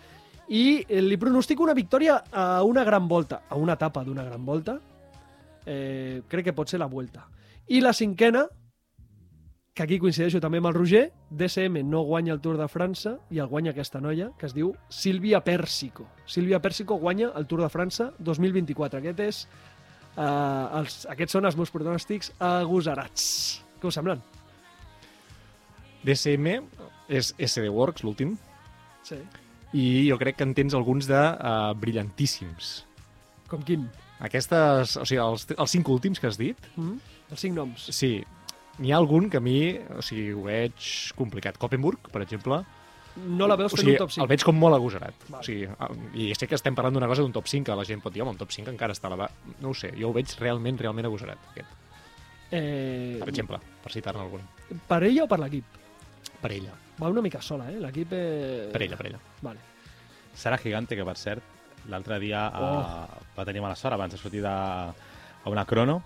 i 0.49 0.81
eh, 0.89 1.03
li 1.05 1.19
pronostico 1.21 1.67
una 1.67 1.77
victòria 1.77 2.23
a 2.33 2.63
una 2.65 2.83
gran 2.85 3.07
volta, 3.07 3.43
a 3.49 3.61
una 3.61 3.77
etapa 3.77 4.03
d'una 4.03 4.25
gran 4.25 4.45
volta. 4.45 4.79
Eh, 5.67 6.23
crec 6.29 6.49
que 6.49 6.57
pot 6.57 6.73
ser 6.73 6.81
la 6.81 6.89
Vuelta. 6.89 7.27
I 7.69 7.85
la 7.85 7.93
cinquena, 7.93 8.47
que 9.81 9.85
aquí 9.87 9.97
coincideixo 9.97 10.43
també 10.45 10.59
amb 10.61 10.69
el 10.69 10.75
Roger, 10.77 11.07
DSM 11.33 11.79
no 11.89 12.03
guanya 12.05 12.35
el 12.35 12.41
Tour 12.45 12.59
de 12.61 12.67
França 12.69 13.15
i 13.33 13.39
el 13.41 13.47
guanya 13.49 13.71
aquesta 13.73 13.97
noia, 14.05 14.27
que 14.37 14.45
es 14.45 14.53
diu 14.53 14.75
Sílvia 14.93 15.39
Pèrsico. 15.41 16.05
Sílvia 16.29 16.59
Pèrsico 16.61 16.99
guanya 17.01 17.31
el 17.39 17.47
Tour 17.49 17.63
de 17.65 17.69
França 17.73 18.11
2024. 18.19 19.01
Aquest 19.01 19.23
és, 19.25 19.39
eh, 20.19 20.81
els, 20.83 21.07
aquests 21.09 21.33
són 21.33 21.49
els 21.49 21.57
meus 21.57 21.73
pronòstics 21.73 22.29
agosarats. 22.45 23.63
Què 23.81 23.89
us 23.89 23.97
semblen? 23.97 24.21
DSM 26.05 26.47
és 27.09 27.33
SD 27.39 27.69
Works, 27.73 28.05
l'últim, 28.05 28.37
Sí. 29.03 29.17
i 29.73 30.09
jo 30.11 30.19
crec 30.19 30.37
que 30.37 30.45
en 30.45 30.53
tens 30.55 30.75
alguns 30.75 31.07
de 31.09 31.17
uh, 31.19 31.73
brillantíssims. 31.75 32.85
Com 33.49 33.63
quin? 33.65 33.89
Aquestes, 34.21 34.99
o 35.01 35.07
sigui, 35.09 35.21
els, 35.25 35.47
els 35.57 35.71
cinc 35.73 35.89
últims 35.89 36.21
que 36.21 36.27
has 36.29 36.37
dit, 36.37 36.57
Mm? 36.77 36.99
Els 37.31 37.41
cinc 37.41 37.55
noms. 37.57 37.89
sí, 37.95 38.25
n'hi 38.81 38.93
ha 38.93 38.97
algun 38.99 39.29
que 39.31 39.39
a 39.39 39.45
mi, 39.45 39.77
o 39.97 40.03
sigui, 40.03 40.31
ho 40.33 40.43
veig 40.49 40.75
complicat. 41.17 41.59
Koppenburg, 41.61 42.11
per 42.11 42.23
exemple, 42.27 42.63
No 43.27 43.49
la 43.51 43.57
veus 43.59 43.73
o 43.75 43.77
sigui, 43.77 43.97
un 43.97 43.99
top 44.05 44.13
5. 44.15 44.23
el 44.23 44.29
veig 44.31 44.43
com 44.47 44.55
molt 44.57 44.77
agosarat. 44.77 45.15
Vale. 45.29 45.41
O 45.41 45.45
sigui, 45.45 45.67
I 46.15 46.35
sé 46.39 46.47
que 46.47 46.55
estem 46.55 46.77
parlant 46.79 46.95
d'una 46.95 47.09
cosa 47.11 47.25
d'un 47.25 47.33
top 47.35 47.49
5, 47.51 47.67
que 47.67 47.75
la 47.77 47.85
gent 47.85 48.01
pot 48.01 48.15
dir, 48.15 48.23
home, 48.23 48.31
un 48.33 48.39
top 48.39 48.53
5 48.55 48.71
encara 48.71 48.95
està 48.95 49.09
elevat. 49.11 49.35
No 49.61 49.73
ho 49.73 49.75
sé, 49.75 49.91
jo 49.99 50.09
ho 50.09 50.15
veig 50.15 50.31
realment, 50.39 50.79
realment 50.79 51.09
agosarat, 51.11 51.43
aquest. 51.51 51.73
Eh, 52.51 53.17
Per 53.21 53.29
exemple, 53.29 53.59
per 53.83 53.93
citar-ne 53.93 54.23
algun. 54.23 54.41
per 54.89 55.03
ella 55.05 55.25
o 55.25 55.29
per 55.29 55.39
l'equip? 55.41 55.65
Per 56.41 56.53
ella, 56.53 56.73
Va 57.01 57.09
una 57.09 57.21
mica 57.23 57.41
sola, 57.41 57.69
eh? 57.71 57.79
L'equip... 57.81 58.13
Eh... 58.13 58.69
per 58.73 58.83
ella, 58.83 58.97
per 58.97 59.07
ella. 59.07 59.19
Vale. 59.41 59.59
Sara 60.35 60.57
Gigante, 60.63 60.95
que 60.97 61.05
per 61.05 61.17
cert, 61.17 61.43
l'altre 61.89 62.19
dia 62.21 62.47
Oh. 62.55 62.81
eh, 62.81 63.21
va 63.37 63.45
tenir 63.45 63.61
mala 63.61 63.75
sort 63.75 63.95
abans 63.95 64.13
de 64.13 64.19
sortir 64.19 64.43
de, 64.43 64.49
a 64.49 65.49
una 65.51 65.65
crono 65.65 66.03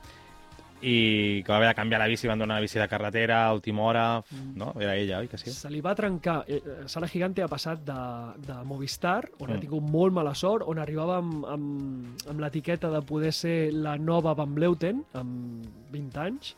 i 0.83 1.43
que 1.45 1.51
va 1.53 1.57
haver 1.57 1.69
de 1.71 1.75
canviar 1.75 2.01
la 2.01 2.07
bici, 2.11 2.27
van 2.29 2.39
donar 2.39 2.57
una 2.57 2.61
bici 2.61 2.79
de 2.79 2.89
carretera 2.89 3.47
a 3.47 3.53
última 3.55 3.83
hora, 3.83 4.23
no? 4.55 4.75
Era 4.79 4.97
ella, 4.97 5.19
oi 5.21 5.29
que 5.29 5.39
sí? 5.39 5.51
Se 5.51 5.71
li 5.71 5.81
va 5.81 5.95
trencar... 5.95 6.45
Eh, 6.47 6.59
eh, 6.61 6.89
Sala 6.89 7.09
Gigante 7.09 7.43
ha 7.43 7.49
passat 7.49 7.81
de, 7.87 7.97
de 8.47 8.59
Movistar, 8.65 9.31
on 9.39 9.51
ha 9.51 9.57
Mm. 9.57 9.61
tingut 9.61 9.83
molt 9.89 10.13
mala 10.13 10.35
sort, 10.35 10.65
on 10.69 10.79
arribava 10.79 11.17
amb, 11.23 11.45
amb, 11.47 12.27
amb 12.29 12.41
l'etiqueta 12.41 12.91
de 12.91 13.01
poder 13.03 13.33
ser 13.33 13.73
la 13.73 13.97
nova 13.97 14.35
Van 14.35 14.53
Bleuten, 14.55 15.05
amb 15.15 15.65
20 15.93 16.21
anys, 16.21 16.55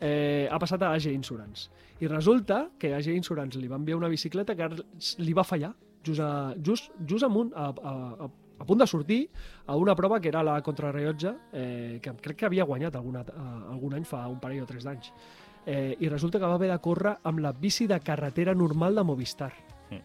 eh, 0.00 0.48
ha 0.50 0.58
passat 0.58 0.82
a 0.82 0.92
AG 0.94 1.06
Insurance. 1.12 1.68
I 2.00 2.06
resulta 2.06 2.70
que 2.78 2.94
AG 2.94 3.08
Insurance 3.14 3.58
li 3.58 3.68
va 3.68 3.76
enviar 3.76 3.96
una 3.98 4.08
bicicleta 4.08 4.54
que 4.56 4.68
li 5.18 5.32
va 5.34 5.44
fallar, 5.44 5.72
just, 6.04 6.20
a, 6.20 6.54
just, 6.64 6.90
just 7.06 7.24
amunt, 7.24 7.52
a, 7.54 7.68
a, 7.70 7.94
a, 8.26 8.30
a 8.58 8.64
punt 8.66 8.80
de 8.80 8.86
sortir 8.86 9.20
a 9.66 9.76
una 9.76 9.94
prova 9.94 10.20
que 10.20 10.28
era 10.28 10.42
la 10.42 10.60
contrarrellotge, 10.62 11.34
eh, 11.52 11.98
que 12.02 12.14
crec 12.22 12.36
que 12.36 12.46
havia 12.46 12.64
guanyat 12.64 12.96
alguna, 12.96 13.22
eh, 13.22 13.72
algun 13.72 13.94
any 13.94 14.04
fa 14.04 14.26
un 14.28 14.40
parell 14.40 14.62
o 14.62 14.66
tres 14.66 14.84
d'anys. 14.84 15.12
Eh, 15.66 15.96
I 16.00 16.08
resulta 16.08 16.38
que 16.38 16.46
va 16.46 16.54
haver 16.54 16.70
de 16.70 16.78
córrer 16.78 17.16
amb 17.28 17.42
la 17.44 17.52
bici 17.52 17.86
de 17.86 18.00
carretera 18.00 18.54
normal 18.54 18.94
de 18.94 19.04
Movistar. 19.04 19.52
Mm. 19.90 20.00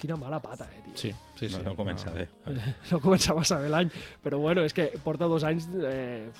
Quina 0.00 0.16
mala 0.16 0.40
pata, 0.40 0.68
eh, 0.72 0.80
tio. 0.84 0.96
Sí, 0.96 1.12
sí, 1.36 1.48
sí. 1.48 1.56
No, 1.58 1.70
no 1.70 1.76
comença 1.76 2.12
bé. 2.14 2.28
No 2.90 3.00
començava 3.00 3.40
massa 3.40 3.58
bé 3.58 3.68
l'any, 3.68 3.90
però 4.22 4.38
bueno, 4.38 4.64
és 4.64 4.72
que 4.72 4.92
porta 5.04 5.28
dos 5.28 5.44
anys... 5.44 5.68
Eh, 5.82 6.30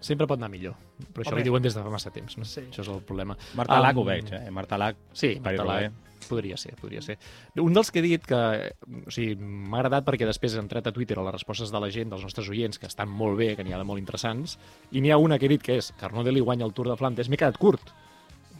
Sempre 0.00 0.26
pot 0.30 0.38
anar 0.38 0.48
millor, 0.50 0.74
però 1.12 1.24
això 1.24 1.32
Home. 1.32 1.40
li 1.42 1.48
diuen 1.48 1.62
des 1.62 1.74
de 1.74 1.82
fa 1.82 1.90
massa 1.90 2.10
temps, 2.14 2.36
no? 2.38 2.44
Sí. 2.46 2.60
Això 2.70 2.82
és 2.84 2.88
el 2.88 3.00
problema. 3.02 3.34
Marta 3.58 3.80
Lac 3.80 3.96
Um, 3.96 4.02
ho 4.02 4.04
veig, 4.06 4.28
eh? 4.32 4.50
Marta 4.50 4.78
Lac, 4.78 4.96
Sí, 5.12 5.34
per 5.42 5.56
Marta. 5.56 5.64
Lac 5.64 5.92
podria 6.28 6.56
ser, 6.60 6.74
podria 6.76 7.00
ser. 7.00 7.16
Un 7.56 7.72
dels 7.72 7.90
que 7.90 7.98
he 8.00 8.02
dit 8.02 8.24
que 8.26 8.36
o 8.36 9.10
sigui, 9.10 9.34
m'ha 9.40 9.78
agradat 9.80 10.04
perquè 10.04 10.26
després 10.28 10.54
he 10.54 10.58
entrat 10.60 10.86
a 10.86 10.92
Twitter 10.92 11.16
a 11.18 11.22
les 11.24 11.32
respostes 11.32 11.70
de 11.72 11.80
la 11.80 11.88
gent, 11.90 12.10
dels 12.10 12.22
nostres 12.22 12.48
oients, 12.50 12.78
que 12.78 12.86
estan 12.86 13.08
molt 13.08 13.38
bé, 13.38 13.54
que 13.56 13.64
n'hi 13.64 13.72
ha 13.72 13.78
de 13.78 13.84
molt 13.88 13.98
interessants, 13.98 14.58
i 14.92 15.00
n'hi 15.00 15.10
ha 15.10 15.16
una 15.18 15.38
que 15.38 15.46
he 15.46 15.48
dit 15.48 15.62
que 15.62 15.78
és 15.78 15.90
que 15.98 16.04
Arnaud 16.04 16.26
Deli 16.26 16.40
guanya 16.40 16.66
el 16.66 16.74
Tour 16.74 16.88
de 16.90 16.96
Flandes. 16.96 17.28
M'he 17.30 17.36
quedat 17.40 17.56
curt, 17.56 17.94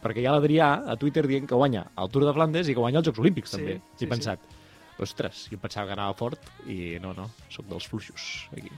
perquè 0.01 0.19
hi 0.23 0.25
ha 0.25 0.31
l'Adrià 0.33 0.71
a 0.89 0.95
Twitter 0.97 1.27
dient 1.27 1.45
que 1.47 1.55
guanya 1.55 1.85
el 1.95 2.09
Tour 2.09 2.25
de 2.25 2.33
Flandes 2.33 2.67
i 2.67 2.73
que 2.73 2.79
guanya 2.79 2.99
els 2.99 3.07
Jocs 3.07 3.19
Olímpics, 3.19 3.51
Sí, 3.51 3.57
també. 3.57 3.81
sí, 3.95 4.05
he 4.05 4.07
pensat, 4.09 4.39
ostres, 4.97 5.47
jo 5.51 5.57
pensava 5.59 5.87
que 5.87 5.93
anava 5.93 6.13
fort 6.17 6.39
i 6.67 6.97
no, 6.99 7.13
no, 7.13 7.29
sóc 7.49 7.67
dels 7.69 7.85
fluixos. 7.87 8.49
Aquí. 8.51 8.71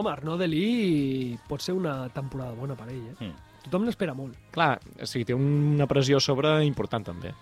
Home, 0.00 0.10
Arnaud 0.12 0.40
Delí 0.40 1.36
pot 1.48 1.62
ser 1.62 1.76
una 1.76 2.08
temporada 2.14 2.56
bona 2.58 2.76
per 2.78 2.88
ell, 2.90 3.06
eh? 3.12 3.16
Mm. 3.20 3.46
Tothom 3.66 3.86
n'espera 3.86 4.16
molt. 4.16 4.36
Clar, 4.54 4.74
o 4.80 5.06
sigui, 5.08 5.26
té 5.28 5.36
una 5.36 5.86
pressió 5.90 6.18
a 6.18 6.24
sobre 6.24 6.56
important 6.64 7.04
també. 7.12 7.34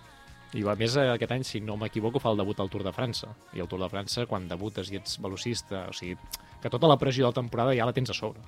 I 0.57 0.62
a 0.64 0.75
més, 0.81 0.94
aquest 0.97 1.33
any, 1.35 1.44
si 1.44 1.61
no 1.61 1.77
m'equivoco, 1.77 2.21
fa 2.23 2.33
el 2.33 2.40
debut 2.40 2.61
al 2.61 2.71
Tour 2.73 2.83
de 2.87 2.92
França. 2.97 3.29
I 3.53 3.61
el 3.61 3.68
Tour 3.68 3.83
de 3.85 3.90
França, 3.92 4.25
quan 4.27 4.49
debutes 4.49 4.90
i 4.90 4.97
ets 4.97 5.18
velocista, 5.21 5.85
o 5.90 5.97
sigui, 5.97 6.16
que 6.62 6.71
tota 6.73 6.88
la 6.88 6.97
pressió 6.99 7.27
de 7.27 7.35
la 7.35 7.40
temporada 7.40 7.75
ja 7.77 7.87
la 7.87 7.92
tens 7.92 8.11
a 8.11 8.16
sobre. 8.16 8.40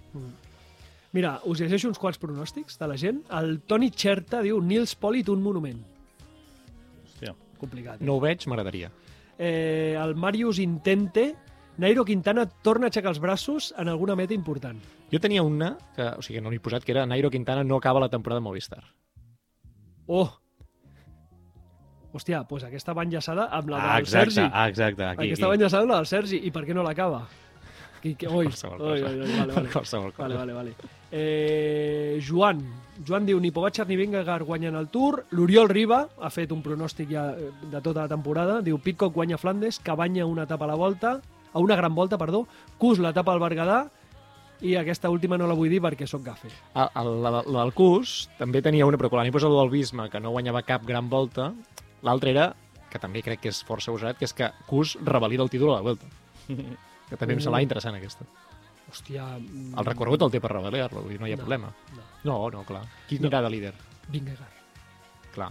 Mira, 1.12 1.34
us 1.44 1.60
llegeixo 1.60 1.90
uns 1.90 2.00
quants 2.00 2.18
pronòstics 2.22 2.80
de 2.80 2.88
la 2.88 2.96
gent. 2.96 3.20
El 3.36 3.58
Toni 3.68 3.90
Xerta 3.90 4.40
diu 4.46 4.62
Nils 4.64 4.94
Polit 4.96 5.28
un 5.28 5.42
monument. 5.44 5.82
Hòstia. 7.04 7.34
Complicat. 7.60 8.00
Eh? 8.00 8.08
No 8.08 8.16
ho 8.16 8.24
veig, 8.24 8.46
m'agradaria. 8.48 8.90
Eh, 9.36 9.96
el 9.98 10.14
Marius 10.16 10.60
Intente 10.62 11.34
Nairo 11.80 12.04
Quintana 12.04 12.44
torna 12.62 12.86
a 12.88 12.90
aixecar 12.92 13.10
els 13.14 13.20
braços 13.22 13.70
en 13.80 13.88
alguna 13.88 14.14
meta 14.18 14.34
important. 14.36 14.78
Jo 15.10 15.20
tenia 15.22 15.42
una, 15.42 15.72
que, 15.96 16.04
o 16.18 16.22
sigui, 16.22 16.42
no 16.44 16.50
l'he 16.52 16.60
posat, 16.60 16.84
que 16.84 16.92
era 16.92 17.06
Nairo 17.08 17.30
Quintana 17.32 17.64
no 17.64 17.78
acaba 17.80 18.02
la 18.04 18.10
temporada 18.12 18.40
de 18.42 18.44
Movistar. 18.44 18.82
Oh! 20.06 20.28
Hòstia, 22.12 22.40
doncs 22.50 22.64
aquesta 22.66 22.92
va 22.92 23.04
enllaçada 23.06 23.46
amb 23.54 23.70
la 23.70 23.78
Ah, 23.78 23.92
del 23.94 24.02
exacte, 24.04 24.32
Sergi. 24.34 24.50
ah, 24.52 24.68
exacte. 24.68 25.04
Aquí, 25.04 25.28
aquesta 25.28 25.46
va 25.46 25.52
aquí. 25.54 25.60
enllaçada 25.62 25.82
amb 25.84 25.92
la 25.92 25.96
del 26.02 26.06
Sergi. 26.10 26.40
I 26.42 26.50
per 26.50 26.64
què 26.66 26.74
no 26.74 26.82
l'acaba? 26.82 27.22
Que, 28.02 28.14
que, 28.16 28.26
oi, 28.26 28.46
Qualsevol 28.48 28.80
oi, 28.80 29.02
oi, 29.02 29.20
oi, 29.20 29.32
vale, 29.38 29.52
vale. 29.54 29.68
Qualsevol 29.76 30.12
cosa. 30.12 30.22
Vale, 30.26 30.34
vale, 30.36 30.52
vale. 30.52 30.74
Eh, 31.12 32.18
Joan. 32.26 32.60
Joan 33.06 33.24
diu 33.28 33.38
ni 33.40 33.50
Pogacar 33.52 33.86
ni 33.88 33.96
Vingegaard 33.96 34.44
guanyen 34.44 34.74
el 34.74 34.88
Tour. 34.88 35.22
L'Oriol 35.30 35.68
Riba 35.70 36.08
ha 36.18 36.30
fet 36.30 36.50
un 36.52 36.62
pronòstic 36.62 37.08
ja 37.14 37.30
eh, 37.36 37.50
de 37.70 37.80
tota 37.80 38.02
la 38.02 38.08
temporada. 38.08 38.60
Diu 38.60 38.78
Pitcock 38.82 39.14
guanya 39.14 39.38
Flandes, 39.38 39.78
Cabanya 39.78 40.26
una 40.26 40.44
etapa 40.48 40.64
a 40.66 40.72
la 40.72 40.74
volta, 40.80 41.20
a 41.52 41.58
una 41.58 41.76
gran 41.76 41.94
volta, 41.94 42.18
perdó, 42.18 42.44
Cus 42.78 42.98
l'etapa 43.02 43.32
al 43.32 43.40
Berguedà 43.42 43.80
i 44.60 44.74
aquesta 44.76 45.08
última 45.10 45.38
no 45.40 45.46
la 45.48 45.54
vull 45.56 45.70
dir 45.72 45.80
perquè 45.80 46.06
sóc 46.06 46.22
gafe. 46.22 46.50
El, 46.74 46.88
el, 47.00 47.10
la, 47.24 47.30
la 47.40 47.62
del 47.64 47.72
Cus 47.72 48.28
també 48.38 48.60
tenia 48.62 48.86
una, 48.86 48.98
però 49.00 49.08
quan 49.08 49.24
l'he 49.24 49.32
posat 49.32 49.48
el 49.50 49.56
del 49.56 49.70
Bisma, 49.72 50.08
que 50.12 50.20
no 50.20 50.30
guanyava 50.34 50.62
cap 50.68 50.84
gran 50.84 51.08
volta, 51.08 51.52
l'altra 52.02 52.30
era, 52.30 52.46
que 52.90 52.98
també 52.98 53.22
crec 53.22 53.40
que 53.40 53.48
és 53.52 53.62
força 53.64 53.92
usat, 53.94 54.18
que 54.18 54.26
és 54.28 54.34
que 54.36 54.50
Cus 54.68 54.96
revalida 55.04 55.42
el 55.46 55.50
títol 55.50 55.72
a 55.74 55.80
la 55.80 55.86
volta. 55.90 56.06
Que 57.10 57.16
també 57.18 57.34
em 57.34 57.40
sembla 57.42 57.58
interessant, 57.64 57.96
aquesta. 57.98 58.22
Hòstia... 58.90 59.24
mm, 59.40 59.72
El 59.80 59.86
recorregut 59.88 60.22
el 60.22 60.30
té 60.30 60.38
per 60.42 60.52
revalidar-lo, 60.52 61.00
no 61.02 61.26
hi 61.26 61.32
ha 61.32 61.36
No. 61.36 61.40
problema. 61.42 61.72
No, 61.96 62.04
No, 62.22 62.36
no, 62.54 62.60
clar. 62.68 62.84
Qui 63.08 63.18
anirà 63.18 63.40
de 63.42 63.50
líder? 63.50 63.72
Vingegaard. 64.14 64.60
Clar. 65.34 65.48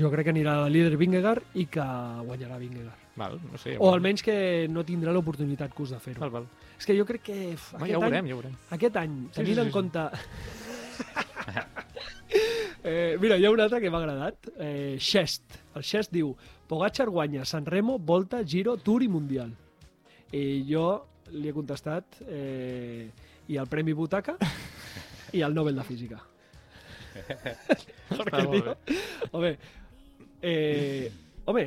Jo 0.00 0.08
crec 0.12 0.24
que 0.30 0.32
anirà 0.32 0.54
de 0.64 0.70
líder 0.72 0.96
Vingegaard 0.96 1.52
i 1.60 1.66
que 1.66 1.84
guanyarà 2.24 2.56
Vingegaard. 2.62 3.09
Val, 3.20 3.36
no 3.52 3.58
sé. 3.60 3.74
O 3.78 3.90
almenys 3.92 4.22
que 4.24 4.34
no 4.72 4.82
tindrà 4.88 5.12
l'oportunitat 5.12 5.74
Cus 5.76 5.92
de 5.92 5.98
fer-ho. 6.00 6.20
Val, 6.24 6.32
val. 6.40 6.46
És 6.78 6.88
que 6.88 6.96
jo 6.96 7.04
crec 7.08 7.22
que 7.28 7.38
uf, 7.54 7.70
Va, 7.74 7.82
aquest, 7.84 7.92
ja 7.92 7.98
ho 7.98 8.02
any, 8.06 8.10
veurem, 8.14 8.30
ja 8.30 8.38
veurem. 8.38 8.54
aquest 8.76 8.96
any, 9.02 9.16
Sí, 9.28 9.34
tenint 9.42 9.50
sí, 9.50 9.54
sí, 9.54 9.60
en 9.60 9.68
sí. 9.68 9.74
compte... 9.76 10.06
eh, 12.84 13.16
mira, 13.20 13.36
hi 13.36 13.44
ha 13.44 13.50
un 13.52 13.60
altre 13.60 13.80
que 13.82 13.90
m'ha 13.92 14.00
agradat. 14.02 14.50
Eh, 14.58 14.96
Xest. 14.98 15.58
El 15.76 15.84
Xest 15.86 16.12
diu 16.14 16.32
Pogacar 16.70 17.08
guanya 17.10 17.44
San 17.44 17.66
Remo, 17.66 17.98
Volta, 17.98 18.42
Giro, 18.46 18.76
Tour 18.78 19.02
i 19.04 19.08
Mundial. 19.10 19.52
I 20.32 20.62
jo 20.68 20.86
li 21.34 21.50
he 21.50 21.54
contestat 21.54 22.20
eh, 22.26 23.10
i 23.50 23.56
el 23.58 23.68
Premi 23.70 23.92
Butaca? 23.98 24.36
i 25.36 25.42
el 25.46 25.54
Nobel 25.54 25.76
de 25.78 25.84
Física. 25.86 26.20
Perquè, 28.10 28.42
tio, 28.52 28.74
home, 29.34 29.50
eh, 30.42 31.10
home, 31.50 31.64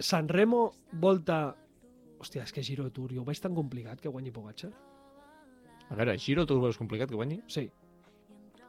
Sanremo 0.00 0.72
volta... 0.92 1.54
Hòstia, 2.20 2.42
és 2.44 2.52
que 2.52 2.60
Giro 2.62 2.90
Tour, 2.92 3.14
jo 3.16 3.22
ho 3.22 3.24
veig 3.24 3.38
tan 3.40 3.54
complicat 3.56 4.00
que 4.00 4.10
guanyi 4.12 4.28
Pogacar. 4.32 4.68
A 5.88 5.94
veure, 5.96 6.18
Giro 6.20 6.44
tu 6.46 6.58
ho 6.58 6.60
veus 6.66 6.76
complicat 6.76 7.08
que 7.08 7.16
guanyi? 7.16 7.38
Sí, 7.48 7.70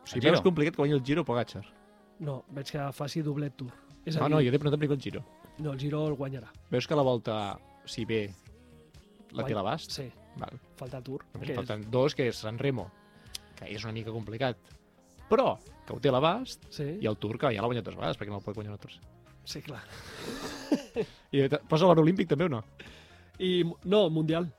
O 0.02 0.08
sigui, 0.08 0.24
veus 0.30 0.40
complicat 0.42 0.74
que 0.78 0.82
guanyi 0.82 0.96
el 0.96 1.04
Giro 1.04 1.26
Pogacar. 1.28 1.66
no, 2.20 2.46
veig 2.56 2.70
que 2.72 2.86
faci 2.94 3.22
doblet 3.22 3.56
Tour. 3.58 3.74
És 4.06 4.16
a 4.16 4.20
No, 4.22 4.26
dir, 4.28 4.32
no, 4.36 4.40
jo 4.42 4.52
t'he 4.54 4.60
preguntat 4.62 4.80
primer 4.80 4.96
el 4.96 5.02
Giro. 5.04 5.24
no, 5.60 5.74
el 5.74 5.80
Giro 5.80 6.08
el 6.08 6.16
guanyarà. 6.16 6.48
Veus 6.72 6.88
que 6.88 6.96
la 6.96 7.02
volta, 7.04 7.60
si 7.86 8.06
bé, 8.06 8.34
la 9.32 9.44
té 9.46 9.54
l'abast? 9.54 9.92
Sí, 9.92 10.08
Val. 10.38 10.58
falta 10.78 11.02
Tour. 11.04 11.26
Només 11.34 11.48
que 11.48 11.54
és- 11.54 11.58
falten 11.60 11.92
dos, 11.92 12.16
que 12.16 12.28
és 12.30 12.36
San 12.38 12.58
Remo, 12.58 12.90
que 13.56 13.66
és 13.66 13.84
una 13.84 13.92
mica 13.94 14.12
complicat, 14.12 14.58
però 15.30 15.58
que 15.86 15.94
ho 15.94 16.00
té 16.00 16.08
a 16.10 16.14
l'abast, 16.14 16.64
Sí, 16.70 16.98
i 17.02 17.06
el 17.06 17.18
Tour, 17.18 17.38
que 17.38 17.48
ja 17.54 17.60
l'ha 17.62 17.68
guanyat 17.68 17.84
dues 17.84 17.96
vegades, 17.98 18.18
perquè 18.18 18.30
no 18.30 18.38
el 18.38 18.44
pot 18.44 18.56
guanyar 18.56 18.72
nosaltres. 18.72 19.00
Sí, 19.46 19.62
clar. 19.62 19.82
I 21.32 21.48
te- 21.50 21.62
posa 21.70 21.86
l'or 21.88 22.00
olímpic 22.04 22.30
també 22.30 22.46
o 22.48 22.50
no? 22.50 22.64
I, 23.40 23.64
no, 23.86 24.10
Mundial. 24.10 24.50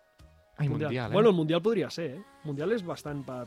Ai, 0.59 0.68
mundial, 0.68 0.93
eh? 1.11 1.12
Bueno, 1.14 1.30
el 1.30 1.35
Mundial 1.35 1.62
podria 1.62 1.89
ser, 1.91 2.11
eh? 2.12 2.22
Mundial 2.45 2.72
és 2.76 2.83
bastant 2.85 3.22
per... 3.24 3.47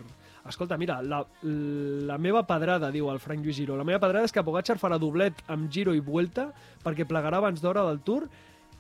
Escolta, 0.50 0.76
mira, 0.78 0.98
la, 1.06 1.20
la 1.44 2.18
meva 2.18 2.42
pedrada, 2.48 2.90
diu 2.92 3.08
el 3.12 3.20
Frank 3.22 3.44
Lluís 3.46 3.56
Giro, 3.58 3.78
la 3.78 3.86
meva 3.88 4.00
pedrada 4.02 4.26
és 4.28 4.34
que 4.34 4.44
Pogacar 4.44 4.76
farà 4.82 4.98
doblet 5.02 5.40
amb 5.54 5.70
Giro 5.72 5.94
i 5.96 6.02
Vuelta 6.04 6.48
perquè 6.84 7.06
plegarà 7.08 7.38
abans 7.40 7.62
d'hora 7.64 7.86
del 7.88 8.02
Tour, 8.06 8.28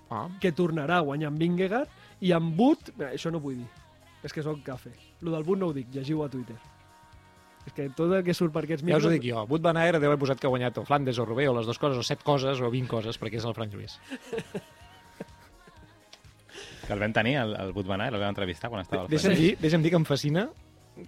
Ah, 0.09 0.27
que 0.39 0.51
tornarà 0.53 0.99
a 0.99 1.05
guanyar 1.05 1.31
amb 1.31 1.39
Vingegaard, 1.41 1.89
i 2.21 2.29
amb 2.35 2.59
Wood... 2.59 2.91
Mira, 2.97 3.07
això 3.17 3.31
no 3.33 3.39
vull 3.41 3.55
dir. 3.57 3.69
És 4.21 4.33
que 4.33 4.43
sóc 4.45 4.59
cafè. 4.65 4.91
Lo 5.25 5.31
del 5.33 5.41
Wood 5.47 5.57
no 5.63 5.71
ho 5.71 5.73
dic, 5.73 5.87
llegiu 5.93 6.21
a 6.21 6.27
Twitter. 6.29 6.57
És 7.65 7.73
que 7.73 7.87
tot 7.97 8.11
el 8.13 8.23
que 8.23 8.33
surt 8.37 8.53
per 8.53 8.63
aquests 8.67 8.83
ja 8.85 8.97
us 8.97 9.03
ho 9.05 9.09
micros... 9.09 9.13
dic 9.15 9.23
jo. 9.31 9.45
Wout 9.49 9.61
van 9.65 9.77
Aert 9.81 9.97
deu 9.99 10.11
haver 10.11 10.19
posat 10.21 10.39
que 10.39 10.45
ha 10.45 10.53
guanyat 10.53 10.77
o 10.77 10.83
Flandes 10.85 11.17
o 11.17 11.25
Roubaix 11.25 11.49
o 11.49 11.55
les 11.57 11.65
dues 11.65 11.79
coses, 11.81 11.97
o 11.97 12.03
set 12.05 12.21
coses, 12.23 12.61
o 12.61 12.69
20 12.69 12.87
coses, 12.91 13.17
perquè 13.17 13.39
és 13.41 13.45
el 13.49 13.55
Frank 13.57 13.73
Lluís. 13.73 13.97
Que 16.85 16.93
el 16.93 16.99
vam 17.01 17.13
tenir, 17.13 17.35
el, 17.41 17.55
el 17.57 17.71
Wood 17.73 17.87
Van 17.89 18.01
Aert, 18.05 18.13
el 18.13 18.21
vam 18.21 18.29
entrevistar 18.35 18.69
quan 18.69 18.83
estava 18.85 19.03
al 19.05 19.09
Deixa'm 19.09 19.31
Flandes. 19.33 19.41
dir, 19.41 19.57
deixa'm 19.63 19.81
dir 19.81 19.89
que 19.95 19.97
em 19.97 20.05
fascina 20.05 20.43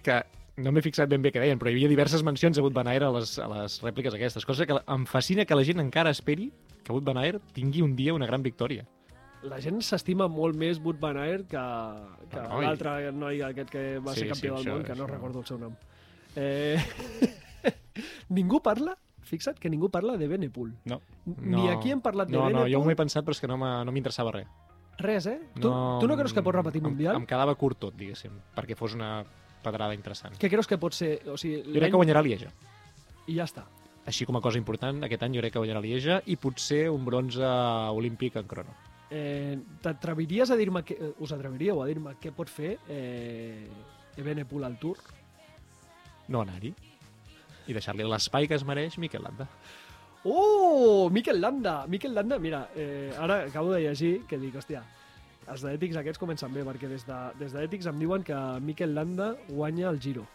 que 0.02 0.16
no 0.58 0.72
m'he 0.74 0.82
fixat 0.82 1.06
ben 1.08 1.22
bé 1.22 1.30
què 1.30 1.38
deien, 1.38 1.58
però 1.60 1.70
hi 1.70 1.76
havia 1.76 1.90
diverses 1.92 2.24
mencions 2.26 2.58
a 2.58 2.64
Wout 2.64 2.74
Van 2.74 2.90
Aert 2.90 3.06
a 3.06 3.12
les, 3.14 3.36
a 3.38 3.46
les 3.52 3.76
rèpliques 3.84 4.16
aquestes. 4.18 4.44
Cosa 4.48 4.66
que 4.66 4.74
em 4.82 5.04
fascina 5.06 5.46
que 5.46 5.54
la 5.54 5.62
gent 5.64 5.78
encara 5.84 6.10
esperi 6.10 6.48
que 6.82 6.90
Wout 6.92 7.06
Van 7.06 7.20
Aert 7.22 7.52
tingui 7.54 7.84
un 7.86 7.94
dia 7.94 8.16
una 8.16 8.26
gran 8.26 8.42
victòria. 8.42 8.82
La 9.46 9.60
gent 9.62 9.78
s'estima 9.86 10.26
molt 10.26 10.58
més 10.58 10.80
Wood 10.82 10.98
Van 10.98 11.16
Aert 11.22 11.46
que, 11.52 11.62
que 12.34 12.42
l'altre 12.64 13.12
noi 13.14 13.38
aquest 13.46 13.70
que 13.70 13.84
va 14.02 14.16
Sí, 14.18 14.24
ser 14.24 14.32
campió 14.34 14.56
sí, 14.58 14.64
del 14.64 14.66
això- 14.66 14.74
món, 14.74 14.82
que 14.88 14.96
no 14.98 15.04
això- 15.06 15.12
recordo 15.14 15.44
el 15.44 15.46
seu 15.46 15.62
nom. 15.62 15.76
Eh... 16.38 16.78
ningú 18.38 18.62
parla, 18.62 18.94
fixa't 19.26 19.58
que 19.58 19.70
ningú 19.72 19.90
parla 19.90 20.16
de 20.20 20.28
Benepul. 20.30 20.72
No. 20.86 21.00
Ni 21.26 21.68
aquí 21.72 21.90
hem 21.90 22.00
parlat 22.04 22.30
de 22.30 22.36
no, 22.36 22.46
Benepul. 22.46 22.64
No, 22.64 22.72
jo 22.72 22.84
m'ho 22.84 22.94
he 22.94 22.98
pensat, 22.98 23.26
però 23.26 23.36
és 23.36 23.42
que 23.42 23.50
no 23.50 23.58
no 23.58 23.94
m'interessava 23.94 24.34
res. 24.38 24.48
Res, 24.98 25.26
eh? 25.30 25.38
Tu 25.54 25.68
no, 25.68 25.98
tu 26.02 26.08
no 26.10 26.16
creus 26.18 26.34
que 26.34 26.42
pot 26.42 26.56
repetir 26.56 26.82
em, 26.82 26.88
Mundial? 26.90 27.18
Em 27.20 27.26
quedava 27.26 27.54
curt 27.58 27.78
tot, 27.86 27.94
diguéssim, 27.98 28.34
perquè 28.56 28.74
fos 28.78 28.96
una 28.98 29.22
pedrada 29.62 29.94
interessant. 29.94 30.34
Què 30.38 30.50
creus 30.50 30.66
que 30.66 30.78
pot 30.78 30.94
ser? 30.94 31.20
O 31.30 31.36
sigui, 31.38 31.62
Jo 31.66 31.78
crec 31.78 31.92
que 31.94 32.00
guanyarà 32.00 32.22
Lieja. 32.26 32.50
I 33.28 33.36
ja 33.38 33.46
està. 33.46 33.66
Així 34.08 34.26
com 34.26 34.38
a 34.38 34.42
cosa 34.42 34.58
important, 34.58 35.02
aquest 35.04 35.22
any 35.22 35.36
jo 35.36 35.42
crec 35.44 35.54
que 35.54 35.62
guanyarà 35.62 35.82
Lieja 35.84 36.22
i 36.26 36.38
potser 36.40 36.86
un 36.90 37.04
bronze 37.06 37.52
olímpic 37.94 38.38
en 38.40 38.48
crono. 38.50 38.74
Eh, 39.10 39.54
T'atreviries 39.84 40.50
a 40.50 40.56
dir-me... 40.58 40.82
Que, 40.84 40.96
eh, 40.98 41.12
us 41.24 41.32
atreviríeu 41.36 41.82
a 41.82 41.86
dir-me 41.88 42.16
què 42.20 42.32
pot 42.34 42.50
fer 42.50 42.74
eh, 42.90 43.68
Benepul 44.16 44.66
al 44.66 44.78
Tour? 44.80 44.98
No 46.28 46.42
anar-hi. 46.44 46.72
I 47.68 47.76
deixar-li 47.76 48.06
l'espai 48.08 48.48
que 48.48 48.56
es 48.56 48.64
mereix 48.64 48.96
Miquel 49.00 49.24
Landa. 49.24 49.48
Oh, 50.24 51.08
Miquel 51.12 51.40
Landa! 51.40 51.86
Miquel 51.86 52.14
Landa, 52.14 52.38
mira, 52.38 52.68
eh, 52.76 53.12
ara 53.18 53.44
acabo 53.44 53.72
de 53.72 53.82
llegir 53.84 54.22
que 54.28 54.38
dic, 54.40 54.56
hòstia, 54.58 54.82
els 55.48 55.62
d'ètics 55.64 55.96
aquests 56.00 56.20
comencen 56.20 56.52
bé, 56.52 56.64
perquè 56.66 56.90
des 56.90 57.06
de, 57.06 57.18
des 57.40 57.54
d'ètics 57.54 57.88
em 57.88 58.00
diuen 58.02 58.24
que 58.26 58.38
Miquel 58.64 58.94
Landa 58.96 59.34
guanya 59.48 59.88
el 59.92 60.00
Giro. 60.02 60.26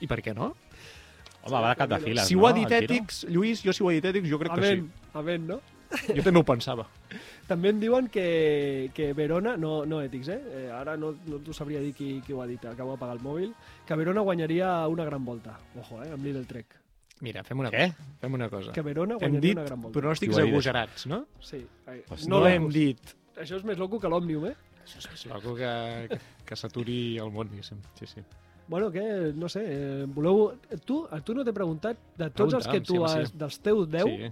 I 0.00 0.06
per 0.10 0.20
què 0.22 0.34
no? 0.36 0.52
Home, 1.46 1.54
va 1.62 1.70
de 1.70 1.78
cap 1.78 1.90
de 1.90 1.98
files, 2.02 2.28
si 2.28 2.36
ho 2.36 2.42
no, 2.42 2.50
ha 2.50 2.54
dit? 2.56 2.76
Ètics, 2.82 3.24
Lluís, 3.30 3.62
jo 3.64 3.72
si 3.74 3.82
ho 3.82 3.90
ha 3.90 3.96
dit 3.96 4.06
Ètics, 4.10 4.28
jo 4.30 4.38
crec 4.42 4.52
que 4.52 4.60
Amén, 4.60 4.90
amén, 5.14 5.46
no? 5.48 5.60
Jo 6.16 6.22
també 6.22 6.40
ho 6.40 6.46
pensava. 6.46 6.86
També 7.46 7.70
em 7.70 7.80
diuen 7.82 8.08
que, 8.12 8.90
que 8.94 9.12
Verona, 9.14 9.56
no, 9.60 9.84
no 9.86 10.00
ètics, 10.02 10.32
eh? 10.34 10.40
eh 10.62 10.64
ara 10.74 10.96
no, 10.98 11.12
no 11.30 11.38
t'ho 11.44 11.54
sabria 11.54 11.80
dir 11.80 11.92
qui, 11.94 12.16
qui 12.26 12.34
ho 12.34 12.42
ha 12.42 12.48
dit, 12.50 12.64
acabo 12.66 12.94
d'apagar 12.94 13.16
el 13.16 13.22
mòbil, 13.22 13.52
que 13.86 13.98
Verona 13.98 14.24
guanyaria 14.26 14.72
una 14.92 15.06
gran 15.06 15.24
volta. 15.24 15.58
Ojo, 15.78 16.02
eh, 16.02 16.10
amb 16.12 16.26
Lidl 16.26 16.46
Trek. 16.50 16.80
Mira, 17.24 17.42
fem 17.46 17.62
una 17.62 17.70
Què? 17.72 17.86
cosa. 17.92 18.16
Fem 18.20 18.34
una 18.36 18.48
cosa. 18.52 18.72
Que 18.76 18.82
Verona 18.84 19.14
Hem 19.14 19.20
guanyaria 19.20 19.40
dit 19.40 19.56
una 19.56 19.64
gran 19.64 19.84
volta. 19.86 19.98
pronòstics 20.00 20.40
agosarats, 20.42 21.06
no? 21.06 21.26
Sí. 21.40 21.62
Eh, 21.86 22.02
Pues 22.08 22.26
No, 22.28 22.40
no 22.40 22.48
hem 22.48 22.66
locos. 22.66 22.74
dit... 22.74 23.14
Això 23.36 23.56
és 23.56 23.64
més 23.64 23.78
loco 23.78 24.00
que 24.00 24.08
l'Òmnium, 24.08 24.46
eh? 24.50 24.56
Això 24.84 24.98
és 24.98 25.08
més 25.10 25.26
loco 25.26 25.54
que, 25.56 25.70
que, 26.10 26.18
que 26.44 26.56
s'aturi 26.56 27.18
el 27.18 27.32
món, 27.32 27.48
diguéssim. 27.48 27.80
Sí, 27.98 28.06
sí. 28.06 28.24
Bueno, 28.68 28.90
què? 28.90 29.32
No 29.34 29.48
sé, 29.48 29.62
eh, 29.62 30.04
voleu... 30.06 30.58
Tu, 30.84 30.98
a 31.10 31.20
tu 31.22 31.34
no 31.34 31.44
t'he 31.46 31.54
preguntat, 31.54 32.00
de 32.18 32.30
tots 32.30 32.54
els 32.58 32.66
que 32.66 32.80
tu 32.80 32.98
sí, 32.98 33.02
has, 33.06 33.30
sí. 33.30 33.38
dels 33.38 33.58
teus 33.62 33.88
10, 33.92 34.04
sí. 34.10 34.30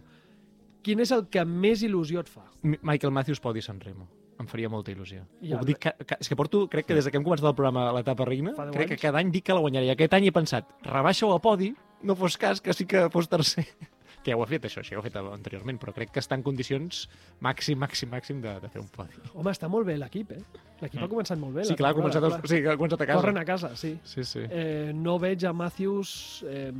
Quin 0.84 1.00
és 1.04 1.10
el 1.16 1.24
que 1.32 1.42
més 1.48 1.82
il·lusió 1.86 2.20
et 2.24 2.28
fa? 2.30 2.44
M- 2.62 2.78
Michael 2.82 3.12
Matthews 3.16 3.40
podi 3.42 3.62
San 3.64 3.80
Remo. 3.80 4.06
Em 4.40 4.48
faria 4.50 4.68
molta 4.68 4.90
il·lusió. 4.90 5.22
Ja, 5.46 5.60
Ho 5.60 5.64
dic 5.64 5.78
que, 5.78 5.92
que, 6.04 6.16
és 6.20 6.28
que 6.28 6.36
porto, 6.36 6.64
crec 6.68 6.88
que 6.88 6.94
des 6.98 7.06
que 7.06 7.16
hem 7.20 7.24
començat 7.26 7.46
el 7.46 7.54
programa 7.54 7.86
l'etapa 7.94 8.26
reina, 8.26 8.52
crec 8.56 8.88
que 8.90 8.96
anys. 8.98 9.02
cada 9.08 9.20
any 9.22 9.30
dic 9.30 9.44
que 9.46 9.54
la 9.54 9.62
guanyaré. 9.62 9.86
I 9.86 9.92
aquest 9.94 10.16
any 10.18 10.26
he 10.26 10.32
pensat, 10.34 10.66
rebaixa-ho 10.82 11.32
a 11.36 11.40
podi, 11.42 11.70
no 12.02 12.16
fos 12.18 12.36
cas 12.36 12.60
que 12.60 12.74
sí 12.74 12.84
que 12.84 13.06
fos 13.14 13.28
tercer. 13.30 13.64
que 14.24 14.32
ja 14.32 14.36
ho 14.38 14.42
ha 14.42 14.48
fet, 14.48 14.64
això, 14.66 14.80
això 14.82 14.96
ja 14.96 14.98
ho 14.98 15.02
ha 15.04 15.06
fet 15.06 15.16
anteriorment, 15.20 15.78
però 15.78 15.92
crec 15.94 16.10
que 16.16 16.20
està 16.24 16.34
en 16.34 16.42
condicions 16.42 17.04
màxim, 17.44 17.78
màxim, 17.78 18.10
màxim 18.10 18.40
de, 18.42 18.56
de 18.60 18.68
fer 18.72 18.80
un 18.82 18.88
podi. 18.90 19.14
Home, 19.34 19.52
està 19.54 19.68
molt 19.70 19.86
bé 19.86 19.98
l'equip, 20.00 20.32
eh? 20.34 20.42
L'equip 20.82 21.02
ha 21.04 21.08
començat 21.12 21.38
molt 21.38 21.54
bé. 21.54 21.60
Mm. 21.62 21.68
Sí, 21.70 21.76
la 21.76 21.82
clar, 21.82 21.90
ha 21.92 21.98
començat, 22.00 22.24
a, 22.26 22.40
sí, 22.48 22.62
ha 22.66 22.76
començat 22.80 23.04
a 23.04 23.06
casa. 23.12 23.20
Corren 23.20 23.38
a 23.38 23.44
casa, 23.46 23.70
sí. 23.78 23.94
Sí, 24.02 24.24
sí. 24.26 24.42
Eh, 24.50 24.90
no 24.96 25.18
veig 25.22 25.44
a 25.46 25.52
Matthews 25.54 26.42
eh, 26.48 26.72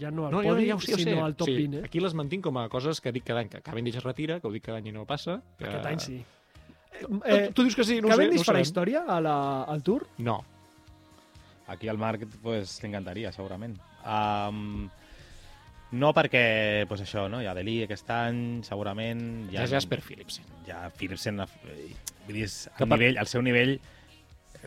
ja 0.00 0.10
no 0.10 0.26
al 0.26 0.32
No, 0.34 0.42
ja, 0.42 0.50
podi, 0.54 0.66
ja, 0.66 0.74
ja 0.74 0.76
ho 0.76 0.80
sé. 0.80 0.98
sinó 1.04 1.24
al 1.24 1.36
top 1.36 1.50
sí, 1.52 1.56
20, 1.56 1.78
eh? 1.78 1.86
Aquí 1.90 2.00
les 2.00 2.14
mantinc 2.18 2.44
com 2.48 2.58
a 2.58 2.68
coses 2.72 3.00
que 3.00 3.12
dic 3.12 3.24
cada 3.28 3.44
any, 3.44 3.50
que 3.52 3.62
Cavendish 3.62 4.00
es 4.00 4.06
retira, 4.06 4.40
que 4.40 4.48
ho 4.48 4.52
dic 4.54 4.64
cada 4.66 4.78
any 4.80 4.88
i 4.90 4.94
no 4.96 5.06
passa. 5.06 5.40
Que... 5.58 5.68
Aquest 5.68 5.90
any 5.92 6.00
sí. 6.06 6.22
Eh, 7.00 7.46
tu, 7.48 7.60
tu 7.60 7.68
dius 7.68 7.76
que 7.76 7.84
sí, 7.84 8.00
no 8.00 8.08
ho 8.08 8.10
sé, 8.10 8.16
no 8.16 8.16
Cavendish 8.16 8.42
ho 8.42 8.48
farà 8.50 8.64
història 8.64 9.04
a 9.06 9.20
la, 9.22 9.36
al 9.70 9.84
Tour? 9.86 10.08
No, 10.18 10.40
Aquí 11.70 11.86
al 11.88 11.98
Marc 11.98 12.24
pues, 12.42 12.80
li 12.82 12.88
encantaria, 12.88 13.30
segurament. 13.30 13.76
Um, 14.02 14.88
no 16.00 16.10
perquè, 16.14 16.84
pues 16.90 17.04
això, 17.04 17.28
no? 17.30 17.38
hi 17.42 17.46
ha 17.46 17.54
Delí 17.54 17.76
aquest 17.84 18.10
any, 18.10 18.40
segurament... 18.66 19.22
ja 19.52 19.62
és 19.62 19.70
Jasper 19.76 20.00
Philipsen. 20.02 20.48
Ja 20.66 20.88
Philipsen, 20.98 21.38
eh, 21.46 21.92
vull 22.26 22.40
dir, 22.40 22.48
el, 22.48 22.74
per- 22.80 22.90
nivell, 22.90 23.20
el 23.22 23.30
seu 23.30 23.44
nivell... 23.46 23.76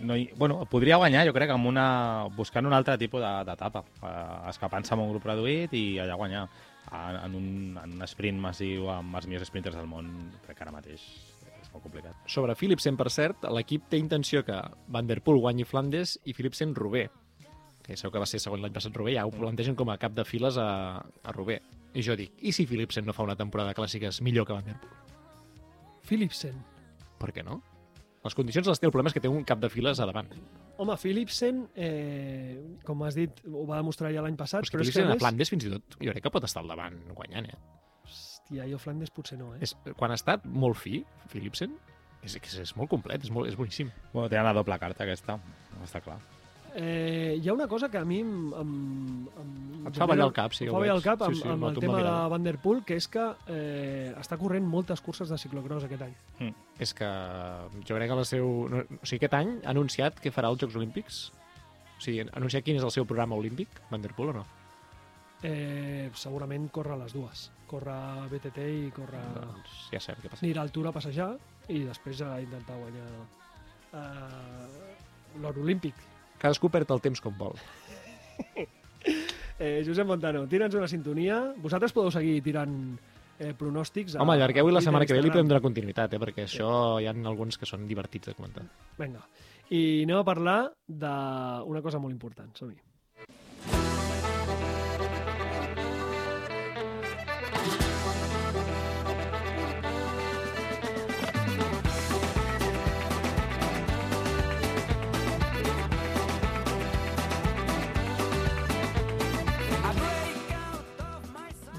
No 0.01 0.15
hi, 0.17 0.29
bueno, 0.35 0.63
podria 0.65 0.97
guanyar, 0.97 1.25
jo 1.27 1.33
crec, 1.35 1.51
amb 1.53 1.67
una, 1.69 2.25
buscant 2.35 2.65
un 2.65 2.73
altre 2.73 2.97
tipus 2.97 3.21
de- 3.21 3.43
d'etapa, 3.45 3.83
uh, 4.01 4.49
escapant-se 4.49 4.93
amb 4.95 5.03
un 5.03 5.11
grup 5.11 5.25
reduït 5.29 5.73
i 5.77 5.99
allà 6.01 6.15
guanyar. 6.17 6.47
En, 6.91 7.15
en, 7.19 7.35
un, 7.37 7.77
en 7.83 7.93
un 7.99 8.07
sprint 8.09 8.39
massiu 8.41 8.89
amb 8.91 9.15
els 9.15 9.27
millors 9.29 9.47
sprinters 9.47 9.77
del 9.77 9.87
món, 9.87 10.09
crec 10.45 10.57
que 10.57 10.63
ara 10.65 10.73
mateix 10.73 10.99
és 11.61 11.69
molt 11.71 11.83
complicat. 11.85 12.17
Sobre 12.27 12.55
Philipsen, 12.59 12.97
per 12.99 13.09
cert, 13.13 13.45
l'equip 13.53 13.85
té 13.89 13.97
intenció 14.01 14.43
que 14.43 14.57
Van 14.87 15.07
Der 15.07 15.21
Poel 15.21 15.39
guanyi 15.39 15.63
Flandes 15.63 16.17
i 16.25 16.33
Philipsen 16.33 16.73
Roubaix. 16.75 17.09
Que 17.83 17.95
sabeu 17.97 18.13
que 18.15 18.19
va 18.23 18.27
ser 18.29 18.39
segon 18.39 18.61
l'any 18.63 18.73
passat 18.73 18.95
Roubaix, 18.95 19.15
ja 19.17 19.25
ho 19.27 19.31
plantegen 19.31 19.75
com 19.75 19.89
a 19.93 19.97
cap 20.01 20.13
de 20.15 20.25
files 20.25 20.57
a, 20.57 20.99
a 21.01 21.31
Roubaix. 21.35 21.61
I 21.93 22.01
jo 22.01 22.15
dic, 22.17 22.33
i 22.41 22.51
si 22.51 22.65
Philipsen 22.65 23.05
no 23.05 23.13
fa 23.13 23.23
una 23.23 23.35
temporada 23.37 23.69
de 23.69 23.77
clàssiques 23.77 24.21
millor 24.25 24.47
que 24.49 24.53
Van 24.57 24.65
Der 24.65 24.79
Poel? 24.81 24.99
Philipsen. 26.03 26.57
Per 27.19 27.31
què 27.31 27.43
no? 27.45 27.61
Les 28.23 28.35
condicions 28.37 28.67
les 28.69 28.79
té, 28.79 28.87
el 28.87 28.93
problema 28.93 29.11
és 29.11 29.15
que 29.17 29.21
té 29.23 29.29
un 29.31 29.43
cap 29.47 29.59
de 29.59 29.69
files 29.71 29.99
a 29.99 30.07
davant. 30.07 30.29
Home, 30.79 30.95
Philipsen, 30.99 31.63
eh, 31.75 32.55
com 32.87 33.03
has 33.03 33.17
dit, 33.19 33.41
ho 33.49 33.65
va 33.67 33.81
demostrar 33.81 34.13
ja 34.15 34.23
l'any 34.23 34.37
passat, 34.39 34.63
Però 34.63 34.69
és 34.69 34.71
que 34.71 34.77
però 34.79 34.85
és 34.85 34.93
que 34.93 34.95
Philipsen 34.95 35.09
a 35.09 35.11
a 35.11 35.17
més... 35.17 35.23
Flandes 35.25 35.51
fins 35.51 35.65
i 35.67 35.71
tot 35.73 35.97
jo 35.99 36.13
crec 36.15 36.23
que 36.23 36.31
pot 36.33 36.47
estar 36.47 36.63
al 36.63 36.71
davant 36.71 37.01
guanyant, 37.11 37.51
eh? 37.51 37.57
Hòstia, 38.07 38.67
jo 38.71 38.79
Flandes 38.79 39.11
potser 39.11 39.39
no, 39.39 39.51
eh? 39.57 39.63
És, 39.67 39.75
quan 39.99 40.15
ha 40.15 40.19
estat 40.19 40.47
molt 40.47 40.79
fi, 40.79 41.01
Philipsen, 41.33 41.75
és, 42.23 42.37
és, 42.39 42.55
és 42.63 42.75
molt 42.79 42.91
complet, 42.95 43.27
és, 43.27 43.31
molt, 43.33 43.51
és 43.51 43.59
boníssim. 43.59 43.91
Bueno, 44.13 44.29
tenen 44.31 44.47
la 44.47 44.55
doble 44.55 44.79
carta 44.79 45.03
aquesta, 45.03 45.37
està 45.83 45.99
clar. 46.03 46.21
Eh, 46.75 47.37
hi 47.37 47.49
ha 47.49 47.53
una 47.53 47.67
cosa 47.67 47.89
que 47.89 47.99
a 47.99 48.05
mi 48.05 48.19
em... 48.23 48.53
em, 48.57 48.71
em 49.37 49.87
Et 49.91 49.97
fa 49.99 50.07
ballar 50.09 50.25
el 50.25 50.33
cap, 50.33 50.53
sí, 50.55 50.65
em 50.65 50.71
fa 50.71 50.79
ballar 50.79 50.95
el 50.95 51.03
cap 51.03 51.21
amb, 51.25 51.35
Sí, 51.35 51.41
sí, 51.43 51.49
amb 51.51 51.67
el 51.67 51.77
tema 51.77 51.99
de. 51.99 52.13
Van 52.31 52.45
Der 52.45 52.55
Poel, 52.63 52.81
que 52.87 52.95
és 52.97 53.07
que 53.11 53.25
eh, 53.51 54.13
està 54.17 54.39
corrent 54.41 54.65
moltes 54.65 55.03
curses 55.03 55.29
de 55.29 55.37
ciclocross 55.37 55.85
aquest 55.85 56.05
any. 56.07 56.53
És 56.81 56.95
que 56.97 57.09
jo 57.83 57.97
crec 57.99 58.09
que 58.09 58.17
la 58.17 58.25
seu... 58.25 58.49
No, 58.71 58.81
o 58.81 59.05
sigui, 59.05 59.19
aquest 59.21 59.37
any 59.37 59.55
ha 59.61 59.71
anunciat 59.75 60.17
que 60.23 60.31
farà 60.33 60.49
els 60.49 60.63
Jocs 60.63 60.79
Olímpics. 60.79 61.23
O 61.99 62.01
sigui, 62.01 62.23
ha 62.23 62.37
anunciat 62.39 62.65
quin 62.65 62.79
és 62.79 62.85
el 62.87 62.93
seu 62.95 63.05
programa 63.05 63.37
olímpic, 63.37 63.83
Van 63.91 64.01
Der 64.01 64.15
Poel 64.17 64.33
o 64.33 64.37
no? 64.39 64.45
Eh, 65.43 66.09
segurament 66.15 66.69
corre 66.71 66.97
les 66.97 67.13
dues. 67.13 67.49
Corre 67.67 67.97
BTT 68.31 68.65
i 68.87 68.89
corre... 68.95 69.19
Doncs 69.35 69.75
ja 69.91 70.01
sabem 70.01 70.23
què 70.23 70.31
passa. 70.31 70.45
Anirà 70.45 70.63
al 70.63 70.71
Tour 70.71 70.87
a 70.89 70.95
passejar 70.95 71.29
i 71.67 71.83
després 71.83 72.23
a 72.23 72.37
intentar 72.41 72.79
guanyar 72.79 73.09
eh, 73.99 75.37
l'or 75.43 75.59
olímpic. 75.59 75.99
Cadascú 76.43 76.67
perd 76.69 76.91
el 76.91 76.99
temps 77.03 77.21
com 77.23 77.35
vol. 77.39 77.55
Eh, 79.63 79.83
Josep 79.85 80.07
Montano, 80.09 80.43
tira'ns 80.49 80.75
una 80.75 80.87
sintonia. 80.91 81.37
Vosaltres 81.61 81.93
podeu 81.95 82.11
seguir 82.11 82.41
tirant 82.43 82.73
eh, 83.39 83.53
pronòstics. 83.57 84.15
a- 84.17 84.21
Home, 84.23 84.33
allargueu 84.35 84.67
i 84.69 84.73
la 84.75 84.81
setmana 84.83 85.05
que 85.07 85.13
ve 85.15 85.21
li 85.21 85.31
podem 85.31 85.47
donar 85.47 85.61
continuïtat, 85.63 86.13
eh? 86.13 86.19
perquè 86.19 86.43
això 86.47 86.99
hi 87.01 87.07
ha 87.07 87.13
alguns 87.13 87.57
que 87.57 87.65
són 87.69 87.87
divertits 87.87 88.27
de 88.31 88.35
comentar. 88.35 88.65
Vinga. 88.99 89.21
I 89.71 90.03
anem 90.03 90.17
a 90.19 90.25
parlar 90.27 90.57
d'una 90.87 91.81
cosa 91.81 91.99
molt 91.99 92.11
important. 92.11 92.51
Som-hi. 92.57 92.75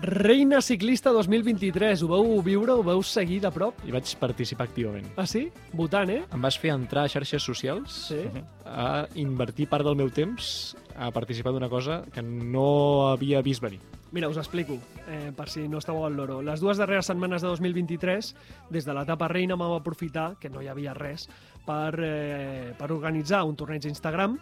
Reina 0.05 0.61
Ciclista 0.61 1.09
2023, 1.17 2.03
ho 2.05 2.09
veu 2.11 2.43
viure, 2.45 2.75
ho 2.77 2.83
veu 2.85 3.01
seguir 3.03 3.39
de 3.41 3.49
prop? 3.55 3.79
I 3.89 3.93
vaig 3.95 4.11
participar 4.21 4.67
activament. 4.69 5.07
Ah, 5.17 5.25
sí? 5.25 5.47
Votant, 5.73 6.11
eh? 6.13 6.19
Em 6.29 6.43
vas 6.45 6.59
fer 6.61 6.75
entrar 6.75 7.07
a 7.07 7.09
xarxes 7.09 7.41
socials 7.43 7.95
Sí. 8.11 8.21
a 8.67 9.07
invertir 9.17 9.67
part 9.67 9.85
del 9.87 9.97
meu 9.97 10.11
temps 10.11 10.77
a 10.95 11.11
participar 11.11 11.53
d'una 11.53 11.71
cosa 11.71 12.03
que 12.13 12.21
no 12.21 13.09
havia 13.09 13.41
vist 13.41 13.63
venir. 13.63 13.81
Mira, 14.13 14.29
us 14.29 14.37
explico, 14.37 14.77
eh, 15.09 15.33
per 15.35 15.49
si 15.49 15.67
no 15.69 15.79
esteu 15.79 16.05
al 16.05 16.15
loro. 16.15 16.43
Les 16.43 16.61
dues 16.61 16.77
darreres 16.77 17.07
setmanes 17.07 17.41
de 17.41 17.49
2023, 17.49 18.37
des 18.71 18.85
de 18.85 18.93
l'etapa 18.93 19.27
reina, 19.29 19.57
vam 19.57 19.73
aprofitar, 19.73 20.37
que 20.39 20.51
no 20.51 20.61
hi 20.61 20.69
havia 20.69 20.93
res, 20.93 21.31
per, 21.65 21.99
eh, 21.99 22.75
per 22.79 22.93
organitzar 22.93 23.43
un 23.45 23.57
torneig 23.57 23.87
a 23.87 23.89
Instagram 23.89 24.39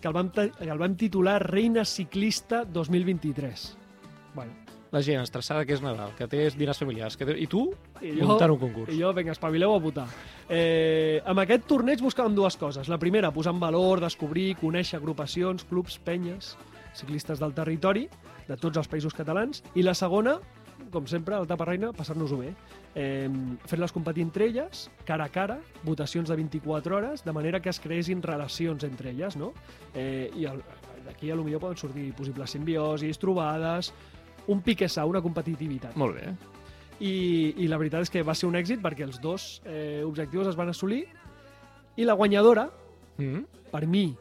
que 0.00 0.08
el 0.08 0.14
vam, 0.14 0.30
el 0.60 0.78
vam 0.78 0.96
titular 0.96 1.42
Reina 1.42 1.84
Ciclista 1.84 2.64
2023. 2.64 3.76
Bueno, 4.34 4.52
La 4.92 5.00
gent 5.00 5.22
estressada 5.22 5.64
que 5.64 5.72
és 5.72 5.80
Nadal, 5.80 6.10
que 6.18 6.26
té 6.28 6.42
dinars 6.52 6.76
familiars, 6.82 7.16
que 7.16 7.24
té... 7.24 7.32
i 7.40 7.46
tu 7.48 7.62
i 8.04 8.10
muntant 8.20 8.52
un 8.52 8.58
concurs. 8.60 8.92
I 8.92 8.98
jo, 9.00 9.12
vinga, 9.16 9.32
espavileu 9.32 9.72
a 9.72 9.78
votar. 9.80 10.04
Eh, 10.52 11.22
amb 11.24 11.40
aquest 11.40 11.64
torneig 11.70 12.02
buscàvem 12.04 12.34
dues 12.36 12.58
coses. 12.60 12.90
La 12.92 12.98
primera, 13.00 13.30
posar 13.32 13.54
en 13.56 13.60
valor, 13.62 14.02
descobrir, 14.04 14.50
conèixer 14.60 14.98
agrupacions, 15.00 15.64
clubs, 15.64 15.96
penyes, 16.04 16.58
ciclistes 16.92 17.40
del 17.40 17.54
territori, 17.56 18.04
de 18.50 18.56
tots 18.60 18.76
els 18.76 18.90
països 18.92 19.16
catalans. 19.16 19.62
I 19.74 19.86
la 19.86 19.94
segona, 19.96 20.36
com 20.92 21.06
sempre, 21.08 21.38
al 21.40 21.48
Tapa 21.48 21.64
Reina, 21.70 21.94
passar-nos-ho 21.96 22.42
bé. 22.44 22.52
Eh, 22.94 23.30
Fer-les 23.64 23.96
competir 23.96 24.26
entre 24.28 24.50
elles, 24.50 24.90
cara 25.08 25.24
a 25.24 25.32
cara, 25.32 25.56
votacions 25.88 26.28
de 26.28 26.36
24 26.36 26.98
hores, 27.00 27.24
de 27.24 27.32
manera 27.32 27.62
que 27.64 27.72
es 27.72 27.80
creessin 27.80 28.20
relacions 28.20 28.84
entre 28.84 29.16
elles, 29.16 29.40
no? 29.40 29.54
Eh, 29.94 30.28
I 30.36 30.44
el- 30.52 30.60
d'aquí 31.06 31.30
a 31.32 31.34
lo 31.34 31.42
millor 31.42 31.58
poden 31.64 31.76
sortir 31.80 32.12
possibles 32.14 32.50
simbiosis, 32.50 33.18
trobades, 33.18 33.88
un 34.48 34.60
piquessar, 34.62 35.04
una 35.06 35.20
competitivitat. 35.22 35.94
Molt 35.96 36.16
bé. 36.16 36.32
I, 37.00 37.54
i 37.64 37.66
la 37.68 37.78
veritat 37.78 38.02
és 38.02 38.10
que 38.10 38.22
va 38.22 38.34
ser 38.34 38.46
un 38.48 38.54
èxit 38.54 38.80
perquè 38.82 39.02
els 39.02 39.20
dos 39.20 39.60
eh, 39.66 40.02
objectius 40.06 40.48
es 40.52 40.56
van 40.56 40.68
assolir 40.68 41.04
i 41.96 42.04
la 42.04 42.14
guanyadora, 42.14 42.70
Mm 43.18 43.24
-hmm. 43.34 43.44
per 43.70 43.86
mi, 43.86 44.16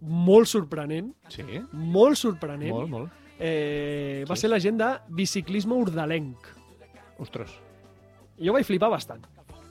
molt 0.00 0.46
sorprenent, 0.46 1.14
Sí, 1.28 1.42
molt 1.72 2.16
sorprenent, 2.16 2.70
molt, 2.70 2.88
molt. 2.88 3.12
Eh, 3.38 4.24
va 4.30 4.36
Sí. 4.36 4.42
ser 4.42 4.50
la 4.50 4.60
gent 4.60 4.78
de 4.78 4.98
biciclisme 5.08 5.74
urdalenc. 5.74 6.36
Ostres, 7.18 7.50
jo 8.38 8.52
vaig 8.52 8.64
flipar 8.64 8.90
bastant. 8.90 9.26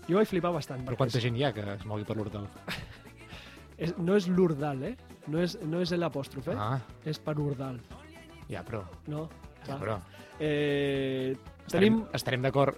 Jo 0.10 0.18
vaig 0.18 0.28
flipar 0.28 0.52
bastant. 0.52 0.86
però 0.86 0.98
quanta 0.98 1.20
gent 1.20 1.38
hi 1.38 1.44
ha 1.44 1.54
que 1.54 1.62
es 1.62 1.86
mogui 1.86 2.04
per 2.04 2.18
l'hortal? 2.18 2.48
És, 3.78 3.98
no 3.98 4.16
és 4.16 4.28
l'Urdal, 4.28 4.84
eh? 4.84 4.98
No 5.28 5.40
és, 5.40 5.58
no 5.62 5.82
és 5.82 5.92
l'apòstrof, 5.92 6.48
eh? 6.50 6.56
Ah, 6.58 6.80
És 7.06 7.18
per 7.20 7.40
Urdal, 7.40 7.80
ja, 8.50 8.64
però... 8.64 8.84
no? 9.08 9.30
Clar. 9.66 9.80
però... 9.80 9.98
Eh, 10.40 11.36
Estarem, 11.66 11.94
tenim, 12.00 12.00
estarem 12.14 12.42
d'acord 12.44 12.76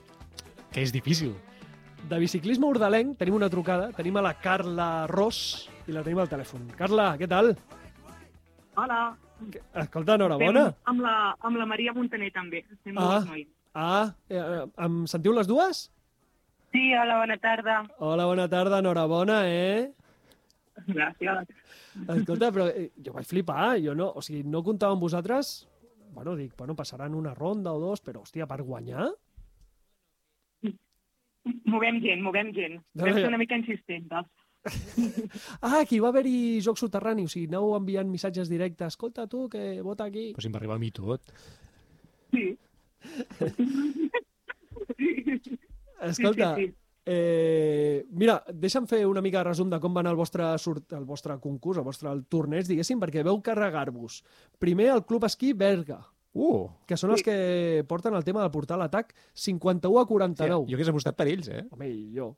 que 0.71 0.81
és 0.83 0.91
difícil. 0.93 1.33
de 2.05 2.19
biciclisme 2.21 2.67
urdalenc, 2.69 3.15
tenim 3.17 3.33
una 3.33 3.49
trucada, 3.49 3.87
tenim 3.97 4.17
a 4.17 4.21
la 4.21 4.35
Carla 4.37 5.07
Ros 5.09 5.69
i 5.87 5.91
la 5.95 6.03
tenim 6.05 6.19
al 6.21 6.29
telèfon. 6.29 6.67
Carla, 6.77 7.15
què 7.17 7.25
tal? 7.27 7.55
Hola. 8.75 9.15
Escolta, 9.73 10.13
enhorabona. 10.19 10.67
Estem 10.69 10.91
Amb 10.93 11.01
la, 11.01 11.15
amb 11.41 11.57
la 11.57 11.65
Maria 11.65 11.93
Montaner, 11.93 12.29
també. 12.31 12.61
Estem 12.71 12.97
Ah. 13.01 13.23
nois. 13.25 13.47
Ah, 13.73 14.13
eh, 14.29 14.65
em 14.85 15.05
sentiu 15.07 15.33
les 15.33 15.47
dues? 15.47 15.89
Sí, 16.71 16.93
hola, 16.93 17.17
bona 17.23 17.37
tarda. 17.37 17.79
Hola, 17.99 18.25
bona 18.29 18.47
tarda, 18.47 18.79
enhorabona, 18.79 19.41
eh? 19.49 19.91
Gràcies. 20.87 21.47
Escolta, 22.07 22.51
però 22.51 22.67
eh, 22.69 22.91
jo 23.03 23.13
vaig 23.15 23.25
flipar, 23.25 23.77
jo 23.81 23.95
no, 23.95 24.11
o 24.15 24.21
sigui, 24.21 24.43
no 24.43 24.61
comptava 24.63 24.93
amb 24.93 25.01
vosaltres, 25.01 25.67
bueno, 26.15 26.33
dic, 26.39 26.55
bueno, 26.57 26.75
passaran 26.75 27.13
una 27.13 27.33
ronda 27.35 27.73
o 27.75 27.79
dos, 27.81 28.01
però, 28.01 28.23
hòstia, 28.23 28.47
per 28.47 28.63
guanyar? 28.63 29.11
Movem 31.69 31.99
gent, 32.01 32.23
movem 32.25 32.49
gent. 32.55 32.79
No, 32.95 33.03
Vam 33.03 33.11
no, 33.11 33.15
ser 33.19 33.27
ja. 33.27 33.29
una 33.33 33.41
mica 33.41 33.59
insistents. 33.59 34.09
Ah, 35.61 35.81
aquí 35.83 35.99
va 36.01 36.09
haver-hi 36.09 36.59
joc 36.65 36.79
soterrani, 36.81 37.27
o 37.27 37.29
sigui, 37.29 37.45
aneu 37.51 37.75
enviant 37.77 38.09
missatges 38.09 38.49
directes, 38.49 38.95
escolta, 38.95 39.27
tu, 39.29 39.43
que 39.53 39.81
vota 39.85 40.07
aquí. 40.09 40.31
Però 40.33 40.41
si 40.41 40.49
m'arriba 40.49 40.73
a 40.79 40.81
mi 40.81 40.89
tot. 40.89 41.21
Sí. 42.33 42.47
Escolta, 46.05 46.55
sí, 46.57 46.65
sí. 46.65 46.73
Eh, 47.05 48.05
mira, 48.17 48.39
deixa'm 48.49 48.87
fer 48.89 49.03
una 49.05 49.21
mica 49.21 49.43
de 49.43 49.49
resum 49.51 49.69
de 49.69 49.77
com 49.79 49.93
va 49.93 50.01
anar 50.01 50.15
el 50.15 50.17
vostre, 50.17 50.47
sort, 50.57 50.91
el 50.97 51.05
vostre 51.05 51.37
concurs, 51.39 51.77
el 51.77 51.85
vostre 51.85 52.09
el 52.09 52.23
torneig, 52.25 52.65
diguéssim, 52.65 52.99
perquè 53.01 53.23
veu 53.23 53.37
carregar-vos. 53.45 54.23
Primer 54.57 54.89
el 54.95 55.05
Club 55.05 55.27
Esquí 55.29 55.53
Berga, 55.53 56.01
Uh! 56.35 56.67
que 56.85 56.97
són 56.99 57.13
els 57.15 57.21
que 57.23 57.85
porten 57.87 58.11
el 58.17 58.25
tema 58.27 58.41
del 58.43 58.51
portal 58.51 58.81
atac 58.83 59.13
51 59.39 60.01
a 60.01 60.03
Sí, 60.03 60.09
49. 60.09 60.65
jo 60.67 60.75
hagués 60.75 60.89
apostat 60.91 61.15
per 61.15 61.29
ells, 61.31 61.47
eh? 61.47 61.61
Home, 61.71 61.87
i 61.87 62.09
jo. 62.11 62.33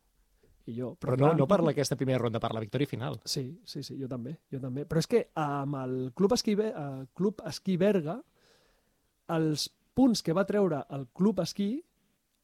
I 0.68 0.76
jo. 0.76 0.92
Però 1.02 1.16
no, 1.18 1.32
no 1.34 1.48
per 1.50 1.64
aquesta 1.72 1.96
primera 1.98 2.20
ronda, 2.20 2.40
per 2.40 2.52
la 2.54 2.62
victòria 2.62 2.86
final. 2.86 3.18
Sí, 3.26 3.60
sí, 3.66 3.82
sí, 3.82 3.98
jo 3.98 4.08
també, 4.08 4.36
jo 4.52 4.60
també. 4.62 4.86
Però 4.86 5.00
és 5.02 5.08
que 5.10 5.24
amb 5.34 5.80
el 5.82 6.12
Club 6.14 6.36
Esquí, 6.38 6.54
eh, 6.62 7.08
Club 7.16 7.42
Esquí 7.50 7.78
Berga, 7.78 8.20
els 9.34 9.66
punts 9.98 10.22
que 10.22 10.36
va 10.36 10.46
treure 10.46 10.84
el 10.94 11.08
Club 11.08 11.40
Esquí, 11.42 11.72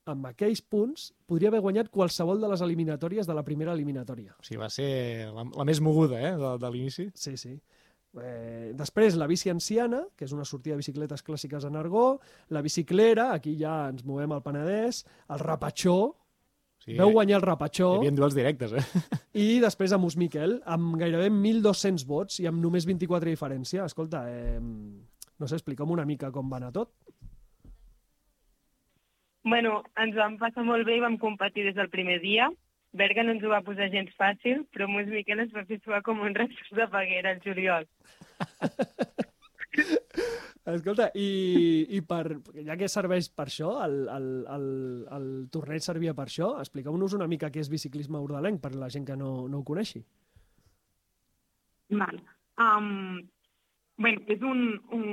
amb 0.09 0.27
aquells 0.29 0.61
punts, 0.61 1.11
podria 1.29 1.51
haver 1.51 1.61
guanyat 1.63 1.91
qualsevol 1.93 2.41
de 2.41 2.49
les 2.51 2.63
eliminatòries 2.65 3.27
de 3.29 3.35
la 3.37 3.43
primera 3.47 3.75
eliminatòria. 3.75 4.35
O 4.39 4.43
sigui, 4.43 4.59
va 4.61 4.69
ser 4.73 5.29
la, 5.31 5.45
la 5.45 5.67
més 5.67 5.79
moguda, 5.83 6.19
eh, 6.19 6.33
de, 6.39 6.55
de 6.59 6.71
l'inici. 6.73 7.07
Sí, 7.15 7.37
sí. 7.39 7.55
Eh, 8.21 8.73
després, 8.77 9.15
la 9.17 9.27
bici 9.29 9.49
anciana, 9.49 10.03
que 10.17 10.27
és 10.27 10.33
una 10.35 10.45
sortida 10.45 10.75
de 10.75 10.83
bicicletes 10.83 11.23
clàssiques 11.25 11.65
en 11.65 11.79
argó, 11.79 12.19
la 12.53 12.61
biciclera, 12.61 13.31
aquí 13.33 13.55
ja 13.57 13.87
ens 13.89 14.03
movem 14.05 14.35
al 14.35 14.43
Penedès, 14.45 15.05
el 15.33 15.41
rapatxó, 15.41 15.97
Sí, 16.83 16.97
veu 16.99 17.13
guanyar 17.15 17.37
el 17.37 17.45
rapatxó, 17.45 17.93
Hi 17.95 18.01
havia 18.01 18.11
duels 18.17 18.33
directes, 18.35 18.73
eh? 18.75 18.81
i 19.39 19.61
després 19.63 19.93
a 19.95 19.99
Mus 20.01 20.17
Miquel, 20.19 20.57
amb 20.67 20.97
gairebé 20.99 21.29
1.200 21.31 22.03
vots 22.09 22.41
i 22.43 22.47
amb 22.49 22.59
només 22.59 22.83
24 22.89 23.23
de 23.23 23.35
diferència. 23.37 23.85
Escolta, 23.87 24.25
eh, 24.27 24.59
no 24.59 25.47
sé, 25.47 25.55
explica'm 25.55 25.93
una 25.95 26.03
mica 26.03 26.27
com 26.35 26.51
va 26.51 26.59
anar 26.59 26.73
tot. 26.75 26.91
Bueno, 29.43 29.81
ens 29.99 30.15
vam 30.15 30.37
passar 30.39 30.63
molt 30.63 30.87
bé 30.87 30.97
i 30.97 31.03
vam 31.03 31.17
competir 31.19 31.65
des 31.67 31.75
del 31.75 31.91
primer 31.91 32.19
dia. 32.23 32.49
Berga 32.93 33.23
no 33.25 33.33
ens 33.33 33.43
ho 33.43 33.49
va 33.51 33.63
posar 33.65 33.89
gens 33.91 34.13
fàcil, 34.19 34.63
però 34.71 34.87
Mus 34.87 35.09
Miquel 35.09 35.41
ens 35.43 35.53
va 35.55 35.65
fer 35.67 35.79
suar 35.81 36.01
com 36.05 36.21
un 36.23 36.35
recurs 36.37 36.71
de 36.77 36.87
paguera 36.93 37.33
al 37.33 37.41
juliol. 37.43 37.87
Escolta, 40.63 41.09
i, 41.19 41.29
i 41.97 41.99
per, 42.07 42.37
ja 42.63 42.77
que 42.79 42.87
serveix 42.87 43.27
per 43.35 43.49
això, 43.49 43.73
el, 43.83 43.97
el, 44.13 44.27
el, 44.53 44.67
el 45.17 45.25
torneig 45.51 45.83
servia 45.83 46.13
per 46.15 46.29
això, 46.29 46.53
expliqueu-nos 46.61 47.17
una 47.17 47.27
mica 47.27 47.49
què 47.51 47.59
és 47.59 47.71
biciclisme 47.73 48.21
urdalenc 48.23 48.61
per 48.63 48.71
la 48.77 48.87
gent 48.93 49.09
que 49.09 49.17
no, 49.19 49.49
no 49.51 49.59
ho 49.59 49.67
coneixi. 49.67 49.99
Val. 51.91 52.21
Um, 52.61 53.25
bé, 54.03 54.13
és 54.35 54.41
un, 54.43 54.61
un, 54.95 55.05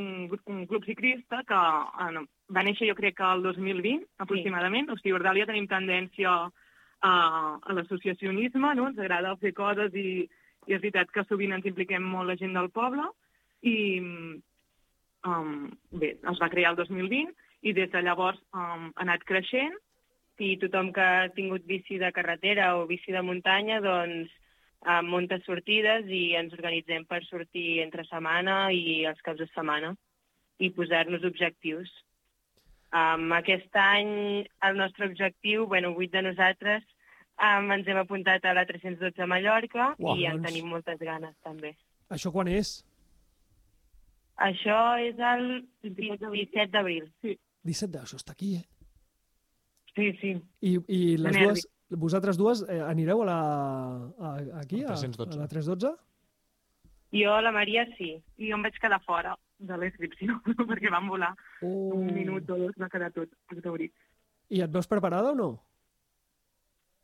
un 0.52 0.66
club 0.70 0.84
ciclista 0.88 1.42
que 1.48 1.60
uh, 1.60 2.24
va 2.54 2.64
néixer 2.66 2.88
jo 2.90 2.96
crec 2.98 3.16
que 3.18 3.30
el 3.36 3.44
2020 3.46 4.04
aproximadament. 4.24 4.90
O 4.90 4.98
sigui, 4.98 5.14
a 5.14 5.20
Ordàlia 5.20 5.48
tenim 5.48 5.68
tendència 5.70 6.34
a, 7.00 7.14
a 7.56 7.76
l'associacionisme, 7.76 8.74
no? 8.76 8.88
ens 8.90 9.00
agrada 9.00 9.36
fer 9.40 9.54
coses 9.56 9.94
i, 9.96 10.24
i 10.68 10.76
és 10.76 10.82
veritat 10.82 11.12
que 11.14 11.24
sovint 11.28 11.54
ens 11.56 11.68
impliquem 11.68 12.04
molt 12.04 12.30
la 12.30 12.38
gent 12.40 12.56
del 12.56 12.70
poble 12.74 13.06
i 13.66 13.76
um, 14.00 15.68
bé, 15.92 16.14
es 16.16 16.42
va 16.42 16.50
crear 16.52 16.74
el 16.74 16.80
2020 16.80 17.32
i 17.68 17.74
des 17.76 17.90
de 17.92 18.02
llavors 18.04 18.40
um, 18.52 18.90
ha 18.90 19.04
anat 19.04 19.24
creixent 19.28 19.76
i 20.40 20.54
tothom 20.60 20.92
que 20.96 21.04
ha 21.04 21.28
tingut 21.36 21.66
bici 21.68 21.98
de 22.00 22.08
carretera 22.16 22.74
o 22.78 22.86
bici 22.88 23.12
de 23.12 23.20
muntanya 23.24 23.80
doncs 23.84 24.32
amb 24.88 25.12
moltes 25.12 25.42
sortides 25.44 26.06
i 26.08 26.34
ens 26.38 26.54
organitzem 26.56 27.04
per 27.08 27.20
sortir 27.26 27.82
entre 27.84 28.06
setmana 28.08 28.70
i 28.72 29.04
els 29.10 29.20
caps 29.24 29.42
de 29.42 29.48
setmana 29.50 29.94
i 30.60 30.70
posar-nos 30.76 31.24
objectius. 31.24 31.90
Um, 32.90 33.30
aquest 33.36 33.76
any 33.76 34.46
el 34.66 34.76
nostre 34.76 35.06
objectiu, 35.06 35.66
bueno, 35.66 35.92
vuit 35.94 36.10
de 36.12 36.22
nosaltres, 36.26 36.82
Um, 37.40 37.70
ens 37.72 37.86
hem 37.88 37.96
apuntat 37.96 38.44
a 38.44 38.52
la 38.52 38.66
312 38.68 39.22
a 39.24 39.26
Mallorca 39.30 39.94
Uau, 39.96 40.18
i 40.20 40.26
en 40.28 40.36
doncs. 40.36 40.50
tenim 40.50 40.66
moltes 40.68 40.98
ganes, 41.00 41.32
també. 41.40 41.70
Això 42.12 42.28
quan 42.34 42.50
és? 42.52 42.72
Això 44.44 44.76
és 45.00 45.16
el 45.30 45.46
17 45.86 46.66
d'abril. 46.74 47.06
Sí. 47.24 47.38
17 47.64 47.94
de... 47.94 48.02
Això 48.04 48.20
està 48.20 48.36
aquí, 48.36 48.58
eh? 48.58 48.66
sí, 49.94 50.10
sí. 50.20 50.34
I, 50.60 50.74
i 50.86 51.00
les 51.20 51.38
dues, 51.38 51.64
vosaltres 51.90 52.36
dues 52.38 52.62
eh, 52.68 52.80
anireu 52.86 53.22
a 53.22 53.26
la, 53.26 53.38
a, 54.18 54.30
aquí, 54.60 54.82
a, 54.84 54.92
A 54.92 54.96
312. 54.96 55.36
a 55.36 55.40
la 55.42 55.48
312? 55.48 55.94
Jo, 57.12 57.40
la 57.42 57.50
Maria, 57.52 57.86
sí. 57.98 58.12
I 58.38 58.50
jo 58.52 58.56
em 58.58 58.62
vaig 58.62 58.76
quedar 58.78 59.00
fora 59.02 59.34
de 59.58 59.76
la 59.76 59.86
inscripció, 59.90 60.36
perquè 60.70 60.90
vam 60.92 61.08
volar 61.10 61.32
Oh. 61.62 61.90
un 61.98 62.06
minut 62.14 62.48
o 62.50 62.56
dos, 62.56 62.76
va 62.80 62.88
quedar 62.88 63.10
tot 63.12 63.28
exaurit. 63.52 63.92
I 64.50 64.62
et 64.64 64.70
veus 64.72 64.86
preparada 64.88 65.32
o 65.32 65.34
no? 65.34 65.50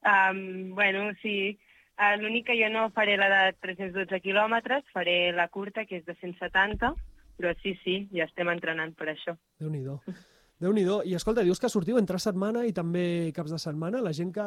Um, 0.06 0.74
bueno, 0.74 1.10
sí. 1.22 1.58
Uh, 1.98 2.14
L'únic 2.20 2.46
que 2.46 2.56
jo 2.60 2.68
no 2.70 2.90
faré 2.94 3.16
la 3.16 3.28
de 3.32 3.52
312 3.64 4.20
quilòmetres, 4.22 4.84
faré 4.92 5.32
la 5.32 5.48
curta, 5.48 5.84
que 5.88 5.96
és 5.98 6.04
de 6.06 6.14
170, 6.20 6.92
però 7.36 7.52
sí, 7.62 7.74
sí, 7.82 7.98
ja 8.14 8.24
estem 8.28 8.48
entrenant 8.52 8.94
per 8.96 9.08
això. 9.14 9.34
Déu-n'hi-do. 9.60 9.98
déu 10.60 10.72
nhi 10.72 10.84
I 11.04 11.14
escolta, 11.14 11.44
dius 11.44 11.60
que 11.60 11.68
sortiu 11.68 11.98
entre 11.98 12.18
setmana 12.18 12.64
i 12.66 12.72
també 12.72 13.32
caps 13.36 13.52
de 13.52 13.58
setmana. 13.58 14.00
La 14.02 14.12
gent 14.12 14.32
que... 14.34 14.46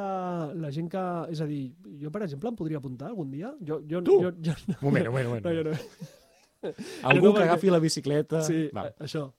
La 0.60 0.72
gent 0.72 0.89
que 0.89 1.03
és 1.32 1.41
a 1.41 1.47
dir, 1.49 1.72
jo, 2.01 2.12
per 2.12 2.24
exemple, 2.24 2.49
em 2.49 2.55
podria 2.55 2.78
apuntar 2.82 3.10
algun 3.10 3.32
dia? 3.32 3.53
Jo, 3.62 3.82
jo, 3.89 4.01
Tu? 4.01 4.22
Jo, 4.24 4.32
jo, 4.41 4.55
Un 4.80 4.88
moment, 4.88 5.07
un 5.07 5.14
moment, 5.14 5.28
un 5.28 5.34
moment. 5.34 5.45
no, 5.45 5.53
jo 5.53 5.64
no. 5.70 5.76
Algú 7.03 7.28
no, 7.30 7.34
que 7.36 7.43
agafi 7.43 7.70
la 7.70 7.80
bicicleta... 7.80 8.41
Sí, 8.41 8.70
Va. 8.76 8.89
això. 8.99 9.30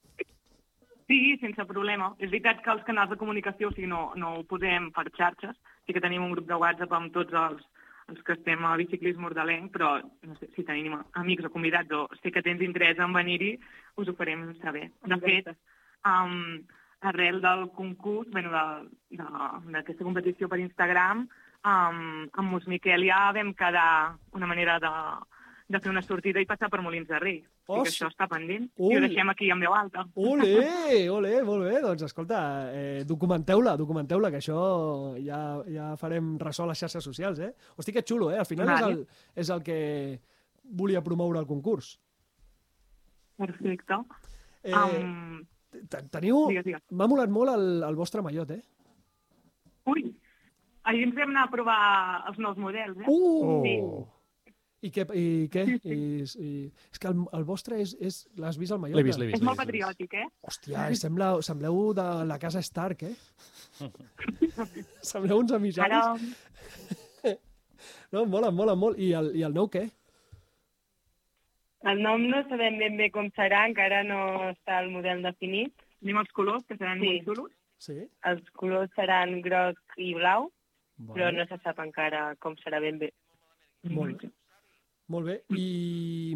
Sí, 1.10 1.36
sense 1.42 1.64
problema. 1.66 2.12
És 2.22 2.30
veritat 2.30 2.62
que 2.62 2.70
els 2.70 2.84
canals 2.86 3.10
de 3.10 3.18
comunicació 3.18 3.68
o 3.68 3.74
sigui, 3.74 3.88
no, 3.90 4.12
no 4.16 4.36
ho 4.38 4.44
posem 4.46 4.92
per 4.94 5.08
xarxes. 5.16 5.56
Sí 5.86 5.92
que 5.96 6.02
tenim 6.02 6.22
un 6.22 6.36
grup 6.36 6.46
de 6.46 6.58
WhatsApp 6.62 6.92
amb 6.94 7.10
tots 7.12 7.34
els, 7.34 7.64
els 8.12 8.22
que 8.22 8.36
estem 8.38 8.62
a 8.64 8.76
biciclisme 8.78 9.26
ordalenc, 9.26 9.72
però 9.74 9.96
no 9.98 10.36
sé, 10.38 10.46
si 10.54 10.62
tenim 10.68 10.94
amics 11.18 11.48
o 11.48 11.50
convidats 11.50 11.90
o 11.98 12.06
sé 12.22 12.30
que 12.30 12.44
tens 12.46 12.62
interès 12.62 13.02
en 13.02 13.12
venir-hi, 13.16 13.56
us 13.98 14.08
ho 14.08 14.14
farem 14.14 14.46
saber. 14.62 14.86
De 15.10 15.18
fet, 15.24 15.50
um, 16.05 16.61
arrel 17.01 17.40
del 17.40 17.70
concurs, 17.76 18.28
bueno, 18.30 18.53
d'aquesta 19.11 20.05
competició 20.05 20.48
per 20.48 20.61
Instagram, 20.61 21.24
um, 21.64 22.03
amb 22.28 22.51
Mus 22.53 22.68
Miquel 22.68 23.07
ja 23.09 23.30
vam 23.36 23.55
quedar 23.57 24.16
una 24.36 24.48
manera 24.48 24.78
de, 24.82 24.92
de 25.70 25.80
fer 25.80 25.92
una 25.92 26.03
sortida 26.05 26.42
i 26.42 26.48
passar 26.48 26.68
per 26.70 26.82
Molins 26.84 27.09
de 27.09 27.20
Rei. 27.22 27.40
O 27.70 27.78
sigui 27.78 27.86
que 27.86 27.92
això 27.94 28.09
està 28.11 28.26
pendent. 28.26 28.66
Ui. 28.82 28.92
I 28.92 28.98
ho 28.98 29.03
deixem 29.05 29.28
aquí 29.30 29.51
en 29.55 29.61
veu 29.62 29.74
alta. 29.76 30.05
Ole, 30.18 30.51
ole, 31.16 31.34
molt 31.46 31.68
bé. 31.68 31.76
Doncs 31.84 32.03
escolta, 32.09 32.40
eh, 32.74 33.05
documenteu-la, 33.07 33.76
documenteu-la, 33.78 34.32
que 34.34 34.40
això 34.42 34.59
ja, 35.22 35.40
ja 35.70 35.92
farem 36.01 36.34
ressò 36.42 36.66
a 36.66 36.72
les 36.72 36.82
xarxes 36.82 37.07
socials, 37.07 37.38
eh? 37.46 37.53
Hosti, 37.76 37.94
que 37.94 38.05
xulo, 38.07 38.32
eh? 38.34 38.40
Al 38.42 38.48
final 38.51 38.74
és 38.74 38.88
el, 38.88 38.98
és 39.44 39.55
el 39.55 39.62
que 39.64 39.78
volia 40.82 41.05
promoure 41.07 41.38
el 41.40 41.48
concurs. 41.48 41.94
Perfecte. 43.40 44.03
Eh, 44.61 44.74
Um, 44.76 45.46
teniu... 46.12 46.46
M'ha 46.90 47.08
molat 47.10 47.32
molt 47.32 47.52
el, 47.54 47.66
el 47.86 47.98
vostre 47.98 48.22
mallot, 48.24 48.54
eh? 48.56 48.62
Ui, 49.90 50.06
ahir 50.88 51.04
ens 51.08 51.16
vam 51.16 51.32
anar 51.32 51.46
a 51.48 51.52
provar 51.52 51.82
els 52.30 52.40
nous 52.42 52.58
models, 52.60 52.98
eh? 53.02 53.06
Uh! 53.10 53.60
Sí. 53.66 53.76
I 54.80 54.88
què? 54.94 55.04
I, 55.12 55.24
què? 55.52 55.62
I, 55.84 55.96
i, 56.40 56.50
és 56.88 57.00
que 57.00 57.10
el, 57.10 57.18
el 57.36 57.42
vostre 57.44 57.82
és... 57.82 57.92
és 58.00 58.22
L'has 58.40 58.56
vist, 58.56 58.72
el 58.72 58.80
mallot? 58.80 58.96
L'he 58.96 59.04
vist, 59.04 59.20
l'he 59.20 59.28
vist. 59.28 59.40
És 59.40 59.44
molt 59.44 59.60
patriòtic, 59.60 60.16
eh? 60.22 60.26
Hòstia, 60.48 60.86
sembla, 60.96 61.34
sembleu 61.44 61.82
de 61.96 62.06
la 62.30 62.38
casa 62.40 62.62
Stark, 62.64 63.04
eh? 63.04 63.14
sembleu 65.12 65.42
uns 65.44 65.52
emissaris. 65.58 66.00
Ara, 66.00 67.36
No, 68.12 68.24
mola, 68.26 68.50
mola 68.50 68.74
molt. 68.76 68.98
I 69.00 69.12
el, 69.16 69.30
I 69.38 69.44
el 69.46 69.54
nou 69.56 69.68
què? 69.72 69.86
El 71.88 72.02
nom 72.02 72.26
no 72.28 72.42
sabem 72.48 72.76
ben 72.78 72.96
bé 72.98 73.10
com 73.10 73.30
serà, 73.32 73.62
encara 73.68 74.02
no 74.04 74.50
està 74.50 74.80
el 74.82 74.90
model 74.90 75.22
definit. 75.22 75.72
tenim 76.00 76.16
els 76.16 76.30
colors, 76.32 76.64
que 76.64 76.76
seran 76.78 76.98
Sí. 77.00 77.06
molt 77.06 77.24
xulos. 77.28 77.52
Sí? 77.76 78.08
Els 78.24 78.50
colors 78.52 78.90
seran 78.96 79.40
groc 79.42 79.76
i 79.98 80.14
blau, 80.14 80.50
però 80.98 81.26
Vale. 81.26 81.38
no 81.38 81.46
se 81.46 81.58
sap 81.62 81.78
encara 81.78 82.36
com 82.36 82.54
serà 82.56 82.80
ben 82.80 82.98
bé. 82.98 83.12
Molt 83.84 84.22
bé. 84.22 84.30
Molt 85.08 85.26
bé. 85.26 85.42
I, 85.50 86.34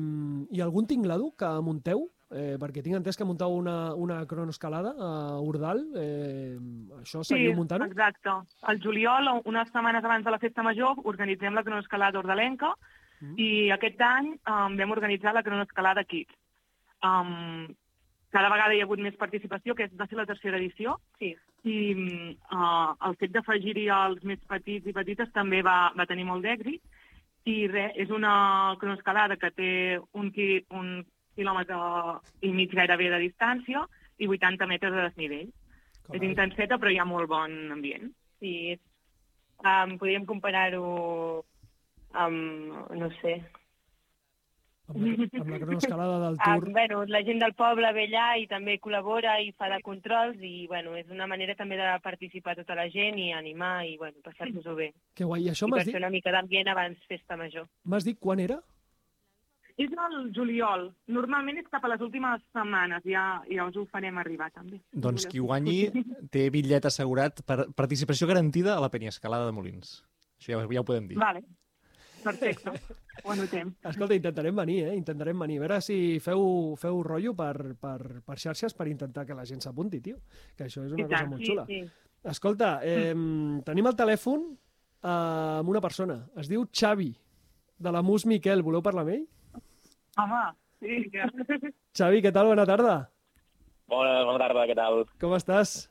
I 0.50 0.60
algun 0.60 0.86
tinglado 0.86 1.32
que 1.38 1.46
munteu? 1.62 2.10
Eh, 2.34 2.56
perquè 2.58 2.82
tinc 2.82 2.96
entès 2.96 3.16
que 3.16 3.24
munteu 3.24 3.52
una, 3.54 3.94
una 3.94 4.26
cronoescalada 4.26 4.94
a 4.98 5.40
Urdal. 5.40 5.84
Eh, 5.96 6.56
això 7.00 7.22
seguiu 7.22 7.54
muntant-ho? 7.54 7.86
exacte. 7.86 8.30
El 8.68 8.80
juliol, 8.82 9.28
unes 9.44 9.68
setmanes 9.70 10.02
abans 10.04 10.24
de 10.24 10.30
la 10.32 10.38
festa 10.42 10.62
major, 10.62 10.96
organitzem 11.04 11.54
la 11.54 11.62
cronoescalada 11.62 12.18
ordalenca 12.18 12.74
Mm. 13.20 13.34
i 13.38 13.70
aquest 13.70 14.00
any 14.02 14.32
um, 14.50 14.76
vam 14.76 14.90
organitzar 14.96 15.32
la 15.34 15.42
cronoescalada 15.46 16.04
Kids. 16.04 16.34
Um, 17.04 17.68
cada 18.34 18.50
vegada 18.50 18.74
hi 18.74 18.80
ha 18.82 18.84
hagut 18.88 18.98
més 19.00 19.14
participació, 19.16 19.74
que 19.78 19.86
va 19.94 20.06
ser 20.10 20.18
la 20.18 20.26
tercera 20.26 20.58
edició, 20.58 20.96
Sí. 21.20 21.34
i 21.64 21.76
uh, 22.50 22.94
el 23.08 23.14
fet 23.20 23.30
d'afegir-hi 23.32 23.86
els 23.94 24.24
més 24.24 24.40
petits 24.50 24.86
i 24.90 24.92
petites 24.92 25.30
també 25.32 25.62
va, 25.62 25.92
va 25.96 26.06
tenir 26.10 26.24
molt 26.26 26.42
d'èxit. 26.44 26.82
I 27.46 27.66
res, 27.68 27.92
és 28.00 28.10
una 28.10 28.74
cronoescalada 28.80 29.36
que 29.36 29.50
té 29.52 29.70
un, 30.12 30.30
qui, 30.32 30.64
un 30.72 31.04
quilòmetre 31.36 31.76
i 32.42 32.52
mig 32.56 32.72
gairebé 32.72 33.10
de 33.12 33.20
distància 33.20 33.84
i 34.18 34.26
80 34.28 34.66
metres 34.66 34.92
de 34.92 35.02
desnivell. 35.08 35.48
És 35.48 36.10
Carai. 36.10 36.28
intenseta, 36.28 36.78
però 36.78 36.90
hi 36.92 36.98
ha 36.98 37.04
molt 37.08 37.28
bon 37.28 37.54
ambient. 37.72 38.10
Sí, 38.40 38.72
és... 38.74 38.80
Um, 39.64 39.94
podríem 39.96 40.26
comparar-ho 40.28 41.44
amb, 42.14 42.90
no 42.96 43.10
sé... 43.20 43.36
Amb 44.84 44.98
la, 45.00 45.12
amb 45.40 45.48
la 45.48 45.58
cronoescalada 45.62 46.16
del 46.26 46.34
Ah, 46.44 46.58
Tour. 46.60 46.70
bueno, 46.76 46.98
la 47.08 47.22
gent 47.24 47.38
del 47.40 47.54
poble 47.56 47.88
ve 47.96 48.02
allà 48.04 48.26
i 48.36 48.44
també 48.50 48.74
col·labora 48.84 49.38
i 49.40 49.48
fa 49.56 49.70
de 49.72 49.78
controls 49.86 50.36
i 50.44 50.66
bueno, 50.68 50.92
és 51.00 51.08
una 51.08 51.24
manera 51.30 51.54
també 51.56 51.78
de 51.80 51.86
participar 52.04 52.52
tota 52.58 52.76
la 52.76 52.84
gent 52.92 53.16
i 53.18 53.30
animar 53.32 53.86
i 53.88 53.96
bueno, 53.96 54.20
passar-nos-ho 54.26 54.74
bé. 54.76 54.90
Que 55.16 55.24
guai. 55.24 55.46
I 55.46 55.54
això 55.54 55.64
I 55.64 55.72
per 55.72 55.78
m'has 55.78 55.88
dit, 55.88 55.96
una 56.02 56.10
mica 56.12 56.34
d'ambient 56.36 56.68
abans 56.68 57.00
festa 57.08 57.38
major. 57.40 57.64
m'has 57.88 58.04
dit 58.04 58.20
quan 58.20 58.44
era? 58.44 58.60
És 59.80 59.90
el 59.90 60.28
juliol. 60.36 60.90
Normalment 61.10 61.56
és 61.58 61.66
cap 61.72 61.82
a 61.82 61.88
les 61.90 62.04
últimes 62.04 62.44
setmanes. 62.52 63.02
Ja, 63.08 63.40
ja 63.50 63.64
us 63.66 63.74
ho 63.80 63.88
farem 63.90 64.20
arribar, 64.20 64.52
també. 64.54 64.78
Doncs 64.92 65.24
qui 65.26 65.40
guanyi 65.42 65.88
té 66.30 66.44
bitllet 66.52 66.84
assegurat 66.86 67.40
per 67.48 67.72
participació 67.74 68.28
garantida 68.30 68.76
a 68.76 68.84
la 68.84 68.92
Peniescalada 68.92 69.48
de 69.48 69.56
Molins. 69.56 69.96
Això 70.38 70.52
ja, 70.60 70.60
ja 70.76 70.84
ho 70.84 70.86
podem 70.86 71.08
dir. 71.08 71.16
Vale. 71.18 71.42
Perfecte. 72.24 72.72
Ho 73.24 73.30
anotem. 73.32 73.70
Escolta, 73.90 74.16
intentarem 74.16 74.56
venir, 74.56 74.78
eh? 74.88 74.94
Intentarem 74.98 75.38
venir. 75.44 75.58
A 75.60 75.64
veure 75.66 75.78
si 75.84 75.98
feu, 76.24 76.74
feu 76.80 77.02
rotllo 77.06 77.34
per, 77.38 77.74
per, 77.80 77.98
per 78.26 78.36
xarxes 78.40 78.74
per 78.74 78.88
intentar 78.90 79.26
que 79.28 79.36
la 79.36 79.44
gent 79.48 79.62
s'apunti, 79.64 80.00
tio. 80.04 80.18
Que 80.56 80.66
això 80.66 80.82
és 80.86 80.92
una 80.96 81.04
I 81.04 81.06
cosa 81.06 81.20
tant, 81.20 81.30
molt 81.30 81.44
Sí, 81.44 81.52
xula. 81.52 81.66
sí. 81.68 81.82
Escolta, 82.24 82.70
eh, 82.82 83.12
tenim 83.66 83.86
el 83.90 83.96
telèfon 83.98 84.44
eh, 84.50 85.08
amb 85.60 85.68
una 85.68 85.82
persona. 85.84 86.22
Es 86.40 86.48
diu 86.48 86.66
Xavi, 86.72 87.10
de 87.78 87.92
la 87.92 88.00
Mus 88.02 88.24
Miquel. 88.26 88.62
Voleu 88.64 88.82
parlar 88.82 89.04
amb 89.04 89.14
ell? 89.18 89.26
Home, 90.18 90.44
sí. 90.80 91.02
Que... 91.12 91.72
Xavi, 91.96 92.22
què 92.24 92.32
tal? 92.32 92.48
Bona 92.52 92.64
tarda. 92.68 92.96
Bona, 93.90 94.22
bona 94.24 94.40
tarda, 94.40 94.64
què 94.70 94.74
tal? 94.78 95.02
Com 95.20 95.34
estàs? 95.36 95.82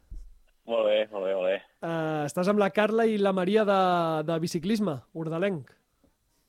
Molt 0.65 0.85
bé, 0.87 0.97
molt 1.11 1.25
bé, 1.27 1.33
molt 1.35 1.47
bé. 1.51 1.55
Uh, 1.83 2.23
estàs 2.25 2.47
amb 2.47 2.61
la 2.61 2.69
Carla 2.71 3.03
i 3.05 3.17
la 3.19 3.33
Maria 3.35 3.65
de, 3.67 3.79
de 4.25 4.37
biciclisme, 4.39 4.95
urdalenc. 5.19 5.67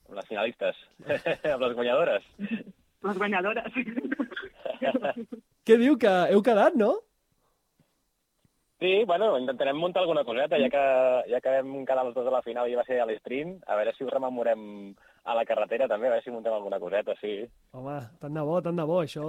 Amb 0.09 0.19
les 0.19 0.29
finalistes, 0.29 0.85
amb 1.55 1.65
les 1.65 1.75
guanyadores. 1.79 2.29
Les 3.05 3.19
guanyadores. 3.21 3.81
Què 5.65 5.81
diu? 5.81 5.97
Que 6.01 6.15
heu 6.33 6.45
quedat, 6.45 6.77
no? 6.77 6.93
Sí, 8.85 9.05
bueno, 9.09 9.31
intentarem 9.39 9.79
muntar 9.81 10.03
alguna 10.03 10.25
coseta, 10.29 10.59
ja 10.61 10.69
que, 10.69 10.85
ja 11.31 11.39
que 11.41 11.53
vam 11.57 11.87
quedar 11.89 12.03
els 12.05 12.17
dos 12.17 12.27
a 12.29 12.33
la 12.35 12.43
final 12.45 12.69
i 12.69 12.75
va 12.77 12.85
ser 12.85 12.99
a 13.01 13.07
l'esprint, 13.09 13.55
a 13.65 13.79
veure 13.79 13.95
si 13.97 14.05
ho 14.05 14.11
rememorem 14.11 14.65
a 15.25 15.37
la 15.39 15.45
carretera 15.49 15.87
també, 15.89 16.11
a 16.11 16.13
veure 16.13 16.25
si 16.25 16.35
muntem 16.35 16.53
alguna 16.53 16.81
coseta, 16.83 17.15
sí. 17.21 17.39
Home, 17.73 17.97
tant 18.21 18.37
de 18.37 18.45
bo, 18.45 18.59
tant 18.61 18.77
de 18.77 18.85
bo. 18.85 18.99
Això, 19.07 19.25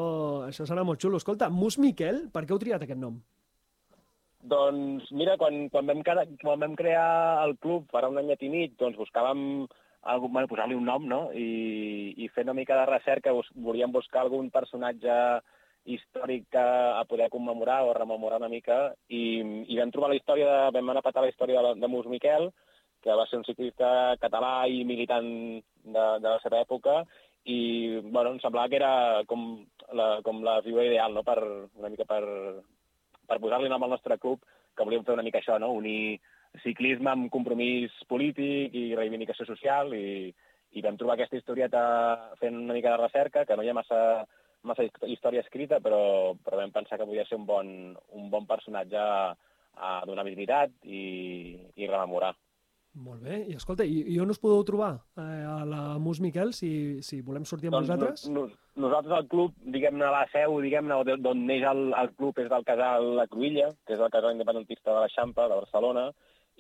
això 0.50 0.68
serà 0.68 0.84
molt 0.84 1.00
xulo. 1.00 1.22
Escolta, 1.22 1.48
Mus 1.48 1.80
Miquel, 1.80 2.26
per 2.34 2.44
què 2.44 2.56
heu 2.56 2.60
triat 2.60 2.84
aquest 2.84 3.00
nom? 3.00 3.22
Doncs 4.46 5.08
mira, 5.16 5.38
quan, 5.42 5.70
quan, 5.74 5.88
vam, 5.88 6.04
quedar, 6.06 6.28
quan 6.44 6.60
vam 6.62 6.76
crear 6.78 7.08
el 7.46 7.56
club 7.64 7.88
farà 7.94 8.12
un 8.12 8.20
anyet 8.22 8.44
i 8.46 8.52
mig, 8.52 8.76
doncs 8.82 9.00
buscàvem 9.00 9.40
bueno, 10.06 10.48
posar-li 10.48 10.76
un 10.78 10.86
nom, 10.86 11.06
no? 11.10 11.20
I, 11.34 12.14
I 12.18 12.30
fer 12.30 12.46
una 12.46 12.54
mica 12.54 12.78
de 12.78 12.86
recerca, 12.90 13.34
bus, 13.34 13.50
volíem 13.56 13.92
buscar 13.92 14.22
algun 14.22 14.52
personatge 14.54 15.16
històric 15.86 16.48
que, 16.54 16.62
a 16.62 17.04
poder 17.10 17.30
commemorar 17.30 17.84
o 17.86 17.94
rememorar 17.94 18.40
una 18.42 18.50
mica 18.50 18.94
i, 19.08 19.42
i 19.70 19.78
vam 19.78 19.92
trobar 19.94 20.10
la 20.12 20.18
història, 20.18 20.48
de, 20.50 20.72
vam 20.78 20.90
anar 20.90 21.04
a 21.04 21.08
patar 21.08 21.26
la 21.26 21.30
història 21.30 21.62
de, 21.62 21.74
de 21.82 21.90
Mus 21.90 22.10
Miquel, 22.10 22.50
que 23.06 23.14
va 23.14 23.28
ser 23.30 23.38
un 23.38 23.46
ciclista 23.46 23.88
català 24.22 24.66
i 24.66 24.82
militant 24.84 25.30
de, 25.86 26.06
de 26.22 26.28
la 26.28 26.40
seva 26.42 26.62
època 26.66 27.04
i 27.46 28.02
bueno, 28.02 28.32
em 28.34 28.40
semblava 28.42 28.70
que 28.72 28.80
era 28.80 28.94
com 29.30 29.46
la, 29.94 30.22
com 30.26 30.42
la 30.44 30.58
figura 30.66 30.88
ideal 30.88 31.14
no? 31.14 31.22
per, 31.22 31.38
una 31.78 31.92
mica 31.94 32.08
per, 32.10 32.24
per 33.30 33.38
posar-li 33.42 33.70
nom 33.70 33.86
al 33.86 33.94
nostre 33.94 34.18
club, 34.18 34.42
que 34.74 34.88
volíem 34.88 35.06
fer 35.06 35.14
una 35.14 35.26
mica 35.26 35.44
això, 35.44 35.60
no? 35.62 35.70
unir 35.78 36.18
ciclisme 36.64 37.12
amb 37.12 37.32
compromís 37.34 37.94
polític 38.10 38.76
i 38.76 38.88
reivindicació 38.96 39.48
social 39.48 39.94
i, 39.98 40.30
i 40.76 40.84
vam 40.86 40.98
trobar 41.00 41.16
aquesta 41.16 41.40
historieta 41.40 41.82
fent 42.40 42.58
una 42.64 42.76
mica 42.78 42.94
de 42.94 43.02
recerca, 43.04 43.46
que 43.46 43.58
no 43.58 43.64
hi 43.64 43.72
ha 43.72 43.78
massa, 43.78 44.00
massa 44.64 44.86
hist- 44.88 45.04
història 45.08 45.44
escrita, 45.46 45.80
però, 45.84 46.36
però 46.44 46.62
vam 46.62 46.74
pensar 46.76 47.00
que 47.00 47.08
podia 47.08 47.26
ser 47.30 47.40
un 47.40 47.46
bon, 47.46 47.68
un 48.16 48.32
bon 48.32 48.48
personatge 48.50 49.00
a, 49.00 49.36
a 49.76 50.02
donar 50.08 50.26
visibilitat 50.28 50.74
i, 50.84 51.56
i 51.76 51.88
rememorar. 51.88 52.34
Molt 52.96 53.26
bé. 53.28 53.42
I 53.52 53.58
escolta, 53.60 53.84
i, 53.84 54.06
i 54.14 54.20
on 54.24 54.30
us 54.32 54.40
podeu 54.40 54.62
trobar 54.64 54.94
eh, 55.20 55.44
a 55.44 55.58
la 55.68 55.82
Mus 56.00 56.22
Miquel, 56.24 56.54
si, 56.56 57.02
si 57.04 57.20
volem 57.28 57.44
sortir 57.44 57.68
amb 57.68 57.82
vosaltres? 57.82 58.24
no, 58.32 58.46
nosaltres 58.80 59.18
al 59.18 59.28
club, 59.32 59.52
diguem-ne, 59.60 60.06
la 60.12 60.24
seu, 60.32 60.56
diguem-ne, 60.64 61.18
d'on 61.20 61.42
neix 61.48 61.66
el, 61.68 61.90
el 61.92 62.14
club 62.16 62.40
és 62.40 62.48
del 62.52 62.64
casal 62.68 63.10
La 63.18 63.28
Cruïlla, 63.28 63.74
que 63.84 63.98
és 63.98 64.00
el 64.00 64.14
casal 64.14 64.32
independentista 64.38 64.94
de 64.94 65.04
l'Eixample, 65.04 65.50
de 65.52 65.60
Barcelona, 65.60 66.06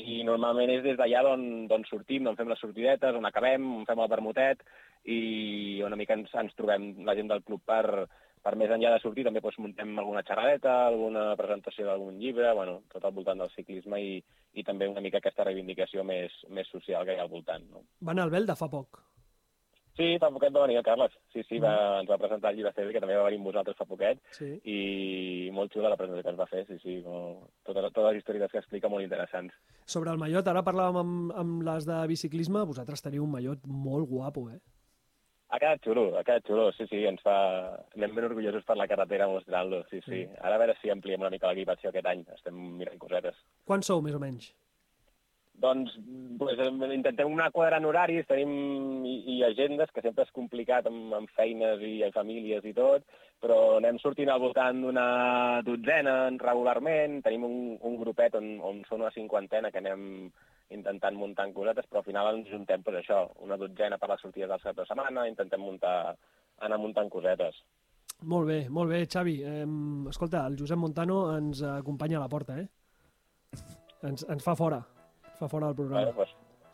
i 0.01 0.23
normalment 0.27 0.71
és 0.73 0.83
des 0.83 0.97
d'allà 0.99 1.21
d'on 1.23 1.67
d'on 1.69 1.85
sortim, 1.87 2.25
d'on 2.25 2.35
fem 2.35 2.49
les 2.51 2.59
sortidetes, 2.59 3.15
on 3.15 3.25
acabem, 3.25 3.63
on 3.79 3.85
fem 3.87 4.01
el 4.03 4.11
vermutet, 4.11 4.63
i 5.05 5.81
una 5.85 5.95
mica 5.95 6.17
ens, 6.17 6.33
ens 6.33 6.55
trobem 6.57 7.05
la 7.07 7.15
gent 7.15 7.29
del 7.31 7.43
club 7.47 7.61
per, 7.65 8.07
per 8.43 8.55
més 8.59 8.73
enllà 8.73 8.91
de 8.93 9.01
sortir, 9.01 9.23
també 9.25 9.41
doncs, 9.41 9.57
muntem 9.61 9.95
alguna 10.01 10.25
xerradeta, 10.27 10.75
alguna 10.89 11.27
presentació 11.39 11.87
d'algun 11.87 12.19
llibre, 12.19 12.51
bueno, 12.57 12.81
tot 12.91 13.05
al 13.05 13.15
voltant 13.15 13.41
del 13.41 13.53
ciclisme 13.55 14.01
i, 14.01 14.19
i 14.53 14.67
també 14.67 14.89
una 14.91 15.03
mica 15.05 15.21
aquesta 15.23 15.47
reivindicació 15.47 16.03
més, 16.03 16.35
més 16.49 16.69
social 16.73 17.05
que 17.05 17.15
hi 17.15 17.21
ha 17.21 17.25
al 17.25 17.31
voltant. 17.31 17.65
No? 17.71 17.85
Va 18.03 18.13
anar 18.13 18.27
al 18.27 18.35
Belda 18.35 18.57
fa 18.59 18.69
poc. 18.71 19.01
Sí, 19.95 20.17
fa 20.19 20.27
poquet 20.27 20.51
va 20.51 20.65
venir 20.65 20.75
el 20.77 20.83
Carles. 20.83 21.13
Sí, 21.31 21.41
sí, 21.47 21.59
va, 21.63 22.01
ens 22.01 22.09
va 22.11 22.17
presentar 22.19 22.51
el 22.51 22.57
llibre 22.57 22.73
CD, 22.75 22.91
que 22.91 22.99
també 22.99 23.15
va 23.15 23.23
venir 23.29 23.39
amb 23.39 23.47
vosaltres 23.47 23.77
fa 23.79 23.85
poquet, 23.87 24.19
Sí. 24.35 24.49
i 24.67 25.49
molt 25.55 25.71
xula 25.71 25.89
la 25.89 25.95
presentació 25.95 26.23
que 26.23 26.33
ens 26.33 26.39
va 26.41 26.47
fer, 26.51 26.65
sí, 26.67 26.77
sí, 26.83 26.95
totes, 27.63 27.91
totes 27.93 28.09
les 28.09 28.19
històries 28.21 28.51
que 28.51 28.59
explica 28.59 28.89
molt 28.91 29.03
interessants. 29.07 29.53
Sobre 29.85 30.11
el 30.11 30.17
mallot, 30.19 30.47
ara 30.51 30.63
parlàvem 30.67 30.99
amb, 30.99 31.31
amb 31.35 31.63
les 31.63 31.87
de 31.87 32.01
biciclisme, 32.11 32.65
vosaltres 32.67 33.01
teniu 33.01 33.23
un 33.23 33.31
mallot 33.31 33.63
molt 33.65 34.09
guapo, 34.09 34.49
eh? 34.49 34.59
Ha 35.47 35.59
quedat 35.61 35.79
xulo, 35.85 36.17
ha 36.17 36.23
quedat 36.25 36.43
xulo, 36.43 36.71
sí, 36.73 36.87
sí, 36.89 37.05
ens 37.05 37.21
fa... 37.23 37.37
Anem 37.95 38.15
ben 38.17 38.25
orgullosos 38.27 38.65
per 38.65 38.75
la 38.75 38.87
carretera 38.91 39.27
mostrant-lo, 39.31 39.83
sí, 39.91 40.01
sí. 40.03 40.25
Ara 40.41 40.55
a 40.57 40.59
veure 40.59 40.75
si 40.81 40.89
ampliem 40.91 41.21
una 41.21 41.29
mica 41.29 41.47
l'equipació 41.47 41.93
aquest 41.93 42.07
any, 42.11 42.25
estem 42.35 42.57
mirant 42.81 42.97
cosetes. 42.99 43.37
Quants 43.63 43.87
sou, 43.87 44.01
més 44.01 44.17
o 44.17 44.19
menys? 44.19 44.51
Doncs 45.63 45.93
pues, 46.39 46.59
intentem 46.91 47.29
anar 47.31 47.51
quadrant 47.55 47.85
horaris, 47.87 48.25
tenim 48.27 49.05
i, 49.07 49.15
i 49.35 49.43
agendes, 49.47 49.91
que 49.95 50.03
sempre 50.03 50.25
és 50.25 50.33
complicat 50.35 50.89
amb, 50.89 51.13
amb 51.15 51.31
feines 51.37 51.83
i 51.85 52.01
amb 52.05 52.17
famílies 52.17 52.65
i 52.67 52.73
tot, 52.75 53.05
però 53.41 53.77
anem 53.77 53.99
sortint 54.01 54.31
al 54.31 54.41
voltant 54.43 54.81
d'una 54.83 55.05
dotzena 55.67 56.15
regularment, 56.41 57.21
tenim 57.23 57.45
un, 57.47 57.55
un 57.87 57.95
grupet 58.01 58.35
on, 58.39 58.57
on 58.59 58.83
són 58.89 59.05
una 59.05 59.13
cinquantena 59.15 59.71
que 59.71 59.79
anem 59.83 60.27
intentant 60.75 61.15
muntar 61.15 61.47
cosetes, 61.53 61.85
però 61.89 62.01
al 62.01 62.07
final 62.07 62.31
ens 62.33 62.49
juntem 62.49 62.83
pues, 62.83 62.99
això, 62.99 63.21
una 63.45 63.57
dotzena 63.61 63.99
per 64.01 64.09
les 64.11 64.23
sortides 64.25 64.51
dels 64.51 64.65
caps 64.65 64.81
de 64.81 64.87
setmana, 64.89 65.27
intentem 65.29 65.61
muntar, 65.61 66.15
anar 66.65 66.81
muntant 66.81 67.11
cosetes. 67.13 67.61
Molt 68.23 68.47
bé, 68.47 68.59
molt 68.71 68.89
bé, 68.89 69.03
Xavi. 69.11 69.37
Eh, 69.43 69.63
escolta, 70.09 70.45
el 70.47 70.57
Josep 70.59 70.79
Montano 70.79 71.19
ens 71.35 71.61
acompanya 71.67 72.17
a 72.17 72.25
la 72.25 72.31
porta, 72.31 72.57
eh? 72.57 72.67
Ens, 74.07 74.25
ens 74.29 74.43
fa 74.43 74.55
fora. 74.55 74.81
Fa 75.39 75.47
fora 75.51 75.67
del 75.67 75.75
programa. 75.75 76.01
Bueno, 76.05 76.15
pues, 76.15 76.29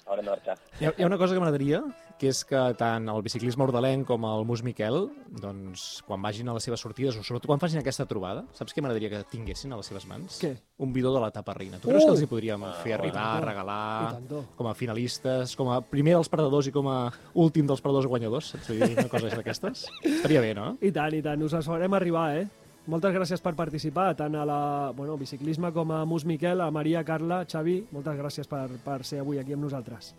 haurem 0.05 0.25
de 0.25 0.31
marxar. 0.31 0.57
Hi 0.79 0.85
ha, 0.85 0.93
hi 0.97 1.03
ha 1.03 1.07
una 1.07 1.17
cosa 1.17 1.33
que 1.33 1.39
m'agradaria, 1.41 1.81
que 2.21 2.29
és 2.29 2.43
que 2.45 2.59
tant 2.77 3.07
el 3.09 3.21
biciclisme 3.25 3.63
ordalenc 3.65 4.05
com 4.05 4.25
el 4.29 4.43
Mus 4.45 4.61
Miquel, 4.61 5.07
doncs, 5.41 6.03
quan 6.05 6.21
vagin 6.21 6.49
a 6.51 6.53
les 6.53 6.67
seves 6.67 6.83
sortides, 6.85 7.15
o 7.17 7.23
sobretot 7.25 7.47
quan 7.49 7.61
facin 7.61 7.79
aquesta 7.81 8.05
trobada, 8.05 8.43
saps 8.53 8.75
què 8.75 8.83
m'agradaria 8.83 9.09
que 9.09 9.23
tinguessin 9.31 9.73
a 9.73 9.79
les 9.79 9.89
seves 9.89 10.05
mans? 10.09 10.37
Què? 10.43 10.51
Un 10.85 10.93
bidó 10.93 11.13
de 11.15 11.21
la 11.23 11.31
tapa 11.33 11.55
reina. 11.57 11.79
Tu 11.81 11.89
creus 11.89 12.03
Oh! 12.03 12.11
que 12.11 12.13
els 12.13 12.21
hi 12.21 12.29
podríem 12.29 12.65
fer 12.83 12.93
arribar, 12.99 13.25
tant. 13.39 13.47
regalar, 13.49 14.45
com 14.57 14.67
a 14.69 14.75
finalistes, 14.77 15.55
com 15.57 15.71
a 15.73 15.81
primer 15.81 16.13
dels 16.19 16.29
perdedors 16.29 16.67
i 16.69 16.71
com 16.75 16.87
a 16.93 16.99
últim 17.33 17.65
dels 17.65 17.81
perdedors 17.81 18.05
guanyadors? 18.05 18.53
Saps 18.53 18.67
dir 18.69 18.93
una 18.97 19.09
cosa 19.09 19.29
d'aquestes? 19.33 19.87
Estaria 20.03 20.41
bé, 20.45 20.53
no? 20.53 20.75
I 20.81 20.91
tant, 20.91 21.13
i 21.17 21.21
tant. 21.25 21.41
Us 21.41 21.57
farem 21.65 21.93
arribar, 21.97 22.35
eh? 22.37 22.47
Moltes 22.89 23.13
gràcies 23.13 23.41
per 23.45 23.53
participar, 23.53 24.15
tant 24.17 24.33
a 24.35 24.43
la 24.45 24.91
bueno, 24.97 25.13
biciclisme 25.17 25.69
com 25.71 25.91
a 25.93 26.03
Mus 26.05 26.25
Miquel, 26.25 26.61
a 26.61 26.71
Maria, 26.73 27.03
Carla, 27.05 27.43
Xavi. 27.45 27.83
Moltes 27.93 28.17
gràcies 28.17 28.49
per, 28.49 28.67
per 28.83 29.03
ser 29.05 29.19
avui 29.21 29.37
aquí 29.37 29.53
amb 29.53 29.63
nosaltres. 29.67 30.15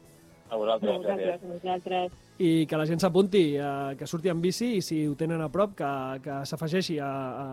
A 0.52 0.56
vosaltres, 0.60 0.92
Nosaltres, 1.00 1.42
nosaltres. 1.48 2.12
I 2.42 2.66
que 2.68 2.76
la 2.76 2.84
gent 2.86 3.00
s'apunti, 3.00 3.40
eh, 3.56 3.94
que 3.96 4.06
surti 4.06 4.28
amb 4.28 4.42
bici 4.44 4.68
i 4.76 4.82
si 4.84 4.98
ho 5.08 5.14
tenen 5.16 5.40
a 5.40 5.48
prop, 5.52 5.72
que, 5.78 5.88
que 6.22 6.36
s'afegeixi 6.48 6.98
a, 7.00 7.08
a, 7.08 7.46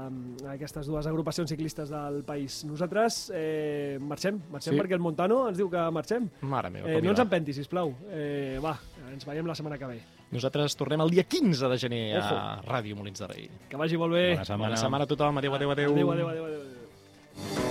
a 0.50 0.54
aquestes 0.58 0.86
dues 0.92 1.08
agrupacions 1.08 1.50
ciclistes 1.50 1.90
del 1.94 2.22
país. 2.28 2.60
Nosaltres 2.68 3.32
eh, 3.34 3.98
marxem, 4.02 4.42
marxem 4.52 4.76
Sí. 4.76 4.80
perquè 4.82 4.98
el 5.00 5.04
Montano 5.04 5.46
ens 5.50 5.58
diu 5.58 5.70
que 5.72 5.88
marxem. 5.96 6.28
Mare 6.42 6.70
meva, 6.76 6.92
Eh, 6.92 7.02
no 7.02 7.10
ens 7.16 7.20
va. 7.24 7.24
empenti, 7.30 7.54
sisplau. 7.56 7.96
Eh, 8.12 8.60
va, 8.64 8.76
ens 9.14 9.26
veiem 9.26 9.48
la 9.48 9.56
setmana 9.56 9.78
que 9.80 9.94
ve. 9.96 10.02
Nosaltres 10.32 10.76
tornem 10.78 11.02
el 11.02 11.10
dia 11.10 11.24
15 11.26 11.72
de 11.72 11.78
gener 11.82 12.04
a 12.22 12.60
Ràdio 12.62 12.98
Molins 13.00 13.24
de 13.24 13.32
Rei. 13.32 13.50
Que 13.70 13.80
vagi 13.82 13.98
molt 13.98 14.14
bé. 14.14 14.28
Bona 14.36 14.46
setmana, 14.46 14.70
Bona 14.70 14.84
setmana 14.84 15.10
a 15.10 15.14
tothom. 15.14 15.42
Adéu, 15.42 15.56
adéu, 15.58 15.72
adéu. 15.74 15.92
Adéu, 15.96 16.12
adéu, 16.12 16.28
adéu. 16.30 16.46
adéu. 16.46 16.62
adéu. 16.62 17.69